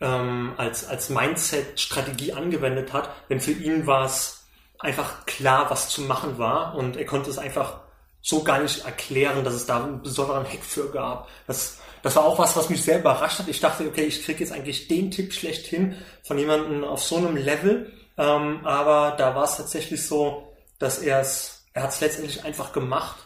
ähm, 0.00 0.54
als, 0.56 0.86
als 0.86 1.10
Mindset-Strategie 1.10 2.32
angewendet 2.32 2.92
hat, 2.92 3.10
denn 3.28 3.40
für 3.40 3.52
ihn 3.52 3.86
war 3.86 4.04
es 4.04 4.44
einfach 4.78 5.26
klar, 5.26 5.70
was 5.70 5.88
zu 5.88 6.02
machen 6.02 6.38
war 6.38 6.74
und 6.74 6.96
er 6.96 7.06
konnte 7.06 7.30
es 7.30 7.38
einfach 7.38 7.80
so 8.20 8.42
gar 8.42 8.60
nicht 8.60 8.84
erklären, 8.84 9.44
dass 9.44 9.54
es 9.54 9.66
da 9.66 9.82
einen 9.82 10.02
besonderen 10.02 10.44
Hack 10.44 10.62
für 10.62 10.90
gab. 10.90 11.28
Das, 11.46 11.78
das 12.02 12.16
war 12.16 12.24
auch 12.24 12.38
was, 12.38 12.56
was 12.56 12.68
mich 12.68 12.82
sehr 12.82 13.00
überrascht 13.00 13.38
hat. 13.38 13.48
Ich 13.48 13.60
dachte, 13.60 13.86
okay, 13.86 14.02
ich 14.02 14.24
kriege 14.24 14.40
jetzt 14.40 14.52
eigentlich 14.52 14.88
den 14.88 15.10
Tipp 15.10 15.32
schlechthin 15.32 15.96
von 16.24 16.38
jemandem 16.38 16.84
auf 16.84 17.02
so 17.02 17.16
einem 17.16 17.36
Level, 17.36 17.92
ähm, 18.16 18.64
aber 18.64 19.16
da 19.16 19.34
war 19.34 19.44
es 19.44 19.56
tatsächlich 19.56 20.06
so, 20.06 20.52
dass 20.78 20.98
er 20.98 21.20
es, 21.20 21.66
er 21.72 21.84
hat 21.84 21.90
es 21.90 22.00
letztendlich 22.00 22.44
einfach 22.44 22.72
gemacht 22.72 23.18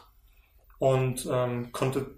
und 0.79 1.27
ähm, 1.31 1.73
konnte, 1.73 2.15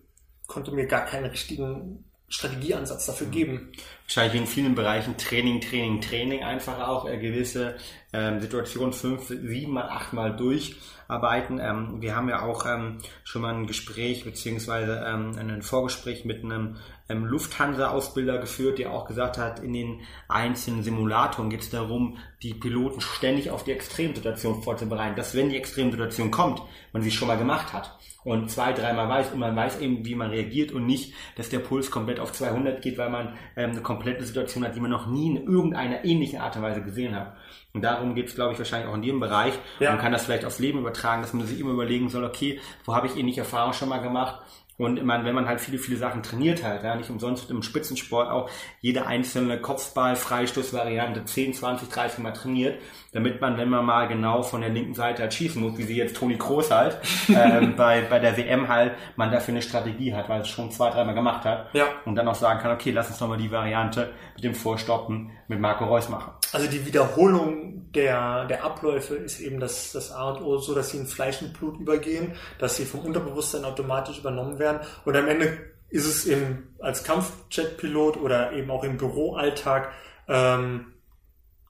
konnte 0.47 0.73
mir 0.73 0.87
gar 0.87 1.05
keinen 1.05 1.27
richtigen 1.27 2.05
Strategieansatz 2.29 3.07
dafür 3.07 3.29
geben. 3.29 3.73
Wahrscheinlich 4.07 4.43
in 4.43 4.47
vielen 4.47 4.75
Bereichen 4.75 5.17
Training, 5.17 5.63
Training, 5.63 6.01
Training 6.03 6.43
einfach 6.43 6.79
auch 6.87 7.09
äh, 7.09 7.17
gewisse 7.17 7.77
ähm, 8.13 8.39
Situationen 8.39 8.93
fünf, 8.93 9.29
sieben 9.29 9.79
acht 9.79 10.13
mal 10.13 10.37
durcharbeiten. 10.37 11.59
Ähm, 11.59 12.03
wir 12.03 12.15
haben 12.15 12.29
ja 12.29 12.43
auch 12.43 12.67
ähm, 12.67 12.99
schon 13.25 13.41
mal 13.41 13.55
ein 13.55 13.67
Gespräch 13.67 14.25
beziehungsweise 14.25 15.03
ähm, 15.07 15.39
ein 15.39 15.63
Vorgespräch 15.63 16.27
mit 16.27 16.45
einem 16.45 16.77
ähm, 17.09 17.25
Lufthansa-Ausbilder 17.25 18.39
geführt, 18.39 18.79
der 18.79 18.93
auch 18.93 19.07
gesagt 19.07 19.39
hat, 19.39 19.61
in 19.61 19.73
den 19.73 20.01
einzelnen 20.29 20.83
Simulatoren 20.83 21.49
geht 21.49 21.63
es 21.63 21.71
darum, 21.71 22.19
die 22.43 22.53
Piloten 22.53 23.01
ständig 23.01 23.51
auf 23.51 23.65
die 23.65 23.73
Extremsituation 23.73 24.63
vorzubereiten, 24.63 25.17
dass 25.17 25.35
wenn 25.35 25.49
die 25.49 25.57
Extremsituation 25.57 26.31
kommt, 26.31 26.61
man 26.93 27.03
sie 27.03 27.11
schon 27.11 27.29
mal 27.29 27.39
gemacht 27.39 27.73
hat 27.73 27.99
und 28.25 28.51
zwei, 28.51 28.73
dreimal 28.73 29.09
weiß 29.09 29.33
und 29.33 29.39
man 29.39 29.55
weiß 29.55 29.81
eben, 29.81 30.05
wie 30.05 30.15
man 30.15 30.31
reagiert 30.31 30.73
und 30.73 30.87
nicht, 30.87 31.13
dass 31.37 31.51
der 31.51 31.59
Puls 31.59 31.91
komplett 31.91 32.19
auf 32.19 32.33
200 32.33 32.81
geht, 32.81 32.97
weil 32.97 33.11
man 33.11 33.37
ähm, 33.57 33.71
eine 33.71 33.83
komplette 33.95 34.25
Situation 34.25 34.65
hat, 34.65 34.75
die 34.75 34.81
man 34.81 34.91
noch 34.91 35.07
nie 35.07 35.29
in 35.29 35.49
irgendeiner 35.49 36.05
ähnlichen 36.05 36.41
Art 36.41 36.57
und 36.57 36.63
Weise 36.63 36.83
gesehen 36.83 37.15
hat. 37.15 37.37
Und 37.73 37.83
darum 37.83 38.15
geht 38.15 38.29
es, 38.29 38.35
glaube 38.35 38.53
ich, 38.53 38.59
wahrscheinlich 38.59 38.89
auch 38.89 38.95
in 38.95 39.03
jedem 39.03 39.21
Bereich. 39.21 39.55
Ja. 39.81 39.91
Man 39.91 40.01
kann 40.01 40.13
das 40.13 40.25
vielleicht 40.25 40.45
aufs 40.45 40.59
Leben 40.59 40.79
übertragen, 40.79 41.23
dass 41.23 41.33
man 41.33 41.47
sich 41.47 41.59
immer 41.59 41.73
überlegen 41.73 42.09
soll, 42.09 42.25
okay, 42.25 42.61
wo 42.85 42.95
habe 42.95 43.07
ich 43.07 43.17
ähnliche 43.17 43.41
Erfahrungen 43.41 43.75
schon 43.75 43.89
mal 43.89 44.01
gemacht? 44.01 44.41
Und 44.77 45.05
man, 45.05 45.25
wenn 45.25 45.37
man 45.37 45.47
halt 45.47 45.61
viele, 45.61 45.79
viele 45.79 45.97
Sachen 45.97 46.23
trainiert 46.25 46.65
hat, 46.65 46.83
ja, 46.83 46.97
nicht 46.97 47.09
umsonst 47.09 47.49
im 47.51 47.63
Spitzensport 47.63 48.29
auch 48.29 48.51
jede 48.81 49.07
einzelne 49.07 49.61
Kopfball, 49.61 50.17
Freistoßvariante 50.17 51.25
10, 51.25 51.55
20, 51.55 51.89
30 51.89 52.19
Mal 52.19 52.33
trainiert, 52.33 52.81
damit 53.15 53.41
man, 53.41 53.57
wenn 53.57 53.71
man 53.71 53.85
mal 53.85 54.09
genau 54.09 54.43
von 54.43 54.61
der 54.61 54.71
linken 54.71 54.93
Seite 54.93 55.23
halt 55.23 55.33
schießen 55.33 55.63
muss, 55.63 55.79
wie 55.79 55.85
sie 55.85 55.97
jetzt 55.97 56.17
Toni 56.17 56.37
Kroos 56.37 56.71
halt, 56.71 56.99
äh, 57.29 57.67
bei, 57.69 58.03
bei 58.03 58.19
der 58.19 58.37
WM 58.37 58.69
halt, 58.69 58.93
man 59.17 59.31
dafür 59.31 59.53
eine 59.53 59.63
Strategie 59.63 60.13
hat, 60.13 60.29
weil 60.29 60.43
es 60.43 60.49
schon 60.49 60.71
zwei, 60.71 60.91
dreimal 60.91 61.15
gemacht 61.15 61.45
hat. 61.45 61.73
Ja. 61.75 61.87
Und 62.05 62.17
dann 62.17 62.29
auch 62.29 62.35
sagen 62.35 62.61
kann, 62.61 62.73
okay, 62.73 62.91
lass 62.91 63.09
uns 63.09 63.21
nochmal 63.21 63.39
die 63.39 63.51
Variante 63.51 64.13
mit 64.35 64.45
dem 64.45 64.55
Vorstoppen 64.55 65.31
mit 65.47 65.61
Marco 65.61 65.85
Reus 65.85 66.09
machen. 66.09 66.33
Also 66.53 66.67
die 66.67 66.85
Wiederholung 66.85 67.93
der, 67.93 68.47
der 68.47 68.65
Abläufe 68.65 69.15
ist 69.15 69.41
eben 69.41 69.61
das, 69.61 69.93
das 69.93 70.11
A 70.11 70.31
und 70.31 70.43
O, 70.43 70.59
so 70.59 70.75
dass 70.75 70.91
sie 70.91 70.99
in 70.99 71.07
Fleisch 71.07 71.41
und 71.41 71.53
Blut 71.57 71.79
übergehen, 71.79 72.33
dass 72.59 72.77
sie 72.77 72.85
vom 72.85 73.01
Unterbewusstsein 73.01 73.65
automatisch 73.65 74.19
übernommen 74.19 74.59
werden. 74.59 74.81
Und 75.05 75.17
am 75.17 75.29
Ende 75.29 75.57
ist 75.91 76.07
es 76.07 76.27
eben 76.27 76.75
als 76.81 77.05
Kampfjet-Pilot 77.05 78.17
oder 78.17 78.53
eben 78.53 78.69
auch 78.73 78.83
im 78.83 78.97
Büroalltag, 78.97 79.93
ähm, 80.27 80.87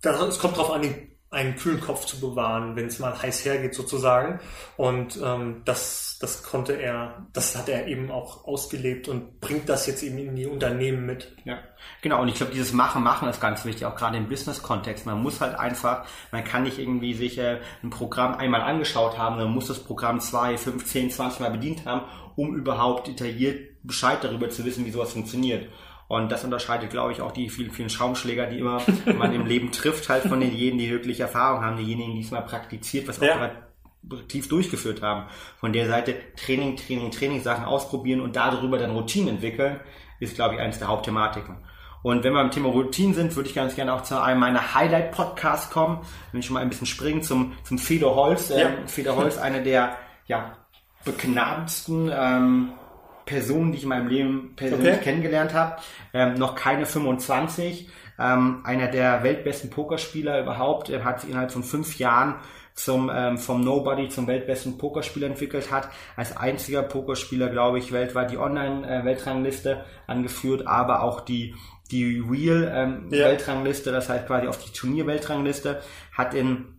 das, 0.01 0.21
es 0.21 0.39
kommt 0.39 0.57
darauf 0.57 0.73
an, 0.73 0.83
einen 1.35 1.57
kühlen 1.57 1.81
Kopf 1.81 2.07
zu 2.07 2.19
bewahren, 2.19 2.77
wenn 2.77 2.87
es 2.87 2.99
mal 2.99 3.21
heiß 3.21 3.45
hergeht 3.45 3.75
sozusagen. 3.75 4.41
Und 4.77 5.21
ähm, 5.23 5.63
das, 5.65 6.17
das 6.21 6.43
konnte 6.43 6.73
er, 6.73 7.27
das 7.33 7.57
hat 7.57 7.69
er 7.69 7.87
eben 7.87 8.11
auch 8.11 8.47
ausgelebt 8.47 9.09
und 9.09 9.41
bringt 9.41 9.69
das 9.69 9.87
jetzt 9.87 10.03
eben 10.03 10.17
in 10.19 10.35
die 10.35 10.47
Unternehmen 10.47 11.05
mit. 11.05 11.37
Ja, 11.45 11.59
genau. 12.01 12.23
Und 12.23 12.29
ich 12.29 12.37
glaube, 12.37 12.53
dieses 12.53 12.73
Machen, 12.73 13.03
Machen 13.03 13.29
ist 13.29 13.41
ganz 13.41 13.65
wichtig, 13.65 13.85
auch 13.85 13.97
gerade 13.97 14.17
im 14.17 14.29
Business-Kontext. 14.29 15.05
Man 15.05 15.23
muss 15.23 15.41
halt 15.41 15.59
einfach, 15.59 16.07
man 16.33 16.45
kann 16.45 16.63
nicht 16.63 16.79
irgendwie 16.79 17.15
sich 17.15 17.37
äh, 17.39 17.61
ein 17.83 17.91
Programm 17.91 18.35
einmal 18.37 18.63
angeschaut 18.63 19.19
haben, 19.19 19.37
man 19.37 19.51
muss 19.51 19.67
das 19.67 19.79
Programm 19.79 20.21
zwei, 20.21 20.57
fünf, 20.57 20.87
zehn, 20.87 21.11
zwanzig 21.11 21.41
Mal 21.41 21.51
bedient 21.51 21.85
haben, 21.85 22.03
um 22.37 22.55
überhaupt 22.55 23.09
detailliert 23.09 23.83
Bescheid 23.83 24.19
darüber 24.23 24.49
zu 24.49 24.65
wissen, 24.65 24.87
wie 24.87 24.91
sowas 24.91 25.13
funktioniert. 25.13 25.69
Und 26.07 26.31
das 26.31 26.45
unterscheidet, 26.45 26.91
glaube 26.91 27.13
ich, 27.13 27.21
auch 27.21 27.33
die 27.33 27.49
vielen, 27.49 27.71
vielen 27.71 27.91
Schaumschläger, 27.91 28.47
die 28.47 28.59
immer 28.59 28.83
man 29.17 29.33
im 29.35 29.47
Leben 29.47 29.73
trifft, 29.73 30.09
halt 30.09 30.25
von 30.25 30.41
denjenigen, 30.41 30.79
die 30.79 30.91
wirklich 30.91 31.21
Erfahrung 31.21 31.65
haben, 31.65 31.77
diejenigen, 31.77 32.15
die 32.15 32.21
es 32.21 32.31
mal 32.31 32.43
praktiziert, 32.43 33.09
was 33.09 33.21
ja. 33.21 33.51
operativ 34.05 34.49
durchgeführt 34.49 35.03
haben. 35.03 35.29
Von 35.59 35.73
der 35.73 35.89
Seite 35.89 36.15
Training, 36.37 36.77
Training, 36.77 37.11
Training, 37.11 37.41
Sachen 37.41 37.65
ausprobieren 37.65 38.21
und 38.21 38.37
darüber 38.37 38.79
dann 38.79 38.91
Routinen 38.91 39.37
entwickeln, 39.37 39.81
ist, 40.21 40.35
glaube 40.35 40.55
ich, 40.55 40.61
eines 40.61 40.79
der 40.79 40.89
Hauptthematiken. 40.89 41.57
Und 42.03 42.23
wenn 42.23 42.35
wir 42.35 42.43
beim 42.43 42.51
Thema 42.51 42.69
Routinen 42.69 43.15
sind, 43.15 43.35
würde 43.35 43.49
ich 43.49 43.55
ganz 43.55 43.75
gerne 43.77 43.95
auch 43.95 44.03
zu 44.03 44.21
einem 44.21 44.39
meiner 44.39 44.75
Highlight-Podcasts 44.75 45.71
kommen. 45.71 46.01
Wenn 46.31 46.41
ich 46.41 46.47
schon 46.47 46.53
mal 46.53 46.61
ein 46.61 46.69
bisschen 46.69 46.87
springen 46.87 47.23
zum, 47.23 47.55
zum 47.63 47.79
Feder 47.79 48.15
Holz. 48.15 48.51
Ja. 48.51 48.69
Ähm, 48.69 48.89
Feder 48.89 49.17
Holz, 49.17 49.39
eine 49.39 49.63
der, 49.63 49.97
ja, 50.27 50.59
begnadetsten, 51.07 52.13
ähm, 52.15 52.73
Personen, 53.27 53.73
die 53.73 53.79
ich 53.79 53.85
in 53.85 53.89
meinem 53.89 54.09
Leben 54.09 54.53
persönlich 54.57 54.95
okay. 54.95 55.05
kennengelernt 55.05 55.55
habe. 55.55 55.77
Ähm, 56.13 56.35
noch 56.35 56.55
keine 56.55 56.87
25. 56.87 57.89
Ähm, 58.19 58.61
einer 58.65 58.89
der 58.89 59.23
weltbesten 59.23 59.71
Pokerspieler 59.71 60.41
überhaupt. 60.41 60.89
Er 60.89 61.05
hat 61.05 61.21
sich 61.21 61.31
innerhalb 61.31 61.51
von 61.51 61.63
fünf 61.63 61.99
Jahren 61.99 62.37
zum 62.75 63.11
ähm, 63.15 63.39
vom 63.39 63.61
Nobody 63.61 64.09
zum 64.09 64.27
weltbesten 64.27 64.79
Pokerspieler 64.79 65.29
entwickelt 65.29 65.71
hat. 65.71 65.89
Als 66.17 66.37
einziger 66.37 66.83
Pokerspieler, 66.83 67.49
glaube 67.49 67.79
ich, 67.79 67.93
weltweit 67.93 68.31
die 68.31 68.39
Online-Weltrangliste 68.39 69.85
angeführt, 70.07 70.67
aber 70.67 71.03
auch 71.03 71.21
die 71.21 71.55
die 71.91 72.19
Real-Weltrangliste, 72.19 73.91
ähm, 73.91 73.95
ja. 73.95 74.01
das 74.01 74.09
heißt 74.09 74.27
quasi 74.27 74.49
auf 74.49 74.59
die 74.59 74.73
Turnier-Weltrangliste, 74.73 75.83
hat 76.13 76.35
in 76.35 76.74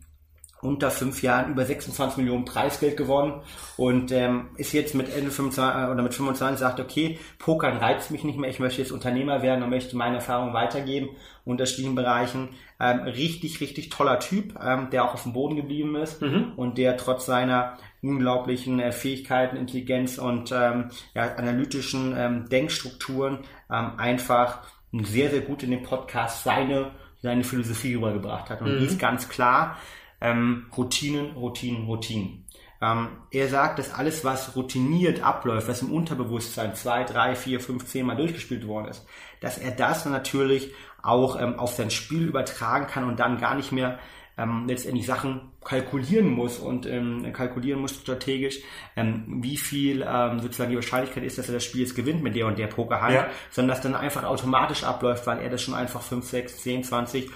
unter 0.66 0.92
fünf 0.92 1.22
Jahren 1.22 1.52
über 1.52 1.66
26 1.66 2.18
Millionen 2.18 2.46
Preisgeld 2.46 2.98
gewonnen 2.98 3.42
und 3.78 4.12
ähm, 4.12 4.50
ist 4.58 4.74
jetzt 4.74 4.96
mit 4.96 5.16
Ende 5.16 5.32
25 5.32 5.64
äh, 5.64 5.92
oder 5.92 6.04
mit 6.04 6.14
25 6.14 6.60
sagt, 6.60 6.80
okay, 6.80 7.20
Pokern 7.40 7.78
reizt 7.78 8.12
mich 8.12 8.24
nicht 8.24 8.38
mehr, 8.38 8.50
ich 8.50 8.60
möchte 8.60 8.82
jetzt 8.82 8.92
Unternehmer 8.92 9.42
werden 9.42 9.64
und 9.64 9.70
möchte 9.70 9.96
meine 9.96 10.16
Erfahrungen 10.16 10.54
weitergeben 10.54 11.10
unterschiedlichen 11.46 11.96
Bereichen. 11.96 12.50
Ähm, 12.80 13.02
richtig, 13.02 13.62
richtig 13.62 13.90
toller 13.90 14.20
Typ, 14.20 14.56
ähm, 14.62 14.90
der 14.90 15.06
auch 15.06 15.14
auf 15.14 15.24
dem 15.24 15.34
Boden 15.34 15.56
geblieben 15.56 15.96
ist 15.96 16.22
mhm. 16.22 16.54
und 16.58 16.78
der 16.78 16.98
trotz 16.98 17.26
seiner 17.26 17.78
unglaublichen 18.02 18.80
äh, 18.80 18.92
Fähigkeiten, 18.92 19.56
Intelligenz 19.56 20.18
und 20.18 20.52
ähm, 20.52 20.90
ja, 21.14 21.36
analytischen 21.36 22.14
ähm, 22.18 22.50
Denkstrukturen 22.50 23.40
ähm, 23.72 23.92
einfach 23.98 24.64
sehr, 24.92 25.30
sehr 25.30 25.42
gut 25.42 25.64
in 25.64 25.72
dem 25.72 25.84
Podcast 25.84 26.44
seine, 26.44 26.92
seine 27.22 27.44
Philosophie 27.44 27.96
rübergebracht 27.96 28.50
hat. 28.50 28.62
Und 28.62 28.76
mhm. 28.76 28.80
die 28.80 28.86
ist 28.86 29.00
ganz 29.00 29.30
klar, 29.30 29.78
ähm, 30.22 30.68
Routinen, 30.76 31.32
Routinen, 31.32 31.86
Routinen. 31.86 32.46
Ähm, 32.82 33.08
er 33.32 33.48
sagt, 33.48 33.80
dass 33.80 33.94
alles, 33.94 34.24
was 34.26 34.56
routiniert 34.56 35.22
abläuft, 35.22 35.68
was 35.68 35.82
im 35.82 35.92
Unterbewusstsein 35.92 36.76
zwei, 36.76 37.04
drei, 37.04 37.36
vier, 37.36 37.60
fünf, 37.60 37.86
zehn 37.86 38.06
Mal 38.06 38.18
durchgespielt 38.18 38.68
worden 38.68 38.90
ist, 38.90 39.06
dass 39.40 39.58
er 39.58 39.72
das 39.72 40.06
natürlich 40.06 40.74
auch 41.02 41.40
ähm, 41.40 41.58
auf 41.60 41.74
sein 41.74 41.92
Spiel 41.92 42.28
übertragen 42.28 42.88
kann 42.88 43.06
und 43.06 43.20
dann 43.20 43.38
gar 43.40 43.56
nicht 43.56 43.72
mehr 43.72 44.00
ähm, 44.38 44.66
letztendlich 44.68 45.06
Sachen 45.06 45.52
kalkulieren 45.64 46.30
muss 46.30 46.60
und 46.60 46.86
ähm, 46.86 47.32
kalkulieren 47.32 47.80
muss 47.80 47.96
strategisch, 47.96 48.60
ähm, 48.96 49.24
wie 49.42 49.58
viel 49.58 50.06
ähm, 50.08 50.40
sozusagen 50.40 50.72
die 50.72 50.76
Wahrscheinlichkeit 50.76 51.24
ist, 51.24 51.38
dass 51.38 51.48
er 51.48 51.54
das 51.54 51.64
Spiel 51.64 51.82
jetzt 51.82 51.96
gewinnt 51.96 52.22
mit 52.22 52.36
der 52.36 52.48
und 52.48 52.60
der 52.60 52.68
Pokerhand, 52.68 53.16
ja. 53.16 53.28
sondern 53.50 53.76
dass 53.76 53.82
dann 53.82 53.96
einfach 53.96 54.24
automatisch 54.24 54.84
abläuft, 54.84 55.26
weil 55.26 55.40
er 55.40 55.50
das 55.50 55.62
schon 55.62 55.74
einfach 55.74 56.02
5, 56.02 56.26
6, 56.26 56.58
10, 56.58 56.84
20 56.84 57.30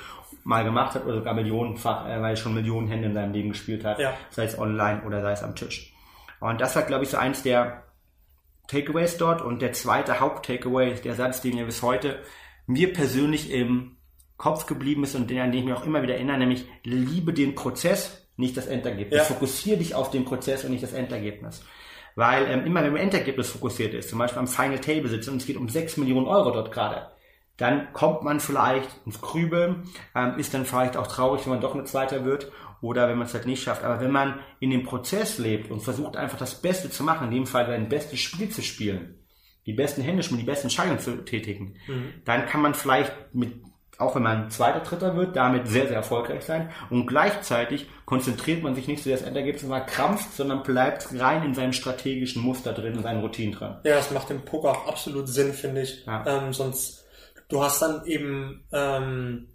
Mal 0.50 0.64
gemacht 0.64 0.96
hat 0.96 1.06
oder 1.06 1.16
sogar 1.16 1.36
millionenfach, 1.36 2.08
äh, 2.08 2.22
weil 2.22 2.32
er 2.32 2.36
schon 2.36 2.56
Millionen 2.56 2.88
Hände 2.88 3.08
in 3.08 3.14
seinem 3.14 3.34
Leben 3.34 3.50
gespielt 3.50 3.86
hat, 3.86 4.00
ja. 4.00 4.14
sei 4.32 4.46
es 4.46 4.58
online 4.58 5.04
oder 5.06 5.22
sei 5.22 5.32
es 5.34 5.44
am 5.44 5.56
Tisch. 5.56 5.94
Und 6.40 6.60
das 6.60 6.76
war, 6.76 6.84
glaube 6.84 7.04
ich, 7.04 7.12
so 7.12 7.18
eins 7.18 7.44
der 7.44 7.84
Takeaways 8.68 9.18
dort. 9.18 9.44
Und 9.44 9.62
der 9.62 9.74
zweite 9.74 10.20
Haupt-Takeaway, 10.20 10.96
der 11.02 11.14
Satz, 11.14 11.42
den 11.42 11.56
wir 11.56 11.66
bis 11.66 11.84
heute 11.84 12.20
mir 12.66 12.92
persönlich 12.92 13.52
im 13.52 13.98
Kopf 14.38 14.66
geblieben 14.66 15.04
ist 15.04 15.16
und 15.16 15.30
den, 15.30 15.40
an 15.40 15.52
den 15.52 15.60
ich 15.60 15.66
mich 15.66 15.76
auch 15.76 15.86
immer 15.86 16.02
wieder 16.02 16.16
erinnere, 16.16 16.40
nämlich 16.40 16.66
liebe 16.84 17.32
den 17.32 17.54
Prozess, 17.54 18.28
nicht 18.36 18.58
das 18.58 18.66
Endergebnis. 18.66 19.20
Ja. 19.20 19.24
Fokussiere 19.26 19.78
dich 19.78 19.94
auf 19.94 20.10
den 20.10 20.26
Prozess 20.26 20.64
und 20.64 20.72
nicht 20.72 20.84
das 20.84 20.94
Endergebnis. 20.94 21.64
Weil 22.16 22.50
ähm, 22.50 22.66
immer 22.66 22.84
wenn 22.84 22.94
man 22.94 23.02
Endergebnis 23.02 23.50
fokussiert 23.50 23.94
ist, 23.94 24.10
zum 24.10 24.18
Beispiel 24.18 24.40
am 24.40 24.48
Final 24.48 24.80
Table 24.80 25.10
sitzt 25.10 25.30
und 25.30 25.38
es 25.38 25.46
geht 25.46 25.58
um 25.58 25.70
6 25.70 25.98
Millionen 25.98 26.26
Euro 26.26 26.52
dort 26.52 26.72
gerade, 26.72 27.12
dann 27.60 27.94
kommt 27.94 28.24
man 28.24 28.40
vielleicht 28.40 28.90
ins 29.06 29.22
Grübeln, 29.22 29.84
ähm, 30.16 30.38
ist 30.38 30.54
dann 30.54 30.66
vielleicht 30.66 30.98
auch 30.98 31.08
traurig, 31.08 31.46
wenn 31.46 31.54
man 31.54 31.62
doch 31.62 31.76
eine 31.76 31.84
Zweiter 31.84 32.26
wird 32.26 32.52
oder 32.82 33.08
wenn 33.08 33.18
man 33.18 33.28
es 33.28 33.34
halt 33.34 33.46
nicht 33.46 33.62
schafft. 33.62 33.84
Aber 33.84 34.00
wenn 34.00 34.12
man 34.12 34.40
in 34.60 34.72
dem 34.72 34.84
Prozess 34.84 35.38
lebt 35.38 35.70
und 35.70 35.82
versucht 35.82 36.16
einfach 36.16 36.38
das 36.38 36.56
Beste 36.56 36.90
zu 36.90 37.04
machen, 37.04 37.28
in 37.28 37.36
dem 37.36 37.46
Fall 37.46 37.68
sein 37.68 37.90
bestes 37.90 38.20
Spiel 38.20 38.50
zu 38.50 38.62
spielen, 38.62 39.20
die 39.66 39.74
besten 39.74 40.02
Hände 40.02 40.24
spielen, 40.24 40.40
die 40.40 40.46
besten 40.46 40.68
Entscheidungen 40.68 41.00
zu 41.00 41.24
tätigen, 41.26 41.76
mhm. 41.88 42.14
dann 42.26 42.46
kann 42.48 42.62
man 42.62 42.74
vielleicht 42.74 43.14
mit 43.34 43.54
auch 44.00 44.16
wenn 44.16 44.24
man 44.24 44.50
zweiter, 44.50 44.80
dritter 44.80 45.16
wird, 45.18 45.36
damit 45.36 45.68
sehr, 45.68 45.88
sehr 45.88 45.98
erfolgreich 45.98 46.44
sein. 46.44 46.70
Und 46.90 47.06
gleichzeitig 47.06 47.88
konzentriert 48.06 48.64
man 48.64 48.74
sich 48.74 48.88
nicht 48.88 49.04
so 49.04 49.10
das 49.10 49.22
Endergebnis 49.22 49.64
mal 49.64 49.82
krampft, 49.82 50.34
sondern 50.34 50.64
bleibt 50.64 51.10
rein 51.20 51.44
in 51.44 51.54
seinem 51.54 51.74
strategischen 51.74 52.42
Muster 52.42 52.72
drin, 52.72 52.96
in 52.96 53.04
seinen 53.04 53.20
Routinen 53.20 53.54
drin. 53.54 53.76
Ja, 53.84 53.96
das 53.96 54.12
macht 54.12 54.32
im 54.32 54.42
Poker 54.46 54.72
auch 54.72 54.88
absolut 54.88 55.28
Sinn, 55.28 55.54
finde 55.54 55.82
ich. 55.82 56.06
Ja. 56.06 56.26
Ähm, 56.26 56.54
sonst, 56.54 56.99
du 57.50 57.64
hast 57.64 57.82
dann 57.82 58.06
eben 58.06 58.66
ähm, 58.72 59.50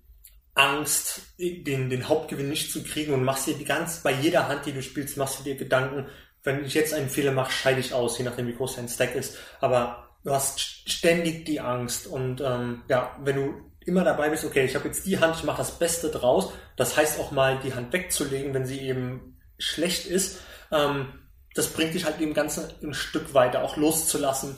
Angst, 0.55 1.23
den, 1.39 1.91
den 1.91 2.09
Hauptgewinn 2.09 2.49
nicht 2.49 2.71
zu 2.71 2.83
kriegen 2.85 3.13
und 3.13 3.25
machst 3.25 3.47
dir 3.47 3.55
die 3.55 3.65
ganz, 3.65 4.01
bei 4.01 4.13
jeder 4.13 4.49
Hand, 4.49 4.67
die 4.67 4.73
du 4.73 4.83
spielst, 4.83 5.17
machst 5.17 5.41
du 5.41 5.45
dir 5.45 5.57
Gedanken, 5.57 6.07
wenn 6.45 6.65
ich 6.65 6.75
jetzt 6.75 6.93
einen 6.93 7.09
Fehler 7.09 7.33
mache, 7.33 7.51
scheide 7.51 7.81
ich 7.81 7.95
aus, 7.95 8.19
je 8.19 8.25
nachdem 8.25 8.47
wie 8.47 8.55
groß 8.55 8.77
dein 8.77 8.89
Stack 8.89 9.15
ist. 9.15 9.39
Aber 9.61 10.11
du 10.23 10.31
hast 10.31 10.61
ständig 10.61 11.47
die 11.47 11.61
Angst 11.61 12.07
und 12.07 12.41
ähm, 12.41 12.83
ja, 12.89 13.17
wenn 13.23 13.37
du 13.37 13.55
immer 13.87 14.05
dabei 14.05 14.31
bist, 14.31 14.45
okay, 14.45 14.65
ich 14.65 14.75
habe 14.75 14.87
jetzt 14.87 15.07
die 15.07 15.19
Hand, 15.19 15.37
ich 15.37 15.45
mache 15.45 15.59
das 15.59 15.79
Beste 15.79 16.11
draus. 16.11 16.53
Das 16.77 16.97
heißt 16.97 17.19
auch 17.19 17.31
mal, 17.33 17.59
die 17.63 17.75
Hand 17.75 17.93
wegzulegen, 17.93 18.55
wenn 18.55 18.67
sie 18.67 18.81
eben 18.81 19.39
schlecht 19.59 20.07
ist. 20.07 20.41
Ähm, 20.71 21.09
das 21.55 21.69
bringt 21.69 21.95
dich 21.95 22.05
halt 22.05 22.21
eben 22.21 22.35
ganz 22.35 22.59
ein 22.59 22.95
Stück 22.95 23.35
weiter, 23.35 23.63
auch 23.63 23.77
loszulassen. 23.77 24.57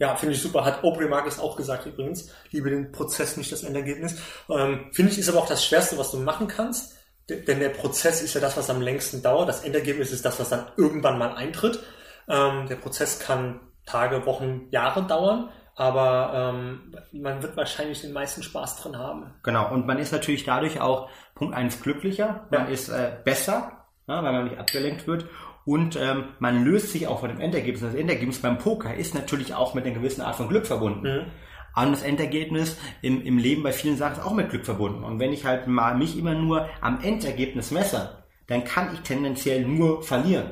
Ja, 0.00 0.16
finde 0.16 0.34
ich 0.34 0.42
super. 0.42 0.64
Hat 0.64 0.82
Aubrey 0.82 1.08
Marcus 1.08 1.38
auch 1.38 1.56
gesagt 1.56 1.86
übrigens. 1.86 2.32
Liebe 2.50 2.70
den 2.70 2.90
Prozess, 2.90 3.36
nicht 3.36 3.52
das 3.52 3.62
Endergebnis. 3.62 4.16
Ähm, 4.48 4.90
finde 4.92 5.12
ich, 5.12 5.18
ist 5.18 5.28
aber 5.28 5.38
auch 5.38 5.48
das 5.48 5.64
Schwerste, 5.64 5.96
was 5.98 6.10
du 6.10 6.16
machen 6.16 6.48
kannst. 6.48 6.96
Denn 7.28 7.60
der 7.60 7.68
Prozess 7.68 8.22
ist 8.22 8.34
ja 8.34 8.40
das, 8.40 8.56
was 8.56 8.70
am 8.70 8.80
längsten 8.80 9.22
dauert. 9.22 9.48
Das 9.48 9.62
Endergebnis 9.62 10.10
ist 10.10 10.24
das, 10.24 10.40
was 10.40 10.48
dann 10.48 10.66
irgendwann 10.76 11.18
mal 11.18 11.34
eintritt. 11.34 11.78
Ähm, 12.28 12.66
der 12.66 12.76
Prozess 12.76 13.20
kann 13.20 13.60
Tage, 13.86 14.26
Wochen, 14.26 14.66
Jahre 14.70 15.06
dauern 15.06 15.50
aber 15.80 16.52
ähm, 16.54 16.94
man 17.12 17.42
wird 17.42 17.56
wahrscheinlich 17.56 18.02
den 18.02 18.12
meisten 18.12 18.42
Spaß 18.42 18.82
drin 18.82 18.98
haben. 18.98 19.32
Genau, 19.42 19.72
und 19.72 19.86
man 19.86 19.98
ist 19.98 20.12
natürlich 20.12 20.44
dadurch 20.44 20.78
auch 20.78 21.08
Punkt 21.34 21.54
eins 21.54 21.80
glücklicher, 21.80 22.46
man 22.50 22.66
ja. 22.66 22.72
ist 22.72 22.90
äh, 22.90 23.12
besser, 23.24 23.86
ja, 24.06 24.22
weil 24.22 24.32
man 24.32 24.44
nicht 24.44 24.58
abgelenkt 24.58 25.06
wird 25.06 25.24
und 25.64 25.96
ähm, 25.96 26.24
man 26.38 26.64
löst 26.64 26.92
sich 26.92 27.06
auch 27.06 27.20
von 27.20 27.28
dem 27.28 27.40
Endergebnis. 27.40 27.82
Das 27.82 27.94
Endergebnis 27.94 28.40
beim 28.40 28.58
Poker 28.58 28.94
ist 28.94 29.14
natürlich 29.14 29.54
auch 29.54 29.74
mit 29.74 29.84
einer 29.84 29.94
gewissen 29.94 30.22
Art 30.22 30.36
von 30.36 30.48
Glück 30.48 30.66
verbunden. 30.66 31.02
Mhm. 31.02 31.26
Und 31.76 31.92
das 31.92 32.02
Endergebnis 32.02 32.76
im, 33.00 33.22
im 33.22 33.38
Leben 33.38 33.62
bei 33.62 33.72
vielen 33.72 33.96
Sachen 33.96 34.14
ist 34.18 34.24
auch 34.24 34.34
mit 34.34 34.50
Glück 34.50 34.64
verbunden. 34.64 35.04
Und 35.04 35.20
wenn 35.20 35.32
ich 35.32 35.44
halt 35.44 35.66
mal 35.66 35.96
mich 35.96 36.18
immer 36.18 36.34
nur 36.34 36.68
am 36.80 37.00
Endergebnis 37.00 37.70
messe, 37.70 38.24
dann 38.48 38.64
kann 38.64 38.92
ich 38.92 39.00
tendenziell 39.00 39.64
nur 39.64 40.02
verlieren. 40.02 40.50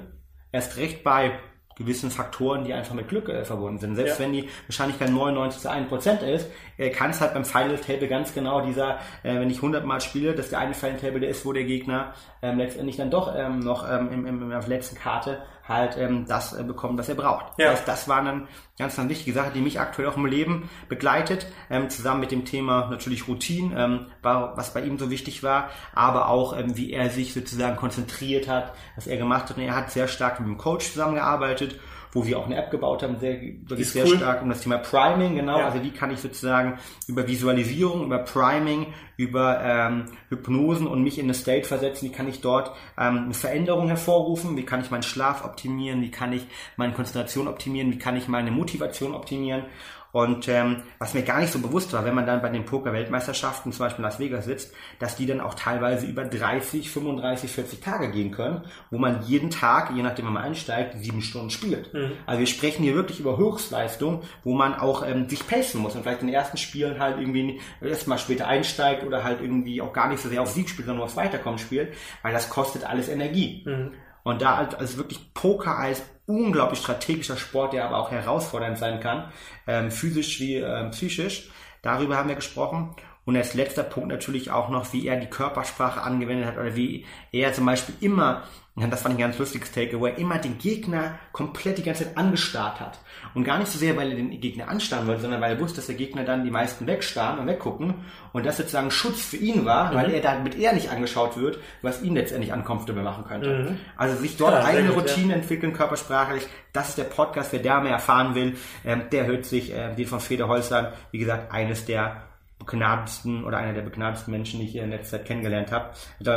Erst 0.53 0.77
recht 0.77 1.03
bei 1.03 1.39
gewissen 1.79 2.11
Faktoren, 2.11 2.65
die 2.65 2.75
einfach 2.75 2.95
mit 2.95 3.09
Glück 3.09 3.29
äh, 3.29 3.45
verbunden 3.45 3.79
sind. 3.79 3.97
Selbst 3.97 4.19
ja. 4.19 4.25
wenn 4.25 4.33
die 4.33 4.49
Wahrscheinlichkeit 4.67 5.11
99 5.11 5.63
zu 5.63 5.71
1 5.71 5.89
Prozent 5.89 6.23
ist, 6.23 6.49
äh, 6.77 6.91
kann 6.91 7.11
es 7.11 7.21
halt 7.21 7.35
beim 7.35 7.45
Final 7.45 7.79
Table 7.79 8.09
ganz 8.09 8.35
genau 8.35 8.61
dieser, 8.61 8.99
äh, 9.23 9.39
wenn 9.41 9.49
ich 9.49 9.57
100 9.57 9.85
Mal 9.85 10.01
spiele, 10.01 10.35
dass 10.35 10.51
der 10.51 10.59
eine 10.59 10.75
Final 10.75 10.99
Table 10.99 11.21
der 11.21 11.31
ist, 11.31 11.47
wo 11.47 11.53
der 11.53 11.65
Gegner 11.65 12.13
ähm, 12.43 12.59
letztendlich 12.59 12.97
dann 12.97 13.11
doch 13.11 13.35
ähm, 13.37 13.61
noch 13.61 13.89
ähm, 13.91 14.13
im, 14.13 14.27
im, 14.27 14.53
auf 14.53 14.67
der 14.67 14.77
letzten 14.77 14.97
Karte 14.97 15.39
halt 15.69 15.97
ähm, 15.99 16.27
das 16.27 16.53
äh, 16.53 16.63
bekommt, 16.63 16.99
was 16.99 17.09
er 17.09 17.15
braucht. 17.15 17.59
Ja. 17.59 17.71
Das, 17.71 17.81
heißt, 17.81 17.89
das 17.89 18.09
war 18.09 18.25
dann 18.25 18.49
ganz, 18.79 18.97
ganz 18.97 19.09
wichtige 19.09 19.33
Sache, 19.33 19.51
die 19.55 19.61
mich 19.61 19.81
aktuell 19.81 20.09
auch 20.09 20.17
im 20.17 20.27
Leben 20.27 20.71
begleitet, 20.89 21.47
ähm, 21.71 21.91
zusammen 21.91 22.21
mit 22.21 22.31
dem 22.31 22.45
Thema 22.45 22.89
natürlich 22.91 23.29
Routine, 23.29 23.79
ähm, 23.79 24.07
war, 24.23 24.57
was 24.57 24.73
bei 24.73 24.81
ihm 24.83 24.99
so 24.99 25.11
wichtig 25.11 25.43
war, 25.43 25.71
aber 25.95 26.29
auch 26.29 26.57
ähm, 26.57 26.77
wie 26.77 26.93
er 26.93 27.11
sich 27.11 27.35
sozusagen 27.35 27.77
konzentriert 27.77 28.49
hat, 28.49 28.73
was 28.97 29.07
er 29.07 29.17
gemacht 29.17 29.51
hat. 29.51 29.57
Und 29.57 29.63
er 29.63 29.77
hat 29.77 29.91
sehr 29.91 30.09
stark 30.09 30.41
mit 30.41 30.49
dem 30.49 30.59
Coach 30.59 30.93
zusammengearbeitet 30.93 31.79
wo 32.13 32.27
wir 32.27 32.39
auch 32.39 32.47
eine 32.47 32.57
App 32.57 32.71
gebaut 32.71 33.03
haben, 33.03 33.19
sehr, 33.19 33.41
wirklich 33.41 33.91
sehr 33.91 34.07
cool. 34.07 34.17
stark 34.17 34.43
um 34.43 34.49
das 34.49 34.63
Thema 34.63 34.79
Priming, 34.79 35.37
genau. 35.37 35.59
Ja. 35.59 35.67
Also 35.67 35.83
wie 35.83 35.91
kann 35.91 36.11
ich 36.11 36.21
sozusagen 36.21 36.79
über 37.07 37.27
Visualisierung, 37.27 38.05
über 38.05 38.19
Priming, 38.19 38.87
über 39.17 39.61
ähm, 39.63 40.05
Hypnosen 40.29 40.87
und 40.87 41.03
mich 41.03 41.19
in 41.19 41.27
eine 41.27 41.35
State 41.35 41.67
versetzen, 41.67 42.07
wie 42.07 42.13
kann 42.13 42.29
ich 42.29 42.41
dort 42.41 42.71
ähm, 42.99 43.25
eine 43.25 43.35
Veränderung 43.35 43.89
hervorrufen, 43.89 44.57
wie 44.57 44.65
kann 44.65 44.81
ich 44.81 44.91
meinen 44.91 45.03
Schlaf 45.03 45.45
optimieren, 45.45 46.01
wie 46.03 46.11
kann 46.11 46.33
ich 46.33 46.47
meine 46.77 46.93
Konzentration 46.93 47.49
optimieren, 47.49 47.93
wie 47.93 47.99
kann 47.99 48.17
ich 48.17 48.29
meine 48.29 48.51
Motivation 48.51 49.15
optimieren. 49.15 49.65
Und 50.13 50.49
ähm, 50.49 50.83
was 50.99 51.15
mir 51.15 51.23
gar 51.23 51.41
nicht 51.41 51.53
so 51.53 51.59
bewusst 51.59 51.93
war, 51.93 52.05
wenn 52.05 52.15
man 52.15 52.27
dann 52.27 52.41
bei 52.41 52.49
den 52.49 52.65
Poker-Weltmeisterschaften 52.65 53.73
zum 53.73 53.85
Beispiel 53.85 54.05
in 54.05 54.11
Las 54.11 54.19
Vegas 54.19 54.47
sitzt, 54.47 54.75
dass 54.99 55.17
die 55.17 55.27
dann 55.27 55.41
auch 55.41 55.55
teilweise 55.55 56.07
über 56.07 56.25
30, 56.25 56.91
35, 56.91 57.51
40 57.51 57.81
Tage 57.81 58.11
gehen 58.11 58.31
können, 58.31 58.63
wo 58.91 58.99
man 58.99 59.23
jeden 59.27 59.51
Tag, 59.51 59.91
je 59.95 60.03
nachdem, 60.03 60.27
wann 60.27 60.35
man 60.35 60.45
einsteigt, 60.45 60.97
sieben 60.99 61.21
Stunden 61.21 61.51
spielt. 61.51 61.93
Mhm. 61.93 62.13
Also 62.27 62.41
wir 62.41 62.47
sprechen 62.47 62.83
hier 62.83 62.95
wirklich 62.95 63.21
über 63.21 63.37
Höchstleistung, 63.37 64.23
wo 64.45 64.55
man 64.55 64.75
auch 64.75 65.07
ähm, 65.07 65.29
sich 65.29 65.47
pacen 65.47 65.81
muss 65.81 65.95
und 65.95 66.03
vielleicht 66.03 66.23
in 66.23 66.29
den 66.29 66.35
ersten 66.35 66.57
Spielen 66.57 66.99
halt 66.99 67.19
irgendwie 67.19 67.61
erstmal 67.83 68.19
später 68.19 68.47
einsteigt 68.47 69.05
oder 69.05 69.25
halt 69.25 69.41
irgendwie 69.43 69.83
auch 69.83 69.93
gar 69.93 70.09
nicht 70.09 70.23
so 70.23 70.29
sehr 70.29 70.41
auf 70.41 70.51
Sieg 70.51 70.71
spielt, 70.71 70.87
sondern 70.87 70.99
nur 70.99 71.07
aufs 71.07 71.17
Weiterkommen 71.17 71.59
spielt, 71.59 71.95
weil 72.23 72.33
das 72.33 72.49
kostet 72.49 72.89
alles 72.89 73.09
Energie. 73.09 73.63
Mhm. 73.67 73.93
Und 74.29 74.43
da 74.43 74.57
also 74.57 74.99
wirklich 74.99 75.33
Poker 75.33 75.79
als 75.79 76.03
unglaublich 76.27 76.81
strategischer 76.81 77.39
Sport, 77.39 77.73
der 77.73 77.87
aber 77.87 77.97
auch 77.97 78.11
herausfordernd 78.11 78.77
sein 78.77 79.01
kann, 79.01 79.33
ähm, 79.67 79.91
physisch 79.91 80.39
wie 80.39 80.57
ähm, 80.57 80.91
psychisch. 80.91 81.49
Darüber 81.81 82.19
haben 82.19 82.29
wir 82.29 82.37
gesprochen. 82.37 82.95
Und 83.29 83.37
als 83.37 83.53
letzter 83.53 83.83
Punkt 83.83 84.09
natürlich 84.09 84.51
auch 84.51 84.71
noch, 84.71 84.95
wie 84.95 85.07
er 85.07 85.21
die 85.21 85.27
Körpersprache 85.27 86.01
angewendet 86.01 86.47
hat 86.47 86.57
oder 86.57 86.75
wie 86.77 87.05
er 87.31 87.53
zum 87.53 87.67
Beispiel 87.67 87.95
immer 88.01 88.45
das 88.87 89.03
fand 89.03 89.15
ich 89.15 89.19
ein 89.19 89.29
ganz 89.29 89.39
lustiges 89.39 89.73
Takeaway, 89.73 90.15
immer 90.17 90.39
den 90.39 90.57
Gegner 90.57 91.19
komplett 91.33 91.79
die 91.79 91.83
ganze 91.83 92.05
Zeit 92.05 92.17
angestarrt 92.17 92.81
hat. 92.81 93.01
Und 93.35 93.45
gar 93.45 93.59
nicht 93.59 93.71
so 93.71 93.79
sehr, 93.79 93.97
weil 93.97 94.11
er 94.11 94.17
den 94.17 94.41
Gegner 94.41 94.69
anstarren 94.69 95.07
wollte, 95.09 95.23
sondern 95.23 95.41
weil 95.41 95.57
er 95.57 95.61
wusste, 95.61 95.77
dass 95.77 95.87
der 95.87 95.97
Gegner 95.97 96.25
dann 96.25 96.45
die 96.45 96.51
meisten 96.51 96.87
wegstarren 96.87 97.41
und 97.41 97.49
weggucken. 97.49 97.95
Und 98.33 98.47
das 98.47 98.57
sozusagen 98.57 98.93
Schutz 98.93 99.21
für 99.21 99.37
ihn 99.37 99.65
war, 99.65 99.91
mhm. 99.91 99.97
weil 99.97 100.15
er 100.15 100.21
damit 100.21 100.57
eher 100.57 100.73
nicht 100.73 100.91
angeschaut 100.91 101.37
wird, 101.37 101.59
was 101.83 102.03
ihn 102.03 102.15
letztendlich 102.15 102.53
uncomfortable 102.53 103.03
machen 103.03 103.25
könnte. 103.25 103.71
Mhm. 103.71 103.81
Also 103.97 104.17
sich 104.17 104.37
dort 104.37 104.55
ja, 104.55 104.65
eigene 104.65 104.93
gut, 104.93 105.11
Routinen 105.11 105.31
ja. 105.31 105.37
entwickeln, 105.37 105.73
körpersprachlich. 105.73 106.47
Das 106.73 106.91
ist 106.91 106.99
der 106.99 107.05
Podcast, 107.05 107.53
wer 107.53 107.61
da 107.61 107.81
mehr 107.81 107.93
erfahren 107.93 108.37
will, 108.37 108.57
ähm, 108.85 109.03
der 109.11 109.27
hört 109.27 109.45
sich 109.45 109.75
äh, 109.75 109.93
den 109.95 110.07
von 110.07 110.21
Feder 110.21 110.47
Holster, 110.47 110.93
wie 111.11 111.19
gesagt, 111.19 111.53
eines 111.53 111.85
der 111.85 112.28
begnadetsten 112.69 113.45
oder 113.45 113.59
einer 113.59 113.73
der 113.73 113.83
begnadetsten 113.83 114.31
Menschen, 114.31 114.61
die 114.61 114.67
ich 114.67 114.73
hier 114.73 114.85
in 114.85 114.91
letzter 114.91 115.19
Zeit 115.19 115.27
kennengelernt 115.27 115.73
habe. 115.73 115.91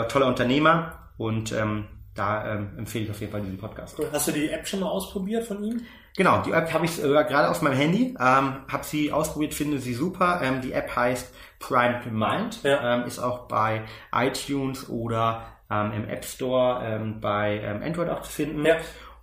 Toller 0.07 0.27
Unternehmer 0.27 1.09
und 1.17 1.51
ähm, 1.51 1.85
da 2.15 2.55
ähm, 2.55 2.71
empfehle 2.77 3.05
ich 3.05 3.11
auf 3.11 3.19
jeden 3.19 3.31
Fall 3.31 3.41
diesen 3.41 3.57
Podcast. 3.57 3.97
Hast 4.11 4.27
du 4.27 4.31
die 4.31 4.49
App 4.49 4.67
schon 4.67 4.81
mal 4.81 4.89
ausprobiert 4.89 5.45
von 5.45 5.63
ihm? 5.63 5.81
Genau, 6.17 6.41
die 6.41 6.51
App 6.51 6.73
habe 6.73 6.85
ich 6.85 7.01
äh, 7.01 7.07
gerade 7.07 7.49
auf 7.49 7.61
meinem 7.61 7.77
Handy, 7.77 8.15
ähm, 8.19 8.55
habe 8.67 8.83
sie 8.83 9.13
ausprobiert, 9.13 9.53
finde 9.53 9.79
sie 9.79 9.93
super. 9.93 10.41
Ähm, 10.43 10.59
die 10.59 10.73
App 10.73 10.93
heißt 10.93 11.33
Prime 11.59 12.01
Mind, 12.11 12.63
ja. 12.63 12.95
ähm, 12.95 13.05
ist 13.05 13.19
auch 13.19 13.47
bei 13.47 13.83
iTunes 14.13 14.89
oder 14.89 15.45
ähm, 15.69 15.93
im 15.93 16.09
App 16.09 16.25
Store 16.25 16.83
ähm, 16.83 17.21
bei 17.21 17.61
ähm, 17.63 17.81
Android 17.81 18.09
auch 18.09 18.23
zu 18.23 18.31
finden. 18.31 18.65
Ja. 18.65 18.75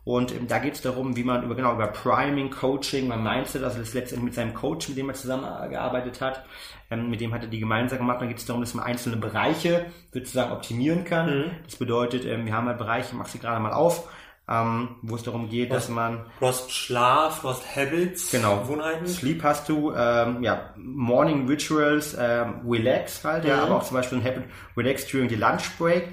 Und 0.05 0.35
ähm, 0.35 0.47
da 0.49 0.59
geht 0.59 0.73
es 0.73 0.81
darum, 0.81 1.17
wie 1.17 1.25
man 1.25 1.43
über 1.43 1.55
genau 1.55 1.75
über 1.75 1.89
Priming, 1.89 2.49
Coaching, 2.49 3.09
man 3.09 3.23
Mindset, 3.23 3.63
also 3.63 3.81
das 3.81 3.93
letztendlich 3.93 4.25
mit 4.25 4.35
seinem 4.35 4.55
Coach, 4.55 4.89
mit 4.89 4.97
dem 4.97 5.11
er 5.11 5.15
zusammengearbeitet 5.15 6.23
hat, 6.23 6.43
ähm, 6.91 7.11
mit 7.11 7.21
dem 7.21 7.35
hat 7.35 7.43
er 7.43 7.49
die 7.49 7.61
gemeinsam 7.61 7.99
gemacht. 7.99 8.21
Dann 8.21 8.29
geht 8.29 8.39
es 8.39 8.47
darum, 8.47 8.63
dass 8.63 8.75
man 8.75 8.85
einzelne 8.87 9.17
Bereiche 9.17 9.87
sozusagen 10.13 10.53
optimieren 10.53 11.05
kann. 11.05 11.39
Mhm. 11.39 11.51
Das 11.65 11.77
bedeutet, 11.77 12.25
ähm, 12.25 12.47
wir 12.47 12.53
haben 12.55 12.67
halt 12.67 12.79
Bereiche, 12.79 13.09
ich 13.11 13.15
mache 13.19 13.31
sie 13.31 13.39
gerade 13.39 13.61
mal 13.61 13.73
auf, 13.73 14.09
ähm, 14.51 14.97
wo 15.03 15.15
es 15.17 15.23
darum 15.23 15.51
geht, 15.51 15.71
dass 15.73 15.91
man 15.91 16.25
hast 16.41 16.73
Schlaf, 16.73 17.43
hast 17.45 17.77
Habits, 17.77 18.31
Genau. 18.31 18.61
Gewohnheiten. 18.61 19.07
Sleep 19.07 19.43
hast 19.43 19.69
du, 19.69 19.93
ähm, 19.95 20.43
ja, 20.43 20.71
Morning 20.77 21.47
Rituals, 21.47 22.17
ähm, 22.19 22.63
Relax 22.67 23.23
halt, 23.25 23.45
ja, 23.45 23.57
Mhm. 23.57 23.63
aber 23.65 23.77
auch 23.77 23.85
zum 23.85 23.97
Beispiel 23.99 24.19
ein 24.19 24.25
Habit 24.25 24.45
Relax 24.77 25.07
during 25.07 25.29
the 25.29 25.35
Lunch 25.37 25.77
Break. 25.79 26.09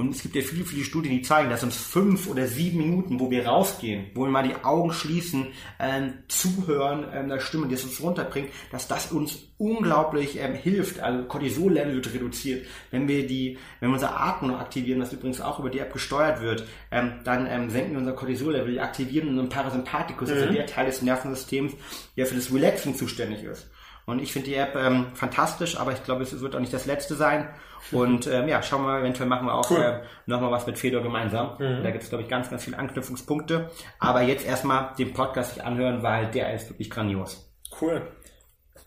Und 0.00 0.14
es 0.14 0.22
gibt 0.22 0.34
ja 0.34 0.40
viele, 0.40 0.64
viele 0.64 0.82
Studien, 0.82 1.12
die 1.12 1.20
zeigen, 1.20 1.50
dass 1.50 1.62
uns 1.62 1.76
fünf 1.76 2.26
oder 2.26 2.46
sieben 2.46 2.78
Minuten, 2.78 3.20
wo 3.20 3.30
wir 3.30 3.46
rausgehen, 3.46 4.06
wo 4.14 4.22
wir 4.22 4.30
mal 4.30 4.48
die 4.48 4.54
Augen 4.64 4.94
schließen, 4.94 5.48
ähm, 5.78 6.14
zuhören, 6.26 7.04
ähm, 7.12 7.28
der 7.28 7.38
Stimme, 7.38 7.68
die 7.68 7.74
es 7.74 7.84
uns 7.84 8.00
runterbringt, 8.00 8.48
dass 8.72 8.88
das 8.88 9.12
uns 9.12 9.50
unglaublich 9.58 10.38
ähm, 10.38 10.54
hilft. 10.54 11.00
Also 11.00 11.24
Cortisol-Level 11.24 11.96
wird 11.96 12.14
reduziert. 12.14 12.66
Wenn 12.90 13.08
wir 13.08 13.26
die, 13.26 13.58
wenn 13.80 13.90
wir 13.90 13.94
unser 13.96 14.18
Atmen 14.18 14.54
aktivieren, 14.54 15.00
das 15.00 15.12
übrigens 15.12 15.42
auch 15.42 15.58
über 15.58 15.68
die 15.68 15.80
App 15.80 15.92
gesteuert 15.92 16.40
wird, 16.40 16.66
ähm, 16.90 17.20
dann 17.24 17.46
ähm, 17.46 17.68
senken 17.68 17.92
wir 17.92 17.98
unser 17.98 18.14
Cortisol-Level, 18.14 18.72
wir 18.72 18.82
aktivieren 18.82 19.28
unseren 19.28 19.50
Parasympathikus, 19.50 20.30
also 20.30 20.50
der 20.50 20.64
Teil 20.64 20.86
des 20.86 21.02
Nervensystems, 21.02 21.74
der 22.16 22.24
für 22.24 22.36
das 22.36 22.50
Relaxing 22.50 22.94
zuständig 22.94 23.42
ist. 23.44 23.68
Und 24.10 24.20
ich 24.20 24.32
finde 24.32 24.48
die 24.48 24.54
App 24.56 24.76
ähm, 24.76 25.06
fantastisch, 25.14 25.78
aber 25.78 25.92
ich 25.92 26.02
glaube, 26.04 26.22
es 26.22 26.38
wird 26.40 26.54
auch 26.54 26.60
nicht 26.60 26.72
das 26.72 26.86
letzte 26.86 27.14
sein. 27.14 27.48
Und 27.92 28.26
ähm, 28.26 28.46
ja, 28.48 28.62
schauen 28.62 28.82
wir 28.82 28.88
mal, 28.88 29.00
eventuell 29.00 29.28
machen 29.28 29.46
wir 29.46 29.54
auch 29.54 29.70
Cool. 29.70 29.78
äh, 29.80 30.00
nochmal 30.26 30.50
was 30.50 30.66
mit 30.66 30.78
Fedor 30.78 31.02
gemeinsam. 31.02 31.56
Da 31.58 31.90
gibt 31.90 32.02
es, 32.02 32.10
glaube 32.10 32.22
ich, 32.24 32.28
ganz, 32.28 32.50
ganz 32.50 32.64
viele 32.64 32.78
Anknüpfungspunkte. 32.78 33.70
Aber 33.98 34.20
jetzt 34.22 34.44
erstmal 34.44 34.92
den 34.98 35.14
Podcast 35.14 35.54
sich 35.54 35.64
anhören, 35.64 36.02
weil 36.02 36.30
der 36.30 36.52
ist 36.54 36.68
wirklich 36.68 36.90
grandios. 36.90 37.50
Cool. 37.80 38.02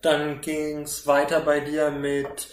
Dann 0.02 0.42
ging's 0.42 1.08
weiter 1.08 1.40
bei 1.40 1.60
dir 1.62 1.90
mit 1.90 2.50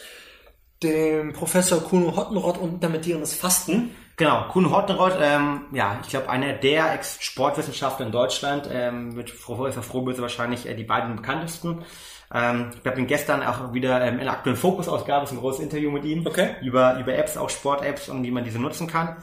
dem 0.82 1.32
Professor 1.34 1.80
Kuno 1.82 2.16
Hottenrott 2.16 2.58
und 2.58 2.74
intermittierendes 2.74 3.34
Fasten. 3.34 3.94
Genau, 4.16 4.48
Kuhn 4.48 4.70
Hottenrott, 4.70 5.14
ähm, 5.20 5.62
ja, 5.72 5.98
ich 6.02 6.10
glaube, 6.10 6.28
einer 6.28 6.52
der 6.52 6.92
Ex-Sportwissenschaftler 6.92 8.04
in 8.04 8.12
Deutschland, 8.12 8.68
ähm, 8.70 9.14
mit 9.14 9.30
Frau 9.30 9.54
Professor 9.54 9.82
Frohböse 9.82 10.20
wahrscheinlich 10.20 10.66
äh, 10.68 10.74
die 10.74 10.84
beiden 10.84 11.16
bekanntesten. 11.16 11.84
Ähm, 12.32 12.70
ich 12.80 12.86
habe 12.86 13.00
ihn 13.00 13.06
gestern 13.08 13.42
auch 13.42 13.72
wieder 13.72 14.00
ähm, 14.02 14.18
in 14.18 14.24
der 14.24 14.32
aktuellen 14.32 14.56
Fokus-Ausgabe, 14.56 15.24
ist 15.24 15.32
ein 15.32 15.38
großes 15.38 15.60
Interview 15.62 15.90
mit 15.90 16.04
ihm, 16.04 16.24
Okay. 16.26 16.50
über, 16.62 16.98
über 17.00 17.14
Apps, 17.14 17.36
auch 17.36 17.50
Sport-Apps 17.50 18.08
und 18.08 18.22
wie 18.22 18.30
man 18.30 18.44
diese 18.44 18.60
nutzen 18.60 18.86
kann. 18.86 19.16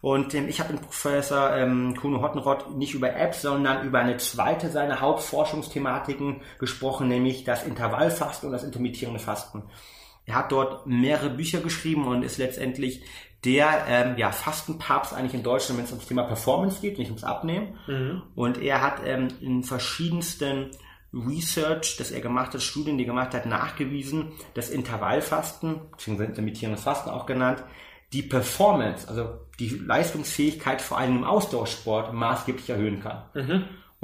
Und 0.00 0.32
ähm, 0.34 0.48
ich 0.48 0.60
habe 0.60 0.72
mit 0.72 0.82
Professor 0.82 1.54
ähm, 1.54 1.94
Kuno 2.00 2.22
Hottenrott 2.22 2.74
nicht 2.76 2.94
über 2.94 3.14
Apps, 3.14 3.42
sondern 3.42 3.86
über 3.86 3.98
eine 3.98 4.16
zweite 4.16 4.70
seiner 4.70 5.00
Hauptforschungsthematiken 5.00 6.40
gesprochen, 6.58 7.08
nämlich 7.08 7.44
das 7.44 7.64
Intervallfasten 7.64 8.48
und 8.48 8.52
das 8.52 8.64
intermittierende 8.64 9.20
Fasten. 9.20 9.62
Er 10.26 10.36
hat 10.36 10.50
dort 10.52 10.86
mehrere 10.86 11.28
Bücher 11.28 11.60
geschrieben 11.60 12.06
und 12.06 12.22
ist 12.22 12.38
letztendlich 12.38 13.02
der 13.44 13.84
ähm, 13.88 14.14
ja, 14.16 14.32
Fastenpapst 14.32 15.12
eigentlich 15.12 15.34
in 15.34 15.42
Deutschland, 15.42 15.76
wenn 15.76 15.84
es 15.84 15.90
ums 15.90 16.06
Thema 16.06 16.22
Performance 16.22 16.80
geht, 16.80 16.96
nicht 16.98 17.10
ums 17.10 17.24
Abnehmen. 17.24 17.78
Und 18.34 18.56
er 18.62 18.80
hat 18.80 19.02
ähm, 19.04 19.28
in 19.42 19.62
verschiedensten 19.64 20.70
Research, 21.14 21.96
das 21.96 22.10
er 22.10 22.20
gemacht 22.20 22.54
hat, 22.54 22.62
Studien, 22.62 22.98
die 22.98 23.04
er 23.04 23.08
gemacht 23.08 23.34
hat, 23.34 23.46
nachgewiesen, 23.46 24.32
dass 24.54 24.70
Intervallfasten, 24.70 25.90
beziehungsweise 25.92 26.30
intermittierendes 26.30 26.82
Fasten 26.84 27.10
auch 27.10 27.26
genannt, 27.26 27.62
die 28.12 28.22
Performance, 28.22 29.08
also 29.08 29.40
die 29.58 29.68
Leistungsfähigkeit 29.68 30.80
vor 30.80 30.98
allem 30.98 31.16
im 31.16 31.24
Ausdauersport 31.24 32.12
maßgeblich 32.12 32.70
erhöhen 32.70 33.00
kann. 33.00 33.24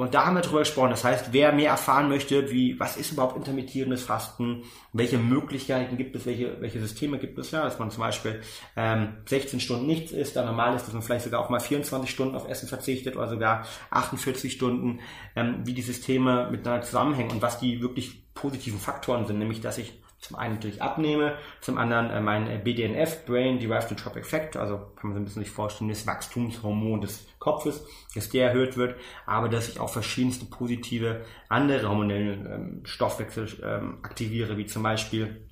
Und 0.00 0.14
da 0.14 0.24
haben 0.24 0.34
wir 0.34 0.40
drüber 0.40 0.60
gesprochen. 0.60 0.88
Das 0.88 1.04
heißt, 1.04 1.34
wer 1.34 1.52
mehr 1.52 1.72
erfahren 1.72 2.08
möchte, 2.08 2.50
wie, 2.50 2.80
was 2.80 2.96
ist 2.96 3.12
überhaupt 3.12 3.36
intermittierendes 3.36 4.02
Fasten, 4.02 4.62
welche 4.94 5.18
Möglichkeiten 5.18 5.98
gibt 5.98 6.16
es, 6.16 6.24
welche, 6.24 6.58
welche 6.62 6.80
Systeme 6.80 7.18
gibt 7.18 7.38
es, 7.38 7.50
ja, 7.50 7.64
dass 7.64 7.78
man 7.78 7.90
zum 7.90 8.00
Beispiel 8.00 8.40
ähm, 8.76 9.18
16 9.26 9.60
Stunden 9.60 9.86
nichts 9.86 10.12
isst, 10.12 10.36
dann 10.36 10.46
normal 10.46 10.74
ist, 10.74 10.86
dass 10.86 10.94
man 10.94 11.02
vielleicht 11.02 11.24
sogar 11.24 11.44
auch 11.44 11.50
mal 11.50 11.60
24 11.60 12.08
Stunden 12.08 12.34
auf 12.34 12.48
Essen 12.48 12.66
verzichtet 12.66 13.14
oder 13.14 13.28
sogar 13.28 13.66
48 13.90 14.50
Stunden, 14.50 15.00
ähm, 15.36 15.56
wie 15.64 15.74
die 15.74 15.82
Systeme 15.82 16.48
miteinander 16.50 16.80
zusammenhängen 16.80 17.32
und 17.32 17.42
was 17.42 17.60
die 17.60 17.82
wirklich 17.82 18.32
positiven 18.32 18.80
Faktoren 18.80 19.26
sind, 19.26 19.38
nämlich 19.38 19.60
dass 19.60 19.76
ich 19.76 20.00
zum 20.20 20.36
einen 20.36 20.54
natürlich 20.54 20.82
abnehme, 20.82 21.36
zum 21.60 21.78
anderen 21.78 22.10
äh, 22.10 22.20
mein 22.20 22.46
äh, 22.46 22.58
BDNF, 22.62 23.24
Brain 23.24 23.58
Derived 23.58 23.90
Neurotrophic 23.90 24.26
Factor, 24.26 24.60
also 24.60 24.78
kann 24.96 25.10
man 25.10 25.14
so 25.14 25.20
ein 25.20 25.24
bisschen 25.24 25.42
sich 25.42 25.52
vorstellen, 25.52 25.88
das 25.88 26.06
Wachstumshormon 26.06 27.00
des 27.00 27.26
Kopfes, 27.38 27.86
dass 28.14 28.28
der 28.28 28.48
erhöht 28.48 28.76
wird, 28.76 28.96
aber 29.26 29.48
dass 29.48 29.68
ich 29.68 29.80
auch 29.80 29.88
verschiedenste 29.88 30.44
positive 30.44 31.24
andere 31.48 31.88
hormonelle 31.88 32.32
ähm, 32.32 32.80
Stoffwechsel 32.84 33.48
ähm, 33.64 33.98
aktiviere, 34.02 34.56
wie 34.58 34.66
zum 34.66 34.82
Beispiel 34.82 35.48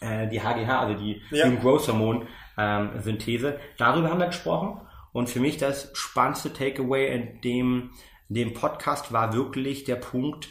äh, 0.00 0.28
die 0.28 0.42
HGH, 0.42 0.80
also 0.80 0.94
die 0.94 1.22
Ja. 1.30 1.48
Growth 1.48 1.88
Hormon 1.88 2.28
ähm, 2.58 2.90
Synthese. 3.00 3.58
Darüber 3.78 4.10
haben 4.10 4.20
wir 4.20 4.26
gesprochen. 4.26 4.80
Und 5.12 5.30
für 5.30 5.40
mich 5.40 5.58
das 5.58 5.90
spannendste 5.94 6.52
Takeaway 6.52 7.14
in 7.14 7.40
dem, 7.40 7.90
in 8.28 8.34
dem 8.34 8.52
Podcast 8.52 9.12
war 9.12 9.32
wirklich 9.32 9.84
der 9.84 9.96
Punkt, 9.96 10.48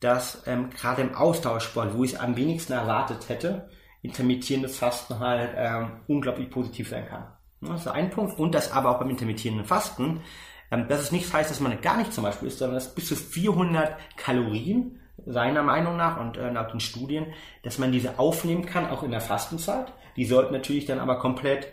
dass 0.00 0.42
ähm, 0.46 0.70
gerade 0.70 1.02
im 1.02 1.14
Austauschsport, 1.14 1.96
wo 1.96 2.04
ich 2.04 2.14
es 2.14 2.20
am 2.20 2.36
wenigsten 2.36 2.72
erwartet 2.72 3.28
hätte, 3.28 3.68
intermittierendes 4.02 4.78
Fasten 4.78 5.18
halt 5.18 5.50
ähm, 5.56 6.00
unglaublich 6.06 6.50
positiv 6.50 6.88
sein 6.88 7.06
kann. 7.06 7.26
Ja, 7.62 7.72
Das 7.72 7.82
ist 7.82 7.88
ein 7.88 8.10
Punkt. 8.10 8.38
Und 8.38 8.54
das 8.54 8.72
aber 8.72 8.90
auch 8.90 8.98
beim 8.98 9.10
intermittierenden 9.10 9.66
Fasten, 9.66 10.20
ähm, 10.70 10.88
dass 10.88 11.00
es 11.00 11.12
nicht 11.12 11.32
heißt, 11.32 11.50
dass 11.50 11.60
man 11.60 11.80
gar 11.80 11.96
nicht 11.96 12.12
zum 12.12 12.24
Beispiel 12.24 12.48
isst, 12.48 12.58
sondern 12.58 12.76
dass 12.76 12.94
bis 12.94 13.08
zu 13.08 13.16
400 13.16 13.96
Kalorien 14.16 15.00
seiner 15.24 15.62
Meinung 15.62 15.96
nach 15.96 16.20
und 16.20 16.36
äh, 16.36 16.50
laut 16.50 16.72
den 16.72 16.80
Studien, 16.80 17.26
dass 17.62 17.78
man 17.78 17.92
diese 17.92 18.18
aufnehmen 18.18 18.66
kann, 18.66 18.88
auch 18.88 19.02
in 19.02 19.10
der 19.10 19.20
Fastenzeit. 19.20 19.92
Die 20.16 20.24
sollten 20.24 20.52
natürlich 20.52 20.86
dann 20.86 21.00
aber 21.00 21.18
komplett 21.18 21.68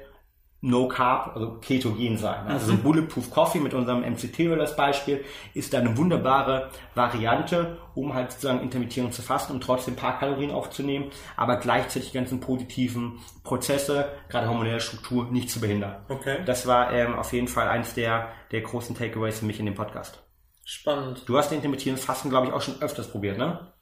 No 0.66 0.88
Carb, 0.88 1.36
also 1.36 1.58
ketogen 1.60 2.18
sein. 2.18 2.48
Also 2.48 2.68
so 2.68 2.72
ein 2.72 2.84
Bulletproof 2.84 3.30
Coffee 3.30 3.60
mit 3.60 3.74
unserem 3.74 4.00
MCT-Öl 4.00 4.62
als 4.62 4.78
Beispiel 4.78 5.26
ist 5.54 5.74
da 5.74 5.80
eine 5.80 5.98
wunderbare 5.98 6.70
Variante, 6.96 7.78
um 7.96 8.14
halt 8.14 8.32
sozusagen 8.32 8.62
intermittierend 8.62 9.14
zu 9.14 9.22
fasten 9.22 9.52
und 9.52 9.62
trotzdem 9.62 9.96
ein 9.96 9.98
paar 9.98 10.18
Kalorien 10.18 10.52
aufzunehmen, 10.52 11.12
aber 11.36 11.58
gleichzeitig 11.58 12.12
die 12.12 12.18
ganzen 12.18 12.40
positiven 12.40 13.20
Prozesse, 13.44 14.08
gerade 14.30 14.48
hormonelle 14.48 14.80
Struktur, 14.80 15.26
nicht 15.26 15.50
zu 15.50 15.60
behindern. 15.60 15.98
Okay. 16.08 16.38
Das 16.46 16.66
war 16.66 16.94
ähm, 16.94 17.16
auf 17.16 17.34
jeden 17.34 17.50
Fall 17.50 17.68
eins 17.68 17.94
der, 17.94 18.30
der 18.52 18.62
großen 18.62 18.96
Takeaways 18.96 19.40
für 19.40 19.46
mich 19.46 19.60
in 19.60 19.66
dem 19.66 19.76
Podcast. 19.76 20.24
Spannend. 20.64 21.24
Du 21.26 21.38
hast 21.38 21.50
den 21.50 21.58
intermittierendes 21.58 22.06
Fasten, 22.06 22.30
glaube 22.30 22.48
ich, 22.48 22.54
auch 22.54 22.62
schon 22.62 22.82
öfters 22.82 23.12
probiert, 23.12 23.38
ne? 23.38 23.74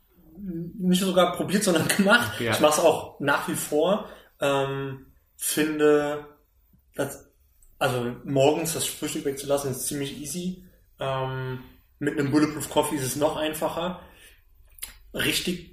Nicht 0.79 1.03
sogar 1.03 1.35
probiert, 1.35 1.63
sondern 1.63 1.87
gemacht. 1.95 2.41
Ja. 2.41 2.53
Ich 2.53 2.59
mache 2.59 2.79
es 2.79 2.83
auch 2.83 3.19
nach 3.19 3.47
wie 3.47 3.53
vor. 3.53 4.05
Ähm, 4.39 5.05
finde, 5.35 6.25
dass, 6.95 7.29
also 7.79 8.15
morgens 8.23 8.73
das 8.73 8.85
Frühstück 8.85 9.25
wegzulassen, 9.25 9.71
ist 9.71 9.87
ziemlich 9.87 10.19
easy. 10.19 10.63
Ähm, 10.99 11.63
mit 11.99 12.17
einem 12.17 12.31
Bulletproof 12.31 12.69
Coffee 12.69 12.95
ist 12.95 13.05
es 13.05 13.15
noch 13.15 13.37
einfacher. 13.37 14.01
Richtig 15.13 15.71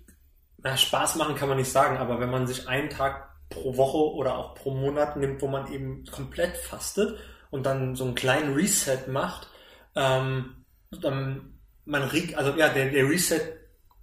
na, 0.62 0.76
Spaß 0.76 1.16
machen 1.16 1.36
kann 1.36 1.48
man 1.48 1.58
nicht 1.58 1.70
sagen, 1.70 1.96
aber 1.98 2.20
wenn 2.20 2.30
man 2.30 2.46
sich 2.46 2.68
einen 2.68 2.90
Tag 2.90 3.28
pro 3.48 3.76
Woche 3.76 4.14
oder 4.14 4.36
auch 4.36 4.54
pro 4.54 4.72
Monat 4.72 5.16
nimmt, 5.16 5.40
wo 5.40 5.46
man 5.46 5.72
eben 5.72 6.04
komplett 6.06 6.56
fastet 6.56 7.18
und 7.50 7.64
dann 7.64 7.94
so 7.94 8.04
einen 8.04 8.14
kleinen 8.14 8.54
Reset 8.54 9.06
macht, 9.08 9.48
ähm, 9.94 10.64
dann 10.90 11.54
man 11.84 12.02
riecht, 12.02 12.34
also 12.34 12.54
ja, 12.56 12.68
der, 12.68 12.90
der 12.90 13.08
Reset, 13.08 13.40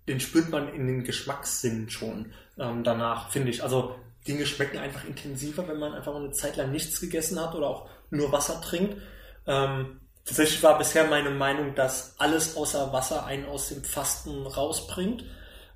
den 0.07 0.19
spürt 0.19 0.49
man 0.49 0.73
in 0.73 0.87
den 0.87 1.03
Geschmackssinn 1.03 1.89
schon 1.89 2.33
ähm, 2.57 2.83
danach, 2.83 3.29
finde 3.29 3.51
ich. 3.51 3.61
Also 3.61 3.95
Dinge 4.27 4.45
schmecken 4.45 4.77
einfach 4.77 5.05
intensiver, 5.05 5.67
wenn 5.67 5.79
man 5.79 5.93
einfach 5.93 6.15
eine 6.15 6.31
Zeit 6.31 6.55
lang 6.57 6.71
nichts 6.71 6.99
gegessen 6.99 7.39
hat 7.39 7.53
oder 7.55 7.67
auch 7.67 7.89
nur 8.09 8.31
Wasser 8.31 8.61
trinkt. 8.61 8.97
Ähm, 9.45 9.99
tatsächlich 10.25 10.63
war 10.63 10.77
bisher 10.77 11.05
meine 11.05 11.29
Meinung, 11.29 11.75
dass 11.75 12.15
alles 12.17 12.57
außer 12.57 12.91
Wasser 12.91 13.25
einen 13.25 13.45
aus 13.45 13.69
dem 13.69 13.83
Fasten 13.83 14.47
rausbringt. 14.47 15.25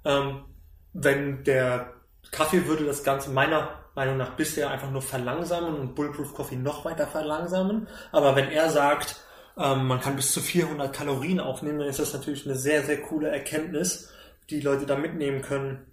Ähm, 0.05 0.45
wenn 0.93 1.43
der 1.43 1.93
Kaffee 2.31 2.65
würde 2.65 2.85
das 2.85 3.03
Ganze 3.03 3.29
meiner 3.29 3.69
Meinung 3.95 4.17
nach 4.17 4.35
bisher 4.35 4.69
einfach 4.69 4.91
nur 4.91 5.01
verlangsamen 5.01 5.75
und 5.75 5.95
Bulletproof 5.95 6.33
Coffee 6.33 6.55
noch 6.55 6.85
weiter 6.85 7.07
verlangsamen. 7.07 7.87
Aber 8.11 8.35
wenn 8.35 8.49
er 8.49 8.69
sagt, 8.69 9.17
ähm, 9.57 9.87
man 9.87 9.99
kann 9.99 10.15
bis 10.15 10.31
zu 10.31 10.39
400 10.41 10.93
Kalorien 10.93 11.39
aufnehmen, 11.39 11.79
dann 11.79 11.89
ist 11.89 11.99
das 11.99 12.13
natürlich 12.13 12.45
eine 12.45 12.55
sehr, 12.55 12.83
sehr 12.83 13.01
coole 13.01 13.29
Erkenntnis, 13.29 14.11
die 14.49 14.61
Leute 14.61 14.85
da 14.85 14.95
mitnehmen 14.95 15.41
können. 15.41 15.85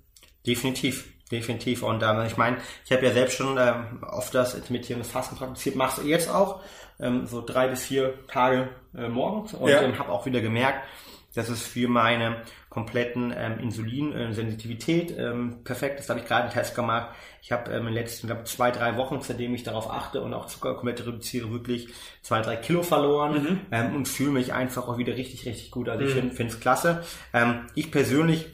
Definitiv, 0.47 1.16
definitiv. 1.31 1.83
Und 1.83 2.03
ähm, 2.03 2.25
ich 2.27 2.37
meine, 2.37 2.59
ich 2.85 2.93
habe 2.93 3.05
ja 3.07 3.13
selbst 3.13 3.37
schon 3.37 3.57
ähm, 3.59 4.03
oft 4.03 4.35
das 4.35 4.55
intermittierende 4.55 5.07
Fasten 5.09 5.37
praktiziert, 5.37 5.77
machst 5.77 5.99
du 5.99 6.03
jetzt 6.03 6.33
auch, 6.33 6.61
ähm, 7.01 7.27
so 7.27 7.43
drei 7.45 7.69
bis 7.69 7.85
vier 7.85 8.15
Tage 8.29 8.69
äh, 8.97 9.09
morgens 9.09 9.55
und 9.55 9.69
Ja. 9.71 9.83
ähm, 9.83 9.99
habe 9.99 10.11
auch 10.13 10.25
wieder 10.27 10.41
gemerkt, 10.41 10.87
dass 11.35 11.49
es 11.51 11.61
für 11.63 11.89
meine 11.89 12.37
kompletten 12.71 13.33
ähm, 13.37 13.59
Insulinsensitivität 13.59 15.15
ähm, 15.19 15.59
perfekt 15.65 16.01
ist. 16.01 16.09
Da 16.09 16.15
habe 16.15 16.21
ich 16.23 16.27
gerade 16.29 16.45
einen 16.45 16.53
Test 16.53 16.75
gemacht. 16.75 17.09
Ich 17.43 17.53
habe 17.53 17.71
ähm, 17.71 17.81
in 17.81 17.87
den 17.87 17.95
letzten 17.95 18.27
glaub, 18.27 18.47
zwei, 18.47 18.71
drei 18.71 18.97
Wochen, 18.97 19.21
seitdem 19.21 19.55
ich 19.55 19.63
darauf 19.63 19.91
achte 19.91 20.21
und 20.23 20.33
auch 20.35 20.47
Zucker 20.47 20.75
komplett 20.75 21.07
reduziere, 21.07 21.51
wirklich 21.51 21.89
zwei, 22.23 22.41
drei 22.41 22.57
Kilo 22.57 22.83
verloren 22.83 23.61
ähm, 23.71 23.95
und 23.95 24.09
fühle 24.09 24.31
mich 24.33 24.53
einfach 24.53 24.89
auch 24.89 24.99
wieder 24.99 25.17
richtig, 25.17 25.47
richtig 25.47 25.71
gut. 25.71 25.89
Also 25.89 26.05
ich 26.05 26.13
finde 26.13 26.47
es 26.53 26.61
klasse. 26.61 27.03
Ähm, 27.33 27.67
ich 27.75 27.91
persönlich 27.91 28.47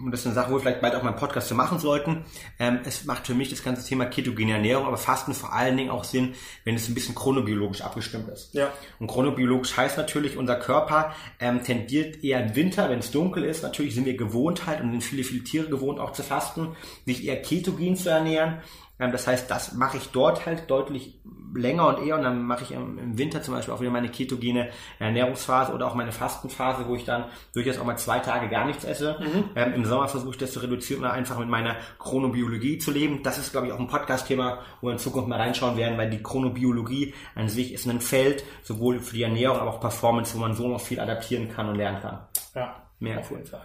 und 0.00 0.10
das 0.10 0.20
ist 0.20 0.26
eine 0.26 0.34
Sache, 0.34 0.50
wo 0.50 0.54
wir 0.54 0.60
vielleicht 0.60 0.80
bald 0.80 0.94
auch 0.94 1.02
mal 1.02 1.10
einen 1.10 1.18
Podcast 1.18 1.48
zu 1.48 1.54
machen 1.54 1.78
sollten. 1.78 2.24
Ähm, 2.58 2.80
es 2.84 3.04
macht 3.04 3.26
für 3.26 3.34
mich 3.34 3.50
das 3.50 3.62
ganze 3.62 3.86
Thema 3.86 4.06
ketogene 4.06 4.52
Ernährung, 4.52 4.86
aber 4.86 4.96
Fasten 4.96 5.34
vor 5.34 5.52
allen 5.52 5.76
Dingen 5.76 5.90
auch 5.90 6.04
Sinn, 6.04 6.34
wenn 6.64 6.74
es 6.74 6.88
ein 6.88 6.94
bisschen 6.94 7.14
chronobiologisch 7.14 7.82
abgestimmt 7.82 8.28
ist. 8.28 8.54
Ja. 8.54 8.72
Und 8.98 9.08
chronobiologisch 9.08 9.76
heißt 9.76 9.96
natürlich, 9.96 10.36
unser 10.36 10.56
Körper 10.56 11.12
ähm, 11.40 11.62
tendiert 11.62 12.22
eher 12.22 12.44
im 12.44 12.54
Winter, 12.54 12.90
wenn 12.90 13.00
es 13.00 13.10
dunkel 13.10 13.44
ist. 13.44 13.62
Natürlich 13.62 13.94
sind 13.94 14.06
wir 14.06 14.16
gewohnt 14.16 14.66
halt 14.66 14.80
und 14.80 14.90
sind 14.92 15.04
viele, 15.04 15.24
viele 15.24 15.44
Tiere 15.44 15.68
gewohnt 15.68 15.98
auch 15.98 16.12
zu 16.12 16.22
fasten, 16.22 16.76
sich 17.06 17.26
eher 17.26 17.40
ketogen 17.42 17.96
zu 17.96 18.10
ernähren. 18.10 18.62
Ähm, 18.98 19.12
das 19.12 19.26
heißt, 19.26 19.50
das 19.50 19.74
mache 19.74 19.96
ich 19.96 20.10
dort 20.10 20.46
halt 20.46 20.70
deutlich 20.70 21.20
länger 21.54 21.88
und 21.88 22.06
eher 22.06 22.16
und 22.16 22.22
dann 22.22 22.42
mache 22.42 22.64
ich 22.64 22.72
im, 22.72 23.16
Winter 23.16 23.42
zum 23.42 23.54
Beispiel 23.54 23.72
auch 23.74 23.80
wieder 23.80 23.90
meine 23.90 24.10
ketogene 24.10 24.68
Ernährungsphase 24.98 25.72
oder 25.72 25.86
auch 25.86 25.94
meine 25.94 26.12
Fastenphase, 26.12 26.86
wo 26.86 26.94
ich 26.94 27.04
dann 27.04 27.24
durchaus 27.54 27.78
auch 27.78 27.84
mal 27.84 27.96
zwei 27.96 28.18
Tage 28.18 28.48
gar 28.48 28.66
nichts 28.66 28.84
esse. 28.84 29.16
Mhm. 29.20 29.44
Ähm, 29.56 29.72
Im 29.74 29.84
Sommer 29.84 30.08
versuche 30.08 30.32
ich 30.32 30.38
das 30.38 30.52
zu 30.52 30.60
reduzieren 30.60 31.00
oder 31.00 31.12
einfach 31.12 31.38
mit 31.38 31.48
meiner 31.48 31.76
Chronobiologie 31.98 32.78
zu 32.78 32.90
leben. 32.90 33.22
Das 33.22 33.38
ist, 33.38 33.52
glaube 33.52 33.66
ich, 33.66 33.72
auch 33.72 33.78
ein 33.78 33.88
Podcast-Thema, 33.88 34.60
wo 34.80 34.88
wir 34.88 34.92
in 34.92 34.98
Zukunft 34.98 35.28
mal 35.28 35.40
reinschauen 35.40 35.76
werden, 35.76 35.96
weil 35.98 36.10
die 36.10 36.22
Chronobiologie 36.22 37.14
an 37.34 37.48
sich 37.48 37.72
ist 37.72 37.86
ein 37.86 38.00
Feld, 38.00 38.44
sowohl 38.62 39.00
für 39.00 39.14
die 39.14 39.22
Ernährung, 39.22 39.58
aber 39.58 39.70
auch 39.70 39.80
Performance, 39.80 40.34
wo 40.36 40.40
man 40.40 40.54
so 40.54 40.68
noch 40.68 40.80
viel 40.80 41.00
adaptieren 41.00 41.48
kann 41.48 41.68
und 41.68 41.76
lernen 41.76 42.00
kann. 42.00 42.18
Ja, 42.54 42.82
mehr 42.98 43.20
auf 43.20 43.30
jeden 43.30 43.46
Fall. 43.46 43.62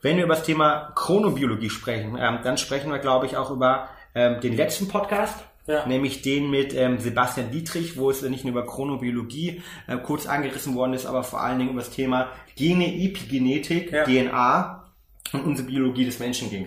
Wenn 0.00 0.16
wir 0.16 0.24
über 0.24 0.34
das 0.34 0.44
Thema 0.44 0.92
Chronobiologie 0.94 1.70
sprechen, 1.70 2.16
ähm, 2.18 2.38
dann 2.44 2.56
sprechen 2.56 2.90
wir, 2.92 3.00
glaube 3.00 3.26
ich, 3.26 3.36
auch 3.36 3.50
über 3.50 3.88
ähm, 4.14 4.40
den 4.40 4.56
letzten 4.56 4.88
Podcast, 4.88 5.44
ja. 5.66 5.86
nämlich 5.86 6.22
den 6.22 6.50
mit 6.50 6.74
ähm, 6.74 6.98
Sebastian 6.98 7.50
Dietrich, 7.50 7.96
wo 7.96 8.10
es 8.10 8.22
nicht 8.22 8.44
nur 8.44 8.52
über 8.52 8.66
Chronobiologie 8.66 9.62
äh, 9.86 9.96
kurz 9.98 10.26
angerissen 10.26 10.74
worden 10.74 10.94
ist, 10.94 11.06
aber 11.06 11.22
vor 11.22 11.40
allen 11.40 11.58
Dingen 11.58 11.70
über 11.70 11.80
das 11.80 11.90
Thema 11.90 12.32
Gene, 12.56 12.86
Epigenetik, 12.86 13.92
ja. 13.92 14.04
DNA 14.04 14.84
und 15.32 15.44
unsere 15.44 15.68
Biologie 15.68 16.04
des 16.04 16.18
Menschen 16.18 16.50
ging 16.50 16.66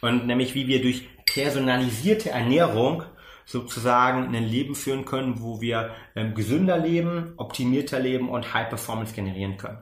Und 0.00 0.26
nämlich 0.26 0.54
wie 0.54 0.66
wir 0.66 0.80
durch 0.80 1.08
personalisierte 1.26 2.30
Ernährung 2.30 3.04
sozusagen 3.44 4.34
ein 4.34 4.44
Leben 4.44 4.74
führen 4.74 5.04
können, 5.04 5.40
wo 5.40 5.60
wir 5.60 5.90
ähm, 6.14 6.34
gesünder 6.34 6.78
leben, 6.78 7.34
optimierter 7.36 7.98
leben 7.98 8.28
und 8.28 8.54
High 8.54 8.68
Performance 8.68 9.14
generieren 9.14 9.56
können. 9.56 9.78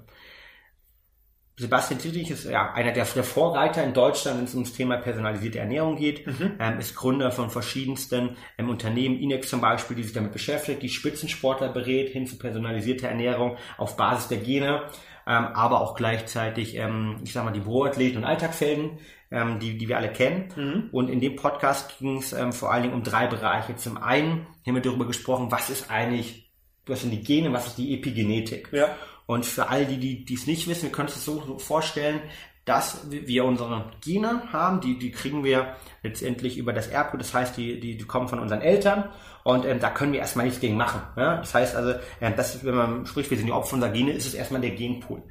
Sebastian 1.59 2.01
Dietrich 2.01 2.31
ist 2.31 2.45
ja 2.45 2.73
einer 2.73 2.93
der, 2.93 3.05
der, 3.05 3.25
Vorreiter 3.25 3.83
in 3.83 3.93
Deutschland, 3.93 4.39
wenn 4.39 4.45
es 4.45 4.55
ums 4.55 4.73
Thema 4.73 4.97
personalisierte 4.97 5.59
Ernährung 5.59 5.97
geht, 5.97 6.25
mhm. 6.25 6.53
ähm, 6.61 6.79
ist 6.79 6.95
Gründer 6.95 7.33
von 7.33 7.51
verschiedensten 7.51 8.37
ähm, 8.57 8.71
Unternehmen, 8.71 9.19
Inex 9.19 9.49
zum 9.49 9.61
Beispiel, 9.61 9.97
die 9.97 10.05
sich 10.05 10.13
damit 10.13 10.33
beschäftigt, 10.33 10.83
die 10.83 10.89
Spitzensportler 10.89 11.69
berät 11.71 12.11
hin 12.11 12.27
zu 12.29 12.39
personalisierter 12.39 13.09
Ernährung 13.09 13.57
auf 13.77 13.97
Basis 13.97 14.29
der 14.29 14.39
Gene, 14.39 14.83
ähm, 15.27 15.47
aber 15.47 15.81
auch 15.81 15.97
gleichzeitig, 15.97 16.77
ähm, 16.77 17.17
ich 17.25 17.33
sag 17.33 17.45
mal, 17.45 17.51
die 17.51 17.61
Büroathleten 17.61 18.19
und 18.19 18.25
Alltagshelden, 18.25 18.99
ähm, 19.33 19.59
die, 19.59 19.77
die 19.77 19.89
wir 19.89 19.99
alle 19.99 20.13
kennen. 20.13 20.53
Mhm. 20.55 20.89
Und 20.93 21.11
in 21.11 21.21
dem 21.21 21.35
Podcast 21.35 21.99
ging 21.99 22.19
es 22.19 22.33
ähm, 22.33 22.53
vor 22.53 22.73
allen 22.73 22.85
Dingen 22.85 22.95
um 22.95 23.03
drei 23.03 23.27
Bereiche. 23.27 23.75
Zum 23.75 23.99
einen 23.99 24.47
haben 24.65 24.75
wir 24.77 24.83
darüber 24.83 25.07
gesprochen, 25.07 25.51
was 25.51 25.71
ist 25.71 25.91
eigentlich, 25.91 26.51
was 26.87 27.01
sind 27.01 27.11
die 27.11 27.23
Gene, 27.23 27.53
was 27.53 27.67
ist 27.67 27.79
die 27.79 27.95
Epigenetik? 27.95 28.69
Ja. 28.71 28.97
Und 29.29 29.45
für 29.45 29.69
all 29.69 29.85
die, 29.85 30.25
die 30.25 30.35
es 30.35 30.47
nicht 30.47 30.69
wissen, 30.69 30.85
wir 30.85 30.91
können 30.91 31.09
es 31.09 31.23
so 31.23 31.59
vorstellen, 31.59 32.23
dass 32.65 33.11
wir 33.11 33.45
unsere 33.45 33.93
Gene 34.01 34.43
haben, 34.55 34.81
die, 34.81 34.99
die 34.99 35.11
kriegen 35.11 35.45
wir 35.45 35.77
letztendlich 36.03 36.57
über 36.57 36.73
das 36.73 36.87
Erbgut, 36.87 37.21
das 37.21 37.35
heißt, 37.35 37.55
die, 37.59 37.79
die, 37.79 37.99
die 37.99 38.05
kommen 38.07 38.29
von 38.29 38.39
unseren 38.39 38.63
Eltern 38.63 39.11
und 39.45 39.67
ähm, 39.67 39.81
da 39.81 39.91
können 39.91 40.15
wir 40.15 40.21
erstmal 40.21 40.47
nichts 40.47 40.61
gegen 40.61 40.79
machen. 40.79 41.03
Ja? 41.19 41.37
Das 41.37 41.53
heißt 41.53 41.77
also, 41.77 41.91
äh, 42.21 42.33
das, 42.35 42.65
wenn 42.65 42.75
man 42.75 43.05
spricht, 43.05 43.29
wir 43.29 43.37
sind 43.37 43.49
die 43.49 43.53
Opfer 43.53 43.75
unserer 43.75 43.93
Gene, 43.93 44.13
ist 44.13 44.27
es 44.27 44.33
erstmal 44.33 44.63
der 44.63 44.71
Genpool. 44.71 45.23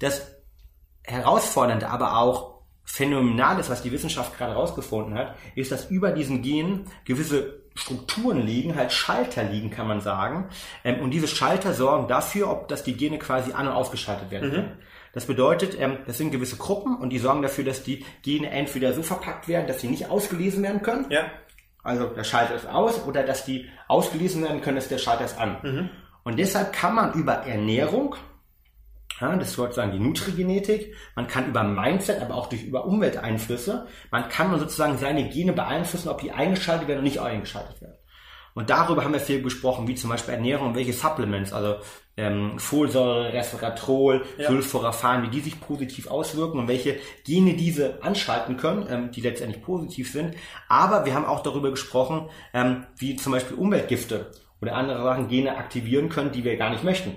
Das 0.00 0.36
Herausfordernde, 1.04 1.88
aber 1.88 2.18
auch 2.18 2.60
Phänomenales, 2.84 3.70
was 3.70 3.80
die 3.80 3.90
Wissenschaft 3.90 4.36
gerade 4.36 4.52
herausgefunden 4.52 5.14
hat, 5.14 5.34
ist, 5.54 5.72
dass 5.72 5.90
über 5.90 6.12
diesen 6.12 6.42
Genen 6.42 6.90
gewisse 7.06 7.65
Strukturen 7.76 8.44
liegen, 8.44 8.74
halt 8.74 8.92
Schalter 8.92 9.44
liegen, 9.44 9.70
kann 9.70 9.86
man 9.86 10.00
sagen. 10.00 10.48
Ähm, 10.82 11.00
und 11.00 11.10
diese 11.10 11.28
Schalter 11.28 11.72
sorgen 11.74 12.08
dafür, 12.08 12.50
ob 12.50 12.68
dass 12.68 12.82
die 12.82 12.96
Gene 12.96 13.18
quasi 13.18 13.52
an- 13.52 13.68
und 13.68 13.74
ausgeschaltet 13.74 14.30
werden 14.30 14.50
können. 14.50 14.66
Mhm. 14.66 14.82
Das 15.12 15.26
bedeutet, 15.26 15.78
ähm, 15.78 15.98
das 16.06 16.18
sind 16.18 16.30
gewisse 16.30 16.56
Gruppen 16.56 16.96
und 16.96 17.10
die 17.10 17.18
sorgen 17.18 17.42
dafür, 17.42 17.64
dass 17.64 17.82
die 17.82 18.04
Gene 18.22 18.50
entweder 18.50 18.92
so 18.92 19.02
verpackt 19.02 19.48
werden, 19.48 19.66
dass 19.66 19.80
sie 19.80 19.88
nicht 19.88 20.10
ausgelesen 20.10 20.62
werden 20.62 20.82
können. 20.82 21.06
Ja. 21.10 21.30
Also 21.82 22.06
der 22.06 22.24
Schalter 22.24 22.56
ist 22.56 22.66
aus 22.66 23.06
oder 23.06 23.22
dass 23.22 23.44
die 23.44 23.68
ausgelesen 23.88 24.42
werden 24.42 24.60
können, 24.60 24.76
dass 24.76 24.88
der 24.88 24.98
Schalter 24.98 25.24
ist 25.24 25.38
an. 25.38 25.56
Mhm. 25.62 25.90
Und 26.24 26.38
deshalb 26.38 26.72
kann 26.72 26.94
man 26.94 27.12
über 27.12 27.34
Ernährung, 27.34 28.16
ja, 29.20 29.34
das 29.36 29.48
ist 29.48 29.54
sozusagen 29.54 29.92
die 29.92 29.98
Nutrigenetik. 29.98 30.94
Man 31.14 31.26
kann 31.26 31.48
über 31.48 31.62
Mindset, 31.62 32.20
aber 32.20 32.34
auch 32.34 32.48
durch 32.48 32.64
über 32.64 32.84
Umwelteinflüsse, 32.84 33.86
man 34.10 34.28
kann 34.28 34.50
man 34.50 34.60
sozusagen 34.60 34.98
seine 34.98 35.28
Gene 35.28 35.52
beeinflussen, 35.52 36.08
ob 36.08 36.20
die 36.20 36.32
eingeschaltet 36.32 36.88
werden 36.88 36.98
oder 36.98 37.08
nicht 37.08 37.20
eingeschaltet 37.20 37.80
werden. 37.80 37.96
Und 38.56 38.70
darüber 38.70 39.04
haben 39.04 39.12
wir 39.12 39.20
viel 39.20 39.42
gesprochen, 39.42 39.86
wie 39.86 39.94
zum 39.94 40.08
Beispiel 40.08 40.32
Ernährung 40.32 40.68
und 40.68 40.76
welche 40.76 40.94
Supplements, 40.94 41.52
also 41.52 41.76
ähm, 42.16 42.58
Folsäure, 42.58 43.30
Resveratrol, 43.34 44.24
ja. 44.38 44.48
Sulforaphan, 44.48 45.24
wie 45.24 45.28
die 45.28 45.40
sich 45.40 45.60
positiv 45.60 46.08
auswirken 46.08 46.60
und 46.60 46.66
welche 46.66 46.98
Gene 47.24 47.52
diese 47.52 48.02
anschalten 48.02 48.56
können, 48.56 48.86
ähm, 48.88 49.10
die 49.10 49.20
letztendlich 49.20 49.62
positiv 49.62 50.10
sind. 50.10 50.34
Aber 50.68 51.04
wir 51.04 51.14
haben 51.14 51.26
auch 51.26 51.42
darüber 51.42 51.70
gesprochen, 51.70 52.30
ähm, 52.54 52.86
wie 52.96 53.16
zum 53.16 53.32
Beispiel 53.32 53.58
Umweltgifte 53.58 54.30
oder 54.62 54.74
andere 54.74 55.02
Sachen 55.02 55.28
Gene 55.28 55.58
aktivieren 55.58 56.08
können, 56.08 56.32
die 56.32 56.42
wir 56.42 56.56
gar 56.56 56.70
nicht 56.70 56.82
möchten. 56.82 57.14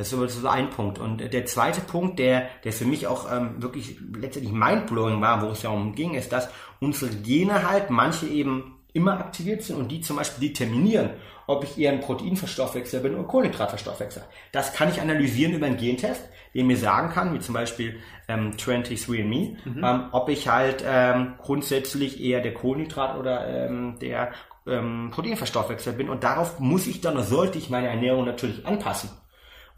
Das 0.00 0.10
ist 0.14 0.40
so 0.40 0.48
ein 0.48 0.70
Punkt. 0.70 0.98
Und 0.98 1.18
der 1.18 1.44
zweite 1.44 1.82
Punkt, 1.82 2.18
der, 2.18 2.48
der 2.64 2.72
für 2.72 2.86
mich 2.86 3.06
auch 3.06 3.30
ähm, 3.30 3.62
wirklich 3.62 3.98
letztendlich 4.16 4.54
mindblowing 4.54 5.20
war, 5.20 5.42
wo 5.42 5.50
es 5.50 5.60
ja 5.60 5.68
um 5.68 5.94
ging, 5.94 6.14
ist, 6.14 6.32
dass 6.32 6.48
unsere 6.80 7.10
Gene 7.10 7.68
halt, 7.68 7.90
manche 7.90 8.26
eben 8.26 8.78
immer 8.94 9.20
aktiviert 9.20 9.62
sind 9.62 9.76
und 9.76 9.88
die 9.92 10.00
zum 10.00 10.16
Beispiel 10.16 10.48
determinieren, 10.48 11.10
ob 11.46 11.64
ich 11.64 11.76
eher 11.76 11.92
ein 11.92 12.00
Proteinverstoffwechsler 12.00 13.00
bin 13.00 13.14
oder 13.14 13.24
Kohlenhydratverstoffwechsler. 13.24 14.22
Das 14.52 14.72
kann 14.72 14.88
ich 14.88 15.02
analysieren 15.02 15.52
über 15.52 15.66
einen 15.66 15.76
Gentest, 15.76 16.22
der 16.54 16.64
mir 16.64 16.78
sagen 16.78 17.10
kann, 17.10 17.34
wie 17.34 17.40
zum 17.40 17.52
Beispiel 17.52 18.00
ähm, 18.26 18.52
23andMe, 18.52 19.56
mhm. 19.66 19.84
ähm, 19.84 20.04
ob 20.12 20.30
ich 20.30 20.48
halt 20.48 20.82
ähm, 20.82 21.34
grundsätzlich 21.42 22.24
eher 22.24 22.40
der 22.40 22.54
Kohlenhydrat 22.54 23.18
oder 23.18 23.46
ähm, 23.46 23.98
der 24.00 24.32
ähm, 24.66 25.10
Proteinverstoffwechsler 25.12 25.92
bin 25.92 26.08
und 26.08 26.24
darauf 26.24 26.58
muss 26.58 26.86
ich 26.86 27.02
dann 27.02 27.16
oder 27.16 27.24
sollte 27.24 27.58
ich 27.58 27.68
meine 27.68 27.88
Ernährung 27.88 28.24
natürlich 28.24 28.64
anpassen. 28.64 29.10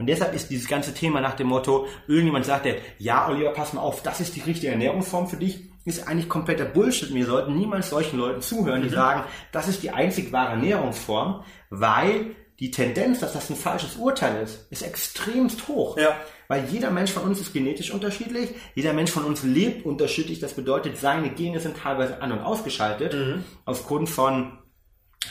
Und 0.02 0.08
deshalb 0.08 0.34
ist 0.34 0.50
dieses 0.50 0.66
ganze 0.66 0.94
Thema 0.94 1.20
nach 1.20 1.34
dem 1.34 1.46
Motto, 1.46 1.86
irgendjemand 2.08 2.44
sagt, 2.44 2.66
ja, 2.98 3.28
Oliver, 3.28 3.52
pass 3.52 3.72
mal 3.72 3.82
auf, 3.82 4.02
das 4.02 4.18
ist 4.18 4.34
die 4.34 4.40
richtige 4.40 4.72
Ernährungsform 4.72 5.28
für 5.28 5.36
dich, 5.36 5.70
ist 5.84 6.08
eigentlich 6.08 6.28
kompletter 6.28 6.64
Bullshit. 6.64 7.14
Wir 7.14 7.24
sollten 7.24 7.56
niemals 7.56 7.90
solchen 7.90 8.18
Leuten 8.18 8.40
zuhören, 8.40 8.82
die 8.82 8.88
mhm. 8.88 8.94
sagen, 8.94 9.24
das 9.52 9.68
ist 9.68 9.84
die 9.84 9.92
einzig 9.92 10.32
wahre 10.32 10.54
Ernährungsform, 10.54 11.44
weil 11.70 12.34
die 12.58 12.72
Tendenz, 12.72 13.20
dass 13.20 13.32
das 13.32 13.48
ein 13.48 13.54
falsches 13.54 13.94
Urteil 13.94 14.42
ist, 14.42 14.66
ist 14.72 14.82
extremst 14.82 15.68
hoch. 15.68 15.96
Ja. 15.96 16.16
Weil 16.48 16.64
jeder 16.64 16.90
Mensch 16.90 17.12
von 17.12 17.22
uns 17.22 17.40
ist 17.40 17.52
genetisch 17.52 17.92
unterschiedlich, 17.92 18.50
jeder 18.74 18.92
Mensch 18.92 19.12
von 19.12 19.22
uns 19.22 19.44
lebt 19.44 19.86
unterschiedlich. 19.86 20.40
Das 20.40 20.54
bedeutet, 20.54 20.96
seine 20.96 21.30
Gene 21.30 21.60
sind 21.60 21.76
teilweise 21.76 22.20
an- 22.20 22.32
und 22.32 22.40
ausgeschaltet, 22.40 23.14
mhm. 23.14 23.44
aufgrund 23.66 24.08
von 24.08 24.58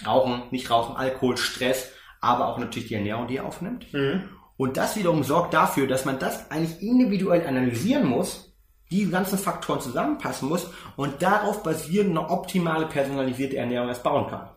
Rauchen, 0.08 0.44
nicht 0.52 0.70
Rauchen, 0.70 0.96
Alkohol, 0.96 1.36
Stress, 1.36 1.92
aber 2.22 2.48
auch 2.48 2.58
natürlich 2.58 2.88
die 2.88 2.96
Ernährung, 2.96 3.28
die 3.28 3.36
er 3.36 3.46
aufnimmt. 3.46 3.92
Mhm. 3.92 4.30
Und 4.58 4.78
das 4.78 4.96
wiederum 4.96 5.24
sorgt 5.24 5.54
dafür, 5.54 5.88
dass 5.88 6.06
man 6.06 6.20
das 6.20 6.52
eigentlich 6.52 6.82
individuell 6.82 7.48
analysieren 7.48 8.08
muss, 8.08 8.54
die 8.92 9.10
ganzen 9.10 9.40
Faktoren 9.40 9.80
zusammenpassen 9.80 10.50
muss 10.50 10.70
und 10.98 11.22
darauf 11.22 11.64
basierend 11.64 12.12
eine 12.12 12.30
optimale 12.30 12.86
personalisierte 12.86 13.58
Ernährung 13.58 13.88
erst 13.88 14.04
bauen 14.04 14.30
kann, 14.30 14.50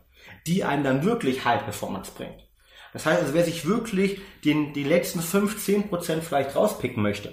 die 0.47 0.65
einem 0.65 0.85
dann 0.85 1.05
wirklich 1.05 1.45
High 1.45 1.63
Performance 1.63 2.11
bringt. 2.15 2.45
Das 2.93 3.07
heißt 3.07 3.23
also, 3.23 3.35
wer 3.35 3.45
sich 3.45 3.67
wirklich 3.67 4.21
den, 4.45 4.73
die 4.73 4.85
letzten 4.85 5.21
5, 5.21 5.63
10 5.63 5.89
Prozent 5.89 6.25
vielleicht 6.25 6.55
rauspicken 6.55 7.03
möchte, 7.03 7.33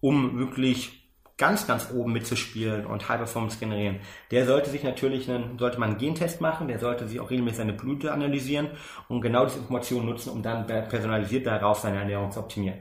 um 0.00 0.38
wirklich 0.38 1.03
ganz, 1.36 1.66
ganz 1.66 1.90
oben 1.92 2.12
mitzuspielen 2.12 2.86
und 2.86 3.08
High 3.08 3.18
Performance 3.18 3.58
generieren, 3.58 4.00
der 4.30 4.46
sollte 4.46 4.70
sich 4.70 4.84
natürlich 4.84 5.28
einen, 5.28 5.58
sollte 5.58 5.80
man 5.80 5.90
einen 5.90 5.98
Gentest 5.98 6.40
machen, 6.40 6.68
der 6.68 6.78
sollte 6.78 7.08
sich 7.08 7.18
auch 7.18 7.30
regelmäßig 7.30 7.58
seine 7.58 7.72
Blüte 7.72 8.12
analysieren 8.12 8.68
und 9.08 9.20
genau 9.20 9.44
diese 9.44 9.58
Informationen 9.58 10.06
nutzen, 10.06 10.30
um 10.30 10.42
dann 10.42 10.66
personalisiert 10.66 11.46
darauf 11.46 11.80
seine 11.80 11.98
Ernährung 11.98 12.30
zu 12.30 12.40
optimieren. 12.40 12.78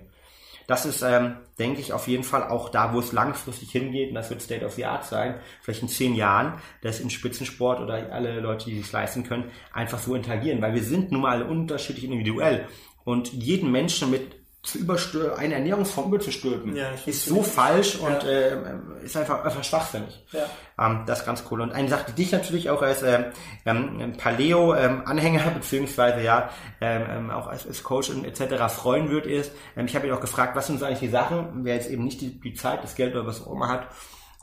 Das 0.67 0.85
ist, 0.85 1.01
ähm, 1.01 1.37
denke 1.59 1.81
ich, 1.81 1.91
auf 1.91 2.07
jeden 2.07 2.23
Fall 2.23 2.47
auch 2.47 2.69
da, 2.69 2.93
wo 2.93 2.99
es 2.99 3.11
langfristig 3.11 3.71
hingeht, 3.71 4.09
und 4.09 4.15
das 4.15 4.29
wird 4.29 4.41
State 4.41 4.65
of 4.65 4.73
the 4.73 4.85
Art 4.85 5.03
sein, 5.03 5.35
vielleicht 5.61 5.81
in 5.81 5.89
zehn 5.89 6.15
Jahren, 6.15 6.53
dass 6.81 7.01
im 7.01 7.09
Spitzensport 7.09 7.81
oder 7.81 8.13
alle 8.13 8.39
Leute, 8.39 8.69
die 8.69 8.77
sich 8.77 8.91
leisten 8.91 9.23
können, 9.23 9.51
einfach 9.73 9.99
so 9.99 10.15
interagieren, 10.15 10.61
weil 10.61 10.73
wir 10.73 10.83
sind 10.83 11.11
nun 11.11 11.21
mal 11.21 11.31
alle 11.31 11.45
unterschiedlich 11.45 12.05
individuell 12.05 12.67
und 13.03 13.33
jeden 13.33 13.71
Menschen 13.71 14.09
mit 14.09 14.42
zu 14.63 14.77
überstülpen, 14.77 15.37
eine 15.37 15.55
Ernährungsform 15.55 16.07
überzustülpen, 16.07 16.73
Ja, 16.75 16.91
ist 17.05 17.25
so 17.25 17.43
falsch 17.43 17.97
und 17.97 18.23
Ja. 18.23 18.29
äh, 18.29 18.57
ist 19.03 19.17
einfach, 19.17 19.43
einfach 19.43 19.63
schwachsinnig. 19.63 20.25
Ja. 20.31 20.45
Ähm, 20.79 21.03
das 21.05 21.19
ist 21.19 21.25
ganz 21.25 21.43
cool. 21.51 21.59
Und 21.59 21.73
eine 21.73 21.89
Sache, 21.89 22.05
die 22.07 22.13
dich 22.23 22.31
natürlich 22.31 22.69
auch 22.69 22.81
als 22.81 23.03
ähm, 23.03 23.25
ähm, 23.65 24.13
Paleo-Anhänger 24.17 25.49
beziehungsweise 25.53 26.21
ja 26.23 26.49
ähm, 26.79 27.03
ähm, 27.09 27.31
auch 27.31 27.47
als, 27.47 27.67
als 27.67 27.83
Coach 27.83 28.09
und 28.09 28.23
etc. 28.25 28.73
freuen 28.73 29.09
wird, 29.09 29.25
ist, 29.25 29.51
ähm, 29.75 29.85
ich 29.85 29.95
habe 29.95 30.07
ihn 30.07 30.13
auch 30.13 30.21
gefragt, 30.21 30.55
was 30.55 30.67
sind 30.67 30.79
so 30.79 30.85
eigentlich 30.85 30.99
die 30.99 31.09
Sachen, 31.09 31.65
wer 31.65 31.75
jetzt 31.75 31.89
eben 31.89 32.05
nicht 32.05 32.21
die, 32.21 32.39
die 32.39 32.53
Zeit, 32.53 32.83
das 32.83 32.95
Geld 32.95 33.13
oder 33.15 33.25
was 33.27 33.45
auch 33.45 33.51
immer 33.51 33.67
hat, 33.67 33.87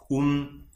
um 0.08 0.66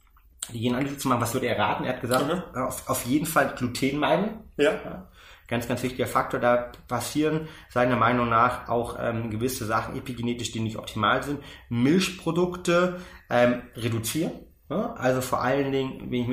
die 0.53 0.61
Genanalyse 0.61 0.99
zu 0.99 1.09
machen, 1.09 1.21
was 1.21 1.33
würde 1.35 1.47
er 1.47 1.59
raten? 1.59 1.85
Er 1.85 1.95
hat 1.95 2.01
gesagt, 2.01 2.27
Mhm. 2.27 2.43
äh, 2.55 2.61
auf, 2.61 2.89
auf 2.89 3.05
jeden 3.05 3.27
Fall 3.27 3.55
Gluten 3.57 3.99
meiden. 3.99 4.41
Ja. 4.57 5.07
Ganz, 5.49 5.69
ganz 5.69 5.83
wichtiger 5.83 6.07
Faktor. 6.07 6.41
Da 6.41 6.73
passieren 6.89 7.49
seiner 7.69 7.97
Meinung 7.97 8.29
nach 8.29 8.69
auch 8.69 8.97
ähm, 9.01 9.31
gewisse 9.31 9.67
Sachen 9.67 9.97
epigenetisch, 9.97 10.53
die 10.53 10.61
nicht 10.61 10.79
optimal 10.79 11.23
sind. 11.23 11.41
Milchprodukte 11.69 13.01
ähm, 13.29 13.63
reduzieren. 13.77 14.33
Ja? 14.71 14.95
Also 14.95 15.21
vor 15.21 15.43
allen 15.43 15.73
Dingen 15.73 16.11
wenig 16.11 16.29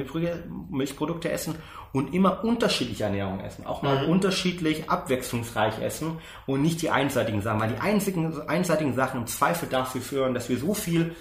Milchprodukte, 0.70 1.32
essen 1.32 1.55
und 1.93 2.14
immer 2.14 2.43
unterschiedliche 2.43 3.03
Ernährung 3.03 3.41
essen. 3.41 3.66
Auch 3.66 3.82
mal 3.82 4.05
unterschiedlich 4.05 4.89
abwechslungsreich 4.89 5.82
essen 5.82 6.20
und 6.47 6.62
nicht 6.62 6.82
die 6.82 6.89
einseitigen 6.89 7.41
Sachen. 7.41 7.59
Weil 7.59 7.74
die 7.74 7.80
einzigen, 7.80 8.47
einseitigen 8.47 8.93
Sachen 8.93 9.22
im 9.22 9.28
Zweifel 9.28 9.68
dafür 9.68 10.01
führen, 10.01 10.34
dass 10.34 10.47
wir 10.47 10.57
so 10.57 10.74
viel 10.74 11.16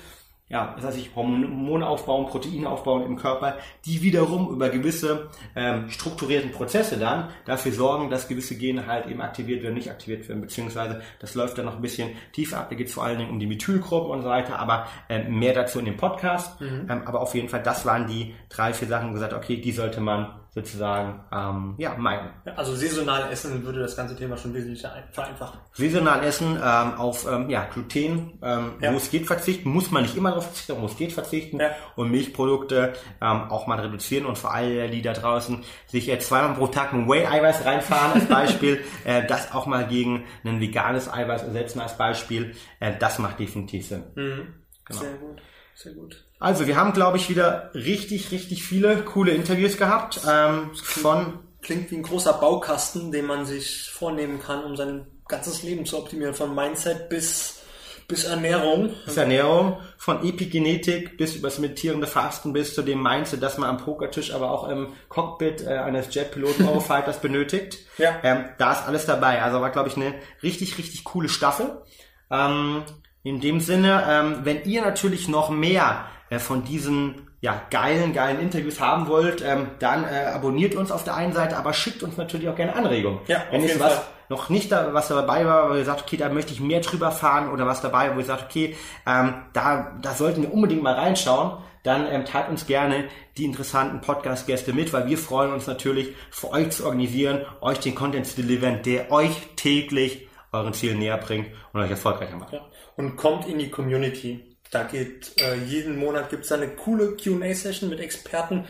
ja, 0.51 0.75
das 0.75 0.85
heißt, 0.85 0.99
ich 0.99 1.15
Hormone 1.15 1.87
aufbauen, 1.87 2.27
Proteine 2.27 2.69
aufbauen 2.69 3.07
im 3.07 3.17
Körper, 3.17 3.57
die 3.85 4.03
wiederum 4.03 4.51
über 4.51 4.69
gewisse 4.69 5.29
ähm, 5.55 5.89
strukturierten 5.89 6.51
Prozesse 6.51 6.99
dann 6.99 7.29
dafür 7.45 7.71
sorgen, 7.71 8.11
dass 8.11 8.27
gewisse 8.27 8.59
Gene 8.59 8.87
halt 8.89 9.07
eben 9.07 9.21
aktiviert 9.21 9.63
werden, 9.63 9.75
nicht 9.75 9.91
aktiviert 9.91 10.29
werden, 10.29 10.41
beziehungsweise 10.41 11.03
das 11.21 11.37
läuft 11.37 11.57
dann 11.57 11.67
noch 11.67 11.77
ein 11.77 11.83
bisschen 11.83 12.11
tiefer 12.33 12.59
ab. 12.59 12.67
Da 12.69 12.75
geht 12.75 12.89
es 12.89 12.95
vor 12.95 13.05
allen 13.05 13.19
Dingen 13.19 13.31
um 13.31 13.39
die 13.39 13.47
Methylgruppen 13.47 14.11
und 14.11 14.23
so 14.23 14.29
weiter, 14.29 14.59
aber 14.59 14.89
ähm, 15.09 15.39
mehr 15.39 15.55
dazu 15.55 15.79
in 15.79 15.85
dem 15.85 15.97
Podcast. 15.97 16.61
Ähm, 16.89 17.03
aber 17.05 17.21
auf 17.21 17.35
jeden 17.37 17.49
Fall, 17.49 17.63
das 17.63 17.87
waren 17.87 18.09
die 18.09 18.35
drei, 18.49 18.75
vier 18.75 18.89
Sachen, 18.89 19.11
wo 19.11 19.13
gesagt, 19.15 19.33
okay, 19.33 19.57
die 19.61 19.71
sollte 19.71 20.01
man 20.01 20.35
sozusagen 20.53 21.21
ähm, 21.33 21.75
ja, 21.79 21.95
meiden. 21.97 22.31
Also 22.57 22.75
saisonal 22.75 23.31
essen 23.31 23.63
würde 23.65 23.81
das 23.81 23.97
ganze 23.97 24.17
Thema 24.17 24.37
schon 24.37 24.53
wesentlich 24.53 24.85
ein- 24.87 25.05
vereinfachen. 25.13 25.61
Saisonal 25.73 26.25
essen, 26.25 26.57
ähm, 26.57 26.95
auf 26.95 27.27
ähm, 27.31 27.49
ja, 27.49 27.65
Gluten, 27.73 28.39
ähm, 28.43 28.73
Ja. 28.81 28.93
wo 28.93 28.97
es 28.97 29.11
geht 29.11 29.27
verzichten, 29.27 29.71
muss 29.71 29.91
man 29.91 30.03
nicht 30.03 30.17
immer 30.17 30.31
darauf 30.31 30.47
verzichten, 30.47 30.77
wo 30.81 30.87
es 30.87 30.97
geht 30.97 31.13
verzichten 31.13 31.61
Ja. 31.61 31.71
und 31.97 32.11
Milchprodukte 32.11 32.95
ähm, 33.21 33.51
auch 33.51 33.67
mal 33.69 33.79
reduzieren 33.81 34.27
und 34.27 34.39
vor 34.39 34.53
allem 34.53 34.91
die 34.91 35.03
da 35.03 35.13
draußen 35.13 35.63
sich 35.87 36.07
jetzt 36.07 36.29
zweimal 36.29 36.55
pro 36.55 36.67
Tag 36.67 36.93
ein 36.93 37.09
Whey-Eiweiß 37.09 37.65
reinfahren 37.65 38.13
als 38.15 38.25
Beispiel, 38.29 38.85
äh, 39.05 39.25
das 39.27 39.53
auch 39.53 39.67
mal 39.67 39.87
gegen 39.87 40.25
ein 40.45 40.61
veganes 40.61 41.13
Eiweiß 41.13 41.45
ersetzen 41.45 41.81
als 41.81 41.97
Beispiel, 41.97 42.55
äh, 42.81 42.93
das 42.99 43.19
macht 43.21 43.39
definitiv 43.39 43.87
Sinn. 43.87 44.05
Genau. 44.15 45.01
Sehr 45.01 45.13
gut. 45.15 45.41
Sehr 45.83 45.93
gut. 45.93 46.23
Also 46.39 46.67
wir 46.67 46.77
haben, 46.77 46.93
glaube 46.93 47.17
ich, 47.17 47.31
wieder 47.31 47.71
richtig, 47.73 48.33
richtig 48.33 48.63
viele 48.65 48.99
coole 48.99 49.33
Interviews 49.33 49.79
gehabt 49.79 50.21
ähm, 50.29 50.73
von 50.75 51.39
Klingt 51.63 51.91
wie 51.91 51.97
ein 51.97 52.03
großer 52.03 52.35
Baukasten, 52.35 53.13
den 53.13 53.25
man 53.25 53.47
sich 53.47 53.91
vornehmen 53.91 54.41
kann, 54.43 54.63
um 54.65 54.77
sein 54.77 55.07
ganzes 55.27 55.63
Leben 55.63 55.87
zu 55.87 55.97
optimieren, 55.97 56.35
von 56.35 56.55
Mindset 56.55 57.09
bis, 57.09 57.61
bis 58.09 58.25
Ernährung. 58.25 58.95
bis 59.07 59.17
Ernährung, 59.17 59.79
von 59.97 60.23
Epigenetik 60.23 61.17
bis 61.17 61.35
über 61.37 61.49
das 61.49 61.59
meditierende 61.59 62.07
Fasten 62.07 62.53
bis 62.53 62.75
zu 62.75 62.83
dem 62.83 63.03
Mindset, 63.03 63.43
dass 63.43 63.57
man 63.57 63.71
am 63.71 63.79
Pokertisch, 63.79 64.35
aber 64.35 64.51
auch 64.51 64.69
im 64.69 64.93
Cockpit 65.09 65.63
äh, 65.63 65.79
eines 65.79 66.15
Jetpiloten 66.15 66.67
Eurofighters 66.69 67.23
benötigt. 67.23 67.79
Ja. 67.97 68.21
Ähm, 68.23 68.51
da 68.59 68.73
ist 68.73 68.87
alles 68.87 69.07
dabei. 69.07 69.43
Also 69.43 69.63
war, 69.63 69.71
glaube 69.71 69.89
ich, 69.89 69.97
eine 69.97 70.15
richtig, 70.43 70.77
richtig 70.77 71.05
coole 71.05 71.31
Staffel. 71.31 71.83
Ähm, 72.31 72.85
in 73.23 73.41
dem 73.41 73.61
Sinne, 73.61 74.05
ähm, 74.09 74.41
wenn 74.45 74.65
ihr 74.65 74.83
natürlich 74.83 75.29
noch 75.29 75.51
mehr 75.51 76.07
äh, 76.31 76.39
von 76.39 76.65
diesen 76.65 77.31
ja, 77.43 77.63
geilen, 77.71 78.13
geilen 78.13 78.39
Interviews 78.39 78.81
haben 78.81 79.09
wollt, 79.09 79.43
ähm, 79.43 79.69
dann 79.79 80.05
äh, 80.05 80.27
abonniert 80.35 80.75
uns 80.75 80.93
auf 80.93 81.05
der 81.05 81.17
einen 81.17 81.33
Seite, 81.33 81.57
aber 81.57 81.73
schickt 81.73 82.03
uns 82.03 82.17
natürlich 82.17 82.49
auch 82.49 82.57
gerne 82.57 82.75
Anregungen. 82.75 83.21
Ja, 83.29 83.43
wenn 83.51 83.63
es 83.63 83.69
jeden 83.69 83.81
was 83.81 83.95
Fall. 83.95 84.05
noch 84.29 84.51
nicht 84.51 84.71
da, 84.71 84.93
was 84.93 85.09
dabei 85.09 85.47
war, 85.47 85.71
wo 85.71 85.75
ihr 85.75 85.85
sagt, 85.85 86.03
okay, 86.03 86.19
da 86.19 86.29
möchte 86.29 86.53
ich 86.53 86.61
mehr 86.61 86.81
drüber 86.81 87.11
fahren 87.11 87.51
oder 87.51 87.67
was 87.67 87.81
dabei, 87.81 88.15
wo 88.15 88.19
ihr 88.19 88.27
sagt, 88.27 88.45
okay, 88.45 88.77
ähm, 89.07 89.35
da, 89.55 89.97
da 90.03 90.13
sollten 90.13 90.43
wir 90.43 90.53
unbedingt 90.53 90.83
mal 90.83 90.95
reinschauen, 90.95 91.63
dann 91.83 92.07
ähm, 92.07 92.27
teilt 92.27 92.51
uns 92.51 92.67
gerne 92.67 93.09
die 93.39 93.47
interessanten 93.47 94.03
Podcast-Gäste 94.03 94.75
mit, 94.75 94.93
weil 94.93 95.09
wir 95.09 95.17
freuen 95.17 95.53
uns 95.53 95.67
natürlich, 95.67 96.15
für 96.31 96.51
euch 96.51 96.71
zu 96.71 96.85
organisieren, 96.85 97.47
euch 97.63 97.79
den 97.81 97.95
Content 97.95 98.27
zu 98.27 98.37
deliveren, 98.37 98.83
der 98.83 99.11
euch 99.11 99.35
täglich 99.57 100.29
euren 100.53 100.75
Zielen 100.75 100.99
näher 100.99 101.17
bringt 101.17 101.49
und 101.73 101.81
euch 101.81 101.91
erfolgreicher 101.91 102.37
macht. 102.37 102.53
Ja. 102.53 102.61
Und 103.01 103.17
kommt 103.17 103.49
in 103.49 103.59
die 103.59 103.71
Community. 103.71 104.45
Da 104.71 104.83
geht 104.83 105.33
äh, 105.41 105.55
jeden 105.55 105.99
Monat 105.99 106.29
gibt 106.29 106.45
es 106.45 106.53
eine 106.53 106.69
coole 106.69 107.17
QA-Session 107.17 107.89
mit 107.89 107.99
Experten 107.99 108.67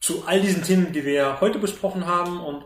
zu 0.00 0.22
all 0.26 0.40
diesen 0.40 0.62
Themen, 0.62 0.92
die 0.92 1.04
wir 1.04 1.40
heute 1.40 1.58
besprochen 1.58 2.06
haben 2.06 2.40
und 2.40 2.64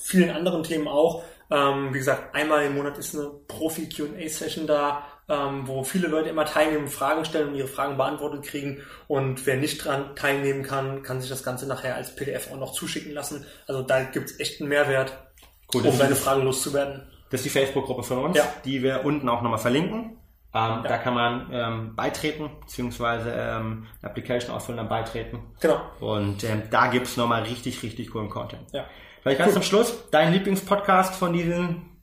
vielen 0.00 0.30
anderen 0.30 0.64
Themen 0.64 0.88
auch. 0.88 1.22
Ähm, 1.52 1.94
wie 1.94 1.98
gesagt, 1.98 2.34
einmal 2.34 2.64
im 2.66 2.74
Monat 2.74 2.98
ist 2.98 3.14
eine 3.14 3.30
Profi-QA-Session 3.46 4.66
da, 4.66 5.06
ähm, 5.28 5.68
wo 5.68 5.84
viele 5.84 6.08
Leute 6.08 6.30
immer 6.30 6.46
teilnehmen, 6.46 6.88
Fragen 6.88 7.24
stellen 7.24 7.50
und 7.50 7.54
ihre 7.54 7.68
Fragen 7.68 7.96
beantwortet 7.96 8.42
kriegen. 8.42 8.82
Und 9.06 9.46
wer 9.46 9.56
nicht 9.56 9.84
dran 9.84 10.16
teilnehmen 10.16 10.64
kann, 10.64 11.04
kann 11.04 11.20
sich 11.20 11.30
das 11.30 11.44
Ganze 11.44 11.68
nachher 11.68 11.94
als 11.94 12.16
PDF 12.16 12.50
auch 12.50 12.58
noch 12.58 12.72
zuschicken 12.72 13.12
lassen. 13.12 13.46
Also 13.68 13.82
da 13.82 14.02
gibt 14.02 14.30
es 14.30 14.40
echt 14.40 14.60
einen 14.60 14.68
Mehrwert, 14.68 15.16
Cool, 15.72 15.86
um 15.86 15.96
seine 15.96 16.14
ist- 16.14 16.24
Fragen 16.24 16.42
loszuwerden. 16.42 17.06
Das 17.32 17.40
ist 17.40 17.46
die 17.46 17.58
Facebook-Gruppe 17.58 18.04
von 18.04 18.18
uns, 18.18 18.36
Ja. 18.36 18.44
die 18.64 18.82
wir 18.82 19.04
unten 19.04 19.28
auch 19.28 19.42
nochmal 19.42 19.58
verlinken. 19.58 20.18
Ähm, 20.54 20.82
Da 20.84 20.98
kann 20.98 21.14
man 21.14 21.48
ähm, 21.50 21.96
beitreten, 21.96 22.50
beziehungsweise 22.60 23.30
ähm, 23.32 23.86
eine 24.02 24.10
Application 24.10 24.54
ausfüllen, 24.54 24.76
dann 24.76 24.88
beitreten. 24.88 25.40
Genau. 25.60 25.80
Und 25.98 26.44
ähm, 26.44 26.64
da 26.70 26.88
gibt's 26.88 27.16
noch 27.16 27.24
nochmal 27.24 27.42
richtig, 27.44 27.82
richtig 27.82 28.10
coolen 28.10 28.28
Content. 28.28 28.70
Ja. 28.72 28.84
Vielleicht 29.22 29.38
ganz 29.38 29.54
zum 29.54 29.62
Schluss, 29.62 30.10
dein 30.10 30.32
Lieblingspodcast 30.32 31.14
von 31.14 31.32
diesen 31.32 32.02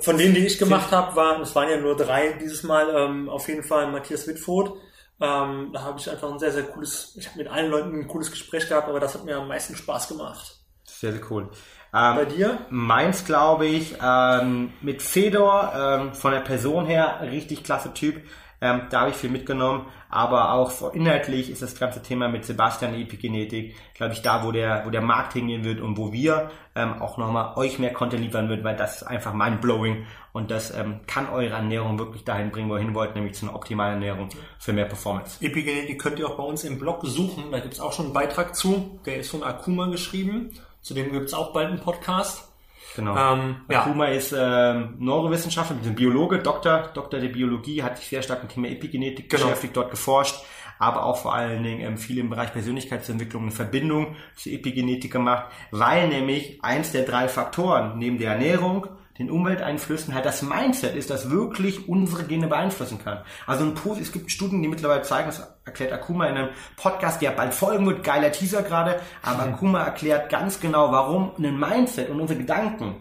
Von 0.00 0.18
denen, 0.18 0.34
die 0.34 0.46
ich 0.46 0.58
gemacht 0.58 0.90
habe, 0.90 1.14
waren, 1.14 1.42
es 1.42 1.54
waren 1.54 1.68
ja 1.70 1.76
nur 1.76 1.96
drei 1.96 2.32
dieses 2.32 2.62
Mal, 2.64 2.88
ähm, 2.94 3.28
auf 3.28 3.46
jeden 3.48 3.62
Fall 3.62 3.90
Matthias 3.92 4.26
Wittfurt. 4.26 4.72
Ähm, 5.20 5.70
da 5.72 5.82
habe 5.82 5.98
ich 6.00 6.10
einfach 6.10 6.32
ein 6.32 6.38
sehr, 6.38 6.50
sehr 6.50 6.62
cooles, 6.64 7.14
ich 7.18 7.28
habe 7.28 7.38
mit 7.38 7.48
allen 7.48 7.70
Leuten 7.70 7.94
ein 7.94 8.08
cooles 8.08 8.30
Gespräch 8.30 8.68
gehabt, 8.68 8.88
aber 8.88 8.98
das 9.00 9.14
hat 9.14 9.24
mir 9.24 9.36
am 9.36 9.48
meisten 9.48 9.76
Spaß 9.76 10.08
gemacht. 10.08 10.56
Sehr, 10.84 11.12
sehr 11.12 11.20
cool. 11.30 11.50
Ähm, 11.92 12.16
Bei 12.16 12.24
dir? 12.24 12.58
Meins, 12.70 13.24
glaube 13.24 13.66
ich, 13.66 13.96
ähm, 14.02 14.72
mit 14.80 15.02
Fedor, 15.02 15.72
ähm, 15.76 16.14
von 16.14 16.32
der 16.32 16.40
Person 16.40 16.86
her, 16.86 17.20
richtig 17.22 17.64
klasse 17.64 17.92
Typ. 17.92 18.22
Ähm, 18.62 18.82
da 18.90 19.00
habe 19.00 19.10
ich 19.10 19.16
viel 19.16 19.30
mitgenommen, 19.30 19.86
aber 20.10 20.52
auch 20.52 20.70
vor- 20.70 20.94
inhaltlich 20.94 21.50
ist 21.50 21.62
das 21.62 21.78
ganze 21.80 22.02
Thema 22.02 22.28
mit 22.28 22.44
Sebastian 22.44 22.92
Epigenetik, 22.94 23.74
glaube 23.94 24.12
ich, 24.12 24.20
da, 24.20 24.44
wo 24.44 24.52
der, 24.52 24.84
wo 24.84 24.90
der 24.90 25.00
Markt 25.00 25.32
hingehen 25.32 25.64
wird 25.64 25.80
und 25.80 25.96
wo 25.96 26.12
wir 26.12 26.50
ähm, 26.76 27.00
auch 27.00 27.16
nochmal 27.16 27.54
euch 27.56 27.78
mehr 27.78 27.94
Content 27.94 28.22
liefern 28.22 28.50
wird, 28.50 28.62
weil 28.62 28.76
das 28.76 28.96
ist 29.00 29.02
einfach 29.04 29.32
mind-blowing 29.32 30.04
und 30.34 30.50
das 30.50 30.76
ähm, 30.76 31.00
kann 31.06 31.30
eure 31.30 31.54
Ernährung 31.54 31.98
wirklich 31.98 32.24
dahin 32.24 32.50
bringen, 32.50 32.68
wo 32.68 32.74
ihr 32.74 32.82
hin 32.82 32.94
wollt, 32.94 33.14
nämlich 33.14 33.32
zu 33.34 33.46
einer 33.46 33.54
optimalen 33.54 33.94
Ernährung 33.94 34.28
für 34.58 34.74
mehr 34.74 34.84
Performance. 34.84 35.42
Epigenetik 35.42 35.98
könnt 35.98 36.18
ihr 36.18 36.28
auch 36.28 36.36
bei 36.36 36.42
uns 36.44 36.62
im 36.62 36.78
Blog 36.78 37.00
suchen. 37.04 37.44
Da 37.50 37.60
gibt 37.60 37.72
es 37.72 37.80
auch 37.80 37.94
schon 37.94 38.04
einen 38.06 38.14
Beitrag 38.14 38.54
zu. 38.54 39.00
Der 39.06 39.16
ist 39.16 39.30
von 39.30 39.42
Akuma 39.42 39.86
geschrieben. 39.86 40.50
Zudem 40.82 41.12
gibt 41.12 41.26
es 41.26 41.34
auch 41.34 41.52
bald 41.52 41.68
einen 41.68 41.80
Podcast. 41.80 42.46
Genau. 42.96 43.16
Ähm, 43.16 43.56
ja. 43.70 43.82
Akuma 43.82 44.06
ist 44.06 44.34
ähm, 44.36 44.94
Neurowissenschaftler, 44.98 45.76
ein 45.84 45.94
Biologe, 45.94 46.38
Doktor, 46.40 46.90
Doktor 46.92 47.20
der 47.20 47.28
Biologie, 47.28 47.82
hat 47.82 47.98
sich 47.98 48.08
sehr 48.08 48.22
stark 48.22 48.42
mit 48.42 48.50
dem 48.50 48.54
Thema 48.64 48.68
Epigenetik 48.68 49.30
Genau. 49.30 49.44
beschäftigt, 49.44 49.76
dort 49.76 49.90
geforscht, 49.92 50.34
aber 50.80 51.04
auch 51.04 51.18
vor 51.18 51.34
allen 51.34 51.62
Dingen 51.62 51.80
ähm, 51.82 51.98
viel 51.98 52.18
im 52.18 52.30
Bereich 52.30 52.52
Persönlichkeitsentwicklung 52.52 53.42
eine 53.42 53.50
Verbindung 53.52 54.16
zur 54.34 54.52
Epigenetik 54.52 55.12
gemacht, 55.12 55.46
weil 55.70 56.08
nämlich 56.08 56.58
eins 56.64 56.90
der 56.90 57.04
drei 57.04 57.28
Faktoren 57.28 57.96
neben 57.98 58.18
der 58.18 58.32
Ernährung, 58.32 58.88
den 59.18 59.30
Umwelteinflüssen 59.30 60.14
halt 60.14 60.24
das 60.24 60.40
Mindset 60.42 60.96
ist, 60.96 61.10
das 61.10 61.30
wirklich 61.30 61.88
unsere 61.88 62.24
Gene 62.24 62.48
beeinflussen 62.48 62.98
kann. 62.98 63.18
Also 63.46 63.64
ein 63.64 63.74
Posi- 63.76 64.00
es 64.00 64.12
gibt 64.12 64.30
Studien, 64.30 64.62
die 64.62 64.68
mittlerweile 64.68 65.02
zeigen, 65.02 65.28
das 65.28 65.59
erklärt 65.70 65.92
Akuma 65.92 66.26
in 66.26 66.36
einem 66.36 66.48
Podcast, 66.76 67.22
der 67.22 67.30
bald 67.30 67.54
folgen 67.54 67.86
wird, 67.86 68.04
geiler 68.04 68.32
Teaser 68.32 68.62
gerade, 68.62 69.00
aber 69.22 69.42
Akuma 69.54 69.82
erklärt 69.82 70.30
ganz 70.30 70.60
genau, 70.60 70.92
warum 70.92 71.32
ein 71.38 71.58
Mindset 71.58 72.10
und 72.10 72.20
unsere 72.20 72.38
Gedanken 72.38 72.96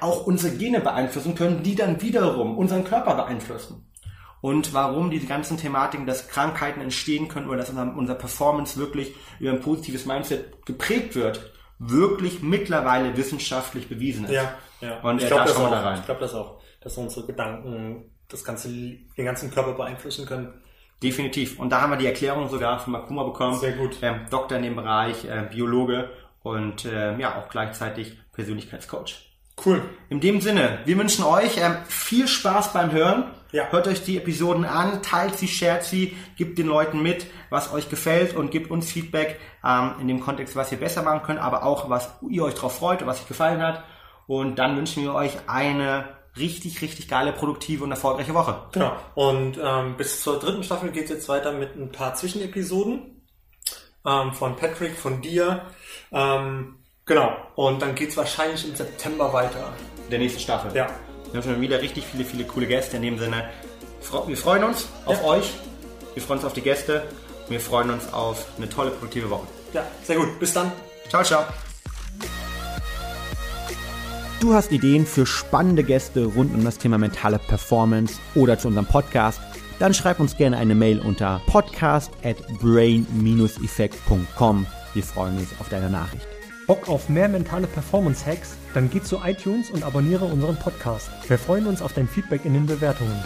auch 0.00 0.26
unsere 0.26 0.56
Gene 0.56 0.80
beeinflussen 0.80 1.34
können, 1.34 1.62
die 1.62 1.74
dann 1.74 2.00
wiederum 2.00 2.56
unseren 2.56 2.84
Körper 2.84 3.14
beeinflussen. 3.14 3.86
Und 4.40 4.72
warum 4.74 5.10
diese 5.10 5.26
ganzen 5.26 5.56
Thematiken, 5.56 6.06
dass 6.06 6.28
Krankheiten 6.28 6.80
entstehen 6.80 7.28
können 7.28 7.48
oder 7.48 7.58
dass 7.58 7.70
unser, 7.70 7.94
unser 7.96 8.14
Performance 8.14 8.78
wirklich 8.78 9.14
über 9.40 9.50
ein 9.50 9.60
positives 9.60 10.06
Mindset 10.06 10.64
geprägt 10.64 11.14
wird, 11.14 11.52
wirklich 11.78 12.42
mittlerweile 12.42 13.16
wissenschaftlich 13.16 13.88
bewiesen 13.88 14.26
ist. 14.26 14.32
Ja, 14.32 14.54
ja. 14.80 15.00
Und 15.00 15.18
ich 15.18 15.24
äh, 15.24 15.28
glaube 15.28 15.44
da 15.44 15.48
das, 15.48 15.56
auch. 15.56 15.70
da 15.70 15.80
rein. 15.80 15.98
Ich 15.98 16.04
glaube 16.06 16.20
das 16.20 16.34
auch, 16.34 16.60
dass 16.80 16.96
unsere 16.96 17.26
Gedanken 17.26 18.12
das 18.28 18.44
ganze, 18.44 18.68
den 18.68 19.24
ganzen 19.24 19.50
Körper 19.50 19.72
beeinflussen 19.72 20.26
können. 20.26 20.62
Definitiv. 21.02 21.58
Und 21.58 21.70
da 21.70 21.82
haben 21.82 21.90
wir 21.90 21.98
die 21.98 22.06
Erklärung 22.06 22.48
sogar 22.48 22.78
von 22.78 22.92
Makuma 22.92 23.24
bekommen. 23.24 23.58
Sehr 23.58 23.72
gut. 23.72 23.98
Ähm, 24.02 24.20
Doktor 24.30 24.56
in 24.56 24.62
dem 24.62 24.76
Bereich, 24.76 25.24
äh, 25.24 25.46
Biologe 25.50 26.10
und 26.42 26.84
äh, 26.84 27.16
ja 27.18 27.36
auch 27.36 27.48
gleichzeitig 27.48 28.16
Persönlichkeitscoach. 28.32 29.26
Cool. 29.64 29.82
In 30.10 30.20
dem 30.20 30.40
Sinne, 30.40 30.80
wir 30.84 30.98
wünschen 30.98 31.24
euch 31.24 31.58
ähm, 31.58 31.76
viel 31.88 32.28
Spaß 32.28 32.72
beim 32.72 32.92
Hören. 32.92 33.24
Ja. 33.52 33.68
Hört 33.70 33.88
euch 33.88 34.04
die 34.04 34.18
Episoden 34.18 34.64
an, 34.64 35.02
teilt 35.02 35.38
sie, 35.38 35.48
shared 35.48 35.82
sie, 35.82 36.16
gebt 36.36 36.58
den 36.58 36.66
Leuten 36.66 37.02
mit, 37.02 37.26
was 37.48 37.72
euch 37.72 37.88
gefällt 37.88 38.36
und 38.36 38.50
gebt 38.50 38.70
uns 38.70 38.90
Feedback 38.90 39.40
ähm, 39.64 39.92
in 40.00 40.08
dem 40.08 40.20
Kontext, 40.20 40.56
was 40.56 40.72
ihr 40.72 40.78
besser 40.78 41.02
machen 41.02 41.22
könnt, 41.22 41.40
aber 41.40 41.64
auch, 41.64 41.88
was 41.88 42.10
ihr 42.28 42.44
euch 42.44 42.54
drauf 42.54 42.76
freut 42.76 43.00
und 43.00 43.08
was 43.08 43.20
euch 43.20 43.28
gefallen 43.28 43.62
hat. 43.62 43.82
Und 44.26 44.58
dann 44.58 44.76
wünschen 44.76 45.04
wir 45.04 45.14
euch 45.14 45.32
eine 45.46 46.15
richtig, 46.36 46.80
richtig 46.82 47.08
geile, 47.08 47.32
produktive 47.32 47.84
und 47.84 47.90
erfolgreiche 47.90 48.34
Woche. 48.34 48.60
Genau. 48.72 48.92
Und 49.14 49.58
ähm, 49.62 49.96
bis 49.96 50.22
zur 50.22 50.38
dritten 50.38 50.62
Staffel 50.62 50.90
geht 50.90 51.04
es 51.04 51.10
jetzt 51.10 51.28
weiter 51.28 51.52
mit 51.52 51.76
ein 51.76 51.90
paar 51.92 52.14
Zwischenepisoden 52.14 53.22
ähm, 54.06 54.32
von 54.32 54.56
Patrick, 54.56 54.96
von 54.96 55.20
dir. 55.22 55.62
Ähm, 56.12 56.76
genau. 57.04 57.36
Und 57.54 57.82
dann 57.82 57.94
geht 57.94 58.10
es 58.10 58.16
wahrscheinlich 58.16 58.66
im 58.68 58.74
September 58.74 59.32
weiter. 59.32 59.72
Der 60.10 60.18
nächsten 60.18 60.40
Staffel. 60.40 60.74
Ja. 60.74 60.86
Wir 61.32 61.40
haben 61.42 61.50
schon 61.50 61.60
wieder 61.60 61.80
richtig 61.82 62.04
viele, 62.04 62.24
viele 62.24 62.44
coole 62.44 62.66
Gäste. 62.66 62.96
In 62.96 63.02
dem 63.02 63.18
Sinne, 63.18 63.50
wir 64.26 64.36
freuen 64.36 64.64
uns 64.64 64.88
auf 65.04 65.20
Ja. 65.20 65.24
euch. 65.28 65.52
Wir 66.14 66.22
freuen 66.22 66.38
uns 66.38 66.46
auf 66.46 66.52
die 66.52 66.60
Gäste. 66.62 67.02
Wir 67.48 67.60
freuen 67.60 67.90
uns 67.90 68.12
auf 68.12 68.46
eine 68.56 68.68
tolle, 68.68 68.90
produktive 68.90 69.28
Woche. 69.30 69.46
Ja, 69.72 69.84
sehr 70.02 70.16
gut. 70.16 70.38
Bis 70.38 70.52
dann. 70.52 70.72
Ciao, 71.08 71.22
ciao. 71.22 71.44
Du 74.38 74.52
hast 74.52 74.70
Ideen 74.70 75.06
für 75.06 75.24
spannende 75.24 75.82
Gäste 75.82 76.26
rund 76.26 76.54
um 76.54 76.62
das 76.62 76.76
Thema 76.76 76.98
mentale 76.98 77.38
Performance 77.38 78.20
oder 78.34 78.58
zu 78.58 78.68
unserem 78.68 78.84
Podcast? 78.84 79.40
Dann 79.78 79.94
schreib 79.94 80.20
uns 80.20 80.36
gerne 80.36 80.58
eine 80.58 80.74
Mail 80.74 81.00
unter 81.00 81.40
podcast 81.46 82.10
at 82.22 82.36
brain-effekt.com. 82.60 84.66
Wir 84.92 85.02
freuen 85.02 85.38
uns 85.38 85.48
auf 85.58 85.70
deine 85.70 85.88
Nachricht. 85.88 86.28
Bock 86.66 86.86
auf 86.86 87.08
mehr 87.08 87.28
mentale 87.28 87.66
Performance-Hacks? 87.66 88.56
Dann 88.74 88.90
geh 88.90 89.02
zu 89.02 89.22
iTunes 89.24 89.70
und 89.70 89.84
abonniere 89.84 90.26
unseren 90.26 90.56
Podcast. 90.56 91.08
Wir 91.28 91.38
freuen 91.38 91.66
uns 91.66 91.80
auf 91.80 91.94
dein 91.94 92.06
Feedback 92.06 92.44
in 92.44 92.52
den 92.52 92.66
Bewertungen. 92.66 93.24